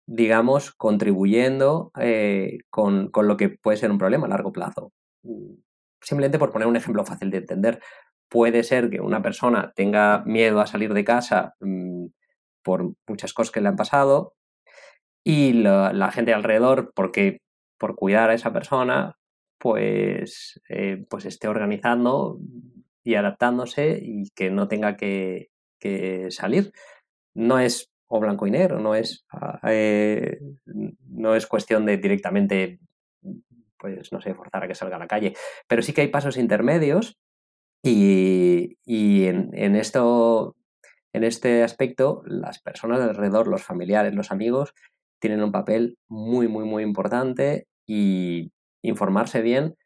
digamos, 0.06 0.72
contribuyendo 0.72 1.90
eh, 1.98 2.58
con, 2.70 3.10
con 3.10 3.28
lo 3.28 3.36
que 3.36 3.48
puede 3.48 3.78
ser 3.78 3.90
un 3.90 3.98
problema 3.98 4.26
a 4.26 4.30
largo 4.30 4.52
plazo. 4.52 4.92
Simplemente 6.04 6.38
por 6.38 6.52
poner 6.52 6.68
un 6.68 6.76
ejemplo 6.76 7.04
fácil 7.04 7.30
de 7.30 7.38
entender, 7.38 7.80
puede 8.28 8.62
ser 8.62 8.90
que 8.90 9.00
una 9.00 9.22
persona 9.22 9.72
tenga 9.74 10.22
miedo 10.26 10.60
a 10.60 10.66
salir 10.66 10.94
de 10.94 11.04
casa 11.04 11.54
mm, 11.60 12.06
por 12.62 12.94
muchas 13.08 13.32
cosas 13.32 13.52
que 13.52 13.60
le 13.60 13.68
han 13.68 13.76
pasado 13.76 14.34
y 15.24 15.54
la, 15.54 16.10
gente 16.12 16.34
alrededor, 16.34 16.92
porque 16.94 17.40
por 17.78 17.96
cuidar 17.96 18.30
a 18.30 18.34
esa 18.34 18.52
persona, 18.52 19.16
pues, 19.58 20.60
eh, 20.68 21.04
pues 21.08 21.24
esté 21.24 21.48
organizando 21.48 22.38
y 23.02 23.14
adaptándose 23.14 23.98
y 24.02 24.30
que 24.34 24.50
no 24.50 24.68
tenga 24.68 24.96
que, 24.96 25.50
salir. 26.30 26.72
No 27.34 27.58
es 27.58 27.90
o 28.08 28.18
blanco 28.20 28.46
y 28.46 28.50
negro, 28.50 28.80
no 28.80 28.94
es, 28.94 29.26
ah, 29.30 29.60
eh, 29.64 30.38
no 31.10 31.34
es 31.34 31.46
cuestión 31.46 31.84
de 31.84 31.98
directamente, 31.98 32.80
pues 33.84 34.10
no 34.12 34.20
sé, 34.22 34.32
forzar 34.32 34.64
a 34.64 34.66
que 34.66 34.74
salga 34.74 34.96
a 34.96 34.98
la 34.98 35.06
calle, 35.06 35.34
pero 35.68 35.82
sí 35.82 35.92
que 35.92 36.00
hay 36.00 36.08
pasos 36.08 36.38
intermedios 36.38 37.18
y, 37.82 38.78
en, 39.26 39.50
en, 39.52 39.76
esto, 39.76 40.56
en 41.12 41.22
este 41.22 41.62
aspecto, 41.62 42.22
las 42.24 42.60
personas 42.60 43.02
alrededor, 43.02 43.46
los 43.46 43.62
familiares, 43.62 44.14
los 44.14 44.32
amigos, 44.32 44.72
tienen 45.20 45.42
un 45.42 45.52
papel 45.52 45.98
muy, 46.08 46.48
muy, 46.48 46.64
muy 46.64 46.82
importante 46.82 47.66
y 47.86 48.52
informarse 48.80 49.42
bien 49.42 49.76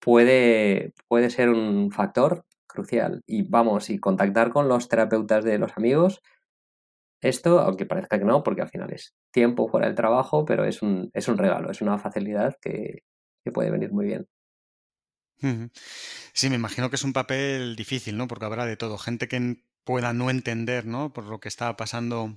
puede, 0.00 0.94
puede 1.06 1.30
ser 1.30 1.50
un 1.50 1.92
factor 1.92 2.44
crucial. 2.66 3.22
Y 3.24 3.48
vamos, 3.48 3.88
y 3.88 4.00
contactar 4.00 4.50
con 4.50 4.66
los 4.66 4.88
terapeutas 4.88 5.44
de 5.44 5.58
los 5.58 5.76
amigos, 5.76 6.22
esto, 7.20 7.60
aunque 7.60 7.86
parezca 7.86 8.18
que 8.18 8.24
no, 8.24 8.42
porque 8.42 8.62
al 8.62 8.68
final 8.68 8.92
es 8.92 9.14
tiempo 9.30 9.68
fuera 9.68 9.86
del 9.86 9.94
trabajo, 9.94 10.44
pero 10.44 10.64
es 10.64 10.82
un, 10.82 11.08
es 11.14 11.28
un 11.28 11.38
regalo, 11.38 11.70
es 11.70 11.82
una 11.82 11.98
facilidad 11.98 12.56
que, 12.60 13.04
que 13.44 13.52
puede 13.52 13.70
venir 13.70 13.92
muy 13.92 14.06
bien. 14.06 14.26
Sí, 16.32 16.48
me 16.48 16.56
imagino 16.56 16.88
que 16.88 16.96
es 16.96 17.04
un 17.04 17.12
papel 17.12 17.76
difícil, 17.76 18.16
¿no? 18.16 18.26
Porque 18.26 18.46
habrá 18.46 18.64
de 18.64 18.76
todo. 18.76 18.96
Gente 18.96 19.28
que 19.28 19.62
pueda 19.84 20.12
no 20.14 20.30
entender, 20.30 20.86
¿no? 20.86 21.12
Por 21.12 21.24
lo 21.24 21.38
que 21.38 21.48
está 21.48 21.76
pasando 21.76 22.34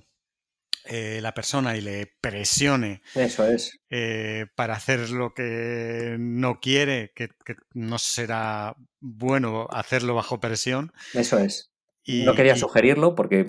eh, 0.84 1.20
la 1.22 1.34
persona 1.34 1.76
y 1.76 1.80
le 1.80 2.14
presione 2.20 3.02
Eso 3.14 3.46
es. 3.46 3.78
Eh, 3.90 4.46
para 4.54 4.74
hacer 4.74 5.10
lo 5.10 5.34
que 5.34 6.16
no 6.18 6.60
quiere, 6.60 7.12
que, 7.14 7.30
no 7.72 7.98
será 7.98 8.76
bueno 9.00 9.66
hacerlo 9.70 10.14
bajo 10.14 10.40
presión. 10.40 10.92
Eso 11.14 11.38
es. 11.38 11.70
Y, 12.04 12.24
no 12.24 12.34
quería 12.34 12.56
sugerirlo 12.56 13.14
porque 13.14 13.46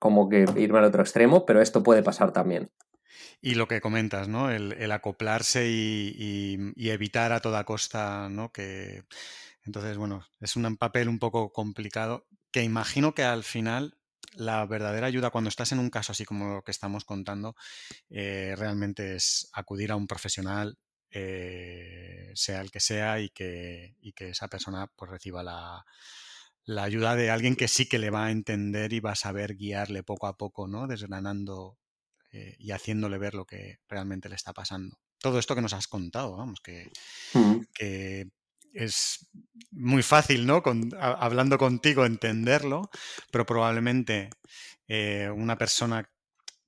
como 0.00 0.28
que 0.28 0.44
irme 0.56 0.78
al 0.78 0.84
otro 0.86 1.02
extremo, 1.02 1.46
pero 1.46 1.60
esto 1.60 1.82
puede 1.82 2.02
pasar 2.02 2.32
también. 2.32 2.70
Y 3.42 3.56
lo 3.56 3.68
que 3.68 3.80
comentas, 3.80 4.28
¿no? 4.28 4.50
El, 4.50 4.90
acoplarse 4.92 5.68
y, 5.68 6.72
y, 6.76 6.90
evitar 6.90 7.32
a 7.32 7.40
toda 7.40 7.64
costa, 7.64 8.28
¿no? 8.30 8.52
Que 8.52 9.04
entonces, 9.64 9.96
bueno, 9.96 10.24
es 10.40 10.56
un 10.56 10.76
papel 10.76 11.08
un 11.08 11.18
poco 11.18 11.52
complicado 11.52 12.26
que 12.52 12.62
imagino 12.62 13.14
que 13.14 13.24
al 13.24 13.44
final 13.44 13.98
la 14.34 14.64
verdadera 14.66 15.06
ayuda 15.06 15.30
cuando 15.30 15.48
estás 15.48 15.72
en 15.72 15.78
un 15.78 15.90
caso 15.90 16.12
así 16.12 16.24
como 16.24 16.54
lo 16.54 16.62
que 16.62 16.70
estamos 16.70 17.04
contando, 17.04 17.56
eh, 18.10 18.54
realmente 18.56 19.16
es 19.16 19.48
acudir 19.52 19.92
a 19.92 19.96
un 19.96 20.06
profesional, 20.06 20.78
eh, 21.10 22.30
sea 22.34 22.60
el 22.60 22.70
que 22.70 22.80
sea, 22.80 23.20
y 23.20 23.30
que, 23.30 23.96
que 24.14 24.30
esa 24.30 24.48
persona 24.48 24.86
pues, 24.96 25.10
reciba 25.10 25.42
la, 25.42 25.84
ayuda 26.82 27.16
de 27.16 27.30
alguien 27.30 27.56
que 27.56 27.68
sí 27.68 27.88
que 27.88 27.98
le 27.98 28.10
va 28.10 28.26
a 28.26 28.30
entender 28.30 28.92
y 28.92 29.00
va 29.00 29.12
a 29.12 29.16
saber 29.16 29.56
guiarle 29.56 30.02
poco 30.02 30.26
a 30.26 30.36
poco, 30.36 30.68
¿no? 30.68 30.86
Desgranando 30.86 31.78
eh, 32.32 32.56
y 32.58 32.70
haciéndole 32.70 33.18
ver 33.18 33.34
lo 33.34 33.44
que 33.44 33.78
realmente 33.88 34.28
le 34.28 34.34
está 34.34 34.52
pasando. 34.52 34.98
Todo 35.18 35.38
esto 35.38 35.54
que 35.54 35.60
nos 35.60 35.74
has 35.74 35.86
contado, 35.86 36.36
vamos, 36.36 36.60
que, 36.60 36.90
mm. 37.34 37.60
que 37.74 38.28
es 38.72 39.28
muy 39.70 40.02
fácil, 40.02 40.46
¿no? 40.46 40.62
hablando 40.98 41.58
contigo, 41.58 42.04
entenderlo, 42.04 42.90
pero 43.30 43.46
probablemente 43.46 44.30
eh, 44.88 45.30
una 45.34 45.56
persona 45.56 46.10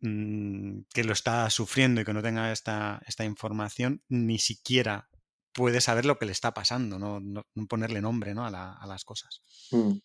mm, 0.00 0.80
que 0.92 1.04
lo 1.04 1.12
está 1.12 1.48
sufriendo 1.50 2.00
y 2.00 2.04
que 2.04 2.12
no 2.12 2.22
tenga 2.22 2.52
esta, 2.52 3.00
esta, 3.06 3.24
información, 3.24 4.02
ni 4.08 4.38
siquiera 4.38 5.08
puede 5.52 5.80
saber 5.80 6.04
lo 6.04 6.18
que 6.18 6.26
le 6.26 6.32
está 6.32 6.52
pasando, 6.52 6.98
no, 6.98 7.46
ponerle 7.68 8.00
nombre 8.00 8.34
¿no? 8.34 8.44
a, 8.44 8.50
las 8.86 9.04
cosas. 9.04 9.40
Mm. 9.70 9.98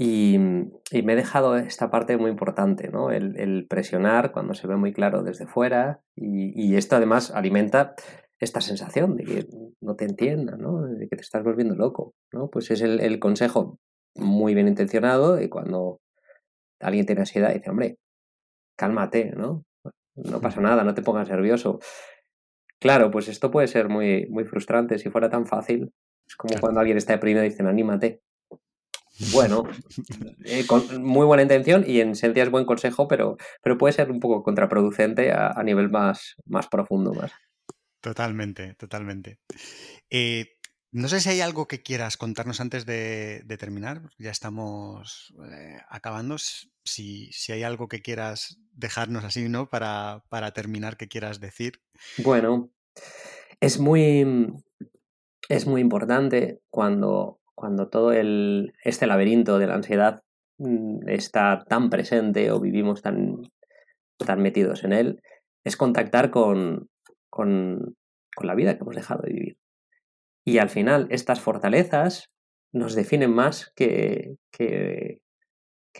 Y, 0.00 0.38
me 0.38 1.12
he 1.12 1.16
dejado 1.16 1.56
esta 1.56 1.90
parte 1.90 2.16
muy 2.16 2.30
importante, 2.30 2.88
¿no? 2.88 3.10
El, 3.10 3.66
presionar 3.68 4.32
cuando 4.32 4.54
se 4.54 4.66
ve 4.66 4.76
muy 4.76 4.92
claro 4.92 5.22
desde 5.22 5.46
fuera 5.46 6.00
y, 6.14 6.52
y 6.54 6.76
esto 6.76 6.96
además 6.96 7.32
alimenta 7.32 7.96
esta 8.40 8.60
sensación 8.60 9.16
de 9.16 9.24
que 9.24 9.46
no 9.80 9.96
te 9.96 10.04
entienda, 10.04 10.56
¿no? 10.56 10.82
De 10.82 11.08
que 11.08 11.16
te 11.16 11.22
estás 11.22 11.42
volviendo 11.42 11.74
loco, 11.74 12.14
¿no? 12.32 12.48
Pues 12.48 12.70
es 12.70 12.82
el, 12.82 13.18
consejo 13.18 13.78
muy 14.14 14.54
bien 14.54 14.68
intencionado 14.68 15.40
y 15.40 15.48
cuando 15.48 16.00
alguien 16.80 17.06
tiene 17.06 17.22
ansiedad 17.22 17.52
dice, 17.52 17.70
hombre, 17.70 17.96
cálmate, 18.76 19.32
¿no? 19.36 19.64
No 20.14 20.40
pasa 20.40 20.60
nada, 20.60 20.84
no 20.84 20.94
te 20.94 21.02
pongas 21.02 21.28
nervioso. 21.28 21.80
Claro, 22.80 23.10
pues 23.10 23.28
esto 23.28 23.50
puede 23.50 23.66
ser 23.66 23.88
muy, 23.88 24.26
muy 24.30 24.44
frustrante 24.44 24.98
si 24.98 25.10
fuera 25.10 25.28
tan 25.28 25.46
fácil. 25.46 25.92
Es 26.26 26.36
como 26.36 26.54
cuando 26.60 26.80
alguien 26.80 26.96
está 26.96 27.14
deprimido 27.14 27.44
y 27.44 27.48
dicen, 27.48 27.66
anímate. 27.66 28.20
Bueno, 29.32 29.64
eh, 30.44 30.66
con 30.66 31.02
muy 31.02 31.26
buena 31.26 31.42
intención 31.42 31.84
y 31.86 32.00
en 32.00 32.10
esencia 32.10 32.42
es 32.42 32.50
buen 32.50 32.64
consejo, 32.64 33.08
pero, 33.08 33.36
pero 33.62 33.76
puede 33.78 33.92
ser 33.92 34.10
un 34.10 34.20
poco 34.20 34.42
contraproducente 34.42 35.32
a, 35.32 35.48
a 35.48 35.62
nivel 35.62 35.90
más, 35.90 36.36
más 36.46 36.68
profundo. 36.68 37.12
Más. 37.14 37.32
Totalmente, 38.00 38.74
totalmente. 38.74 39.38
Eh, 40.10 40.58
no 40.90 41.08
sé 41.08 41.20
si 41.20 41.28
hay 41.28 41.40
algo 41.40 41.66
que 41.66 41.82
quieras 41.82 42.16
contarnos 42.16 42.60
antes 42.60 42.86
de, 42.86 43.44
terminar. 43.58 44.02
Ya 44.18 44.30
estamos 44.30 45.34
eh, 45.50 45.78
acabando. 45.88 46.36
Si, 46.38 47.30
hay 47.48 47.62
algo 47.62 47.88
que 47.88 48.00
quieras 48.00 48.58
dejarnos 48.72 49.24
así, 49.24 49.48
¿no? 49.48 49.68
Para, 49.68 50.22
terminar, 50.54 50.96
que 50.96 51.08
quieras 51.08 51.40
decir. 51.40 51.82
Bueno, 52.16 52.70
es 53.60 53.78
muy, 53.78 54.54
es 55.48 55.66
muy 55.66 55.82
importante 55.82 56.62
cuando, 56.70 57.40
cuando 57.58 57.88
todo 57.88 58.12
el, 58.12 58.72
este 58.84 59.08
laberinto 59.08 59.58
de 59.58 59.66
la 59.66 59.74
ansiedad 59.74 60.22
mm, 60.58 61.08
está 61.08 61.64
tan 61.68 61.90
presente 61.90 62.52
o 62.52 62.60
vivimos 62.60 63.02
tan, 63.02 63.42
tan 64.16 64.40
metidos 64.40 64.84
en 64.84 64.92
él, 64.92 65.22
es 65.64 65.76
contactar 65.76 66.30
con, 66.30 66.88
con, 67.28 67.96
la 68.40 68.54
vida 68.54 68.76
que 68.76 68.84
hemos 68.84 68.94
dejado 68.94 69.22
de 69.22 69.32
vivir. 69.32 69.56
Y 70.44 70.58
al 70.58 70.70
final, 70.70 71.08
estas 71.10 71.40
fortalezas 71.40 72.30
nos 72.72 72.94
definen 72.94 73.32
más 73.32 73.72
que, 73.74 74.36
que, 74.52 75.18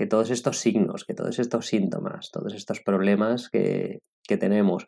todos 0.08 0.30
estos 0.30 0.58
signos, 0.58 1.04
que 1.04 1.14
todos 1.14 1.40
estos 1.40 1.66
síntomas, 1.66 2.30
todos 2.30 2.54
estos 2.54 2.80
problemas 2.80 3.50
que, 3.50 3.98
tenemos. 4.28 4.86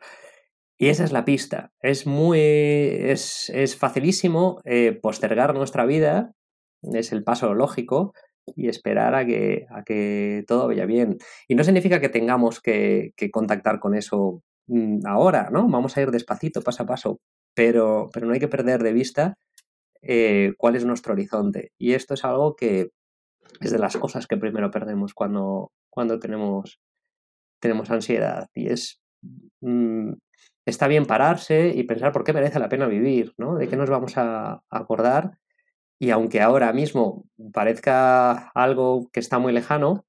Y 0.79 0.89
esa 0.89 1.03
es 1.03 1.11
la 1.11 1.25
pista. 1.25 1.73
Es 1.81 2.07
muy. 2.07 2.39
es, 2.39 3.77
facilísimo 3.77 4.61
eh, 4.65 4.93
postergar 4.93 5.53
nuestra 5.53 5.85
vida. 5.85 6.33
Es 6.83 7.13
el 7.13 7.25
paso 7.25 7.55
lógico. 7.55 8.15
Y 8.57 8.69
esperar 8.69 9.15
a 9.15 9.25
que, 9.25 9.67
a 9.71 9.85
que 9.85 10.45
todo 10.49 10.67
vaya 10.67 10.85
bien. 10.85 11.19
Y 11.47 11.55
no 11.55 11.63
significa 11.63 12.01
que 12.01 12.09
tengamos 12.09 12.61
que, 12.61 13.13
que 13.17 13.31
contactar 13.31 13.79
con 13.79 13.95
eso 13.95 14.43
Mm, 14.71 15.05
ahora, 15.07 15.51
¿no? 15.51 15.69
Vamos 15.69 15.97
a 15.97 16.03
ir 16.03 16.13
despacito, 16.13 16.63
paso 16.63 16.85
a 16.85 16.87
paso, 16.87 17.21
pero, 17.55 18.09
pero 18.13 18.27
no 18.27 18.35
hay 18.35 18.41
que 18.41 18.47
perder 18.49 18.83
de 18.85 18.93
vista 18.93 19.35
eh, 20.03 20.55
cuál 20.59 20.77
es 20.77 20.85
nuestro 20.85 21.15
horizonte. 21.15 21.73
Y 21.79 21.95
esto 21.95 22.15
es 22.15 22.25
algo 22.25 22.57
que 22.57 22.91
es 23.61 23.73
de 23.73 23.79
las 23.81 23.97
cosas 23.97 24.27
que 24.29 24.37
primero 24.37 24.71
perdemos 24.71 25.15
cuando, 25.15 25.73
cuando 25.91 26.21
tenemos, 26.21 26.81
tenemos 27.61 27.91
ansiedad. 27.91 28.49
Y 28.55 28.69
es, 28.69 29.01
mm, 29.63 30.13
está 30.67 30.89
bien 30.89 31.07
pararse 31.07 31.73
y 31.75 31.85
pensar 31.85 32.13
por 32.13 32.25
qué 32.25 32.33
merece 32.33 32.61
la 32.61 32.69
pena 32.69 32.87
vivir, 32.87 33.35
¿no? 33.39 33.57
De 33.57 33.69
qué 33.69 33.77
nos 33.77 33.91
vamos 33.91 34.17
a 34.19 34.63
acordar. 34.71 35.40
Y 36.01 36.11
aunque 36.11 36.41
ahora 36.41 36.73
mismo 36.73 37.27
parezca 37.53 38.49
algo 38.55 39.11
que 39.13 39.21
está 39.21 39.39
muy 39.39 39.53
lejano, 39.53 40.07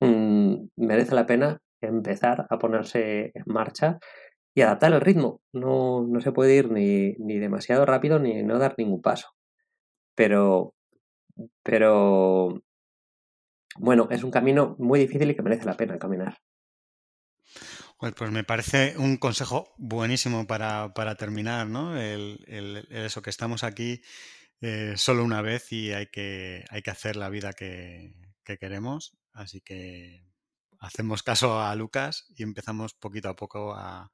mm, 0.00 0.68
merece 0.76 1.14
la 1.16 1.26
pena 1.26 1.60
empezar 1.80 2.46
a 2.48 2.58
ponerse 2.58 3.32
en 3.34 3.42
marcha 3.46 3.98
y 4.54 4.62
adaptar 4.62 4.92
el 4.92 5.00
ritmo. 5.00 5.40
No, 5.52 6.06
no 6.06 6.20
se 6.20 6.32
puede 6.32 6.54
ir 6.54 6.70
ni, 6.70 7.14
ni 7.18 7.38
demasiado 7.38 7.86
rápido 7.86 8.20
ni 8.20 8.42
no 8.44 8.58
dar 8.58 8.76
ningún 8.78 9.02
paso. 9.02 9.28
pero, 10.14 10.74
pero, 11.62 12.62
bueno, 13.76 14.08
es 14.10 14.24
un 14.24 14.30
camino 14.30 14.76
muy 14.78 15.00
difícil 15.00 15.30
y 15.30 15.36
que 15.36 15.42
merece 15.42 15.64
la 15.64 15.76
pena 15.76 15.98
caminar. 15.98 16.38
Pues 17.98 18.30
me 18.30 18.44
parece 18.44 18.94
un 18.96 19.16
consejo 19.16 19.74
buenísimo 19.76 20.46
para, 20.46 20.92
terminar, 21.16 21.66
¿no? 21.66 22.00
El, 22.00 22.86
eso, 22.90 23.22
que 23.22 23.30
estamos 23.30 23.64
aquí 23.64 24.02
eh, 24.60 24.94
solo 24.96 25.24
una 25.24 25.42
vez 25.42 25.72
y 25.72 25.92
hay 25.92 26.06
que, 26.06 26.64
hay 26.70 26.82
que 26.82 26.90
hacer 26.90 27.16
la 27.16 27.28
vida 27.28 27.52
que, 27.52 28.14
queremos. 28.44 29.18
Así 29.32 29.60
que 29.60 30.24
hacemos 30.80 31.22
caso 31.22 31.60
a 31.60 31.74
Lucas 31.74 32.26
y 32.34 32.42
empezamos 32.42 32.94
poquito 32.94 33.28
a 33.28 33.36
poco 33.36 33.74
a, 33.74 34.10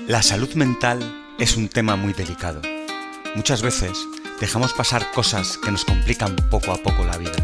La 0.06 0.22
salud 0.22 0.52
mental 0.54 1.00
es 1.38 1.56
un 1.56 1.68
tema 1.68 1.94
muy 1.96 2.14
delicado. 2.14 2.62
Muchas 3.36 3.62
veces 3.62 4.04
dejamos 4.40 4.72
pasar 4.72 5.12
cosas 5.12 5.58
que 5.58 5.70
nos 5.70 5.84
complican 5.84 6.34
poco 6.50 6.72
a 6.72 6.78
poco 6.78 7.04
la 7.04 7.18
vida. 7.18 7.36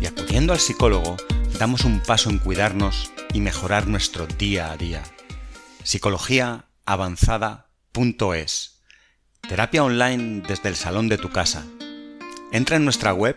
Y 0.00 0.06
acudiendo 0.06 0.54
al 0.54 0.60
psicólogo, 0.60 1.18
damos 1.58 1.84
un 1.84 2.00
paso 2.00 2.30
en 2.30 2.38
cuidarnos 2.38 3.12
y 3.34 3.40
mejorar 3.40 3.86
nuestro 3.86 4.26
día 4.26 4.72
a 4.72 4.78
día. 4.78 5.02
Psicologiaavanzada.es 5.84 8.79
Terapia 9.40 9.82
online 9.82 10.42
desde 10.46 10.68
el 10.68 10.76
salón 10.76 11.08
de 11.08 11.18
tu 11.18 11.30
casa. 11.30 11.64
Entra 12.52 12.76
en 12.76 12.84
nuestra 12.84 13.12
web 13.12 13.36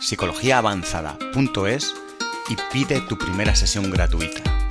psicologiaavanzada.es 0.00 1.94
y 2.48 2.56
pide 2.72 3.00
tu 3.02 3.18
primera 3.18 3.54
sesión 3.54 3.90
gratuita. 3.90 4.61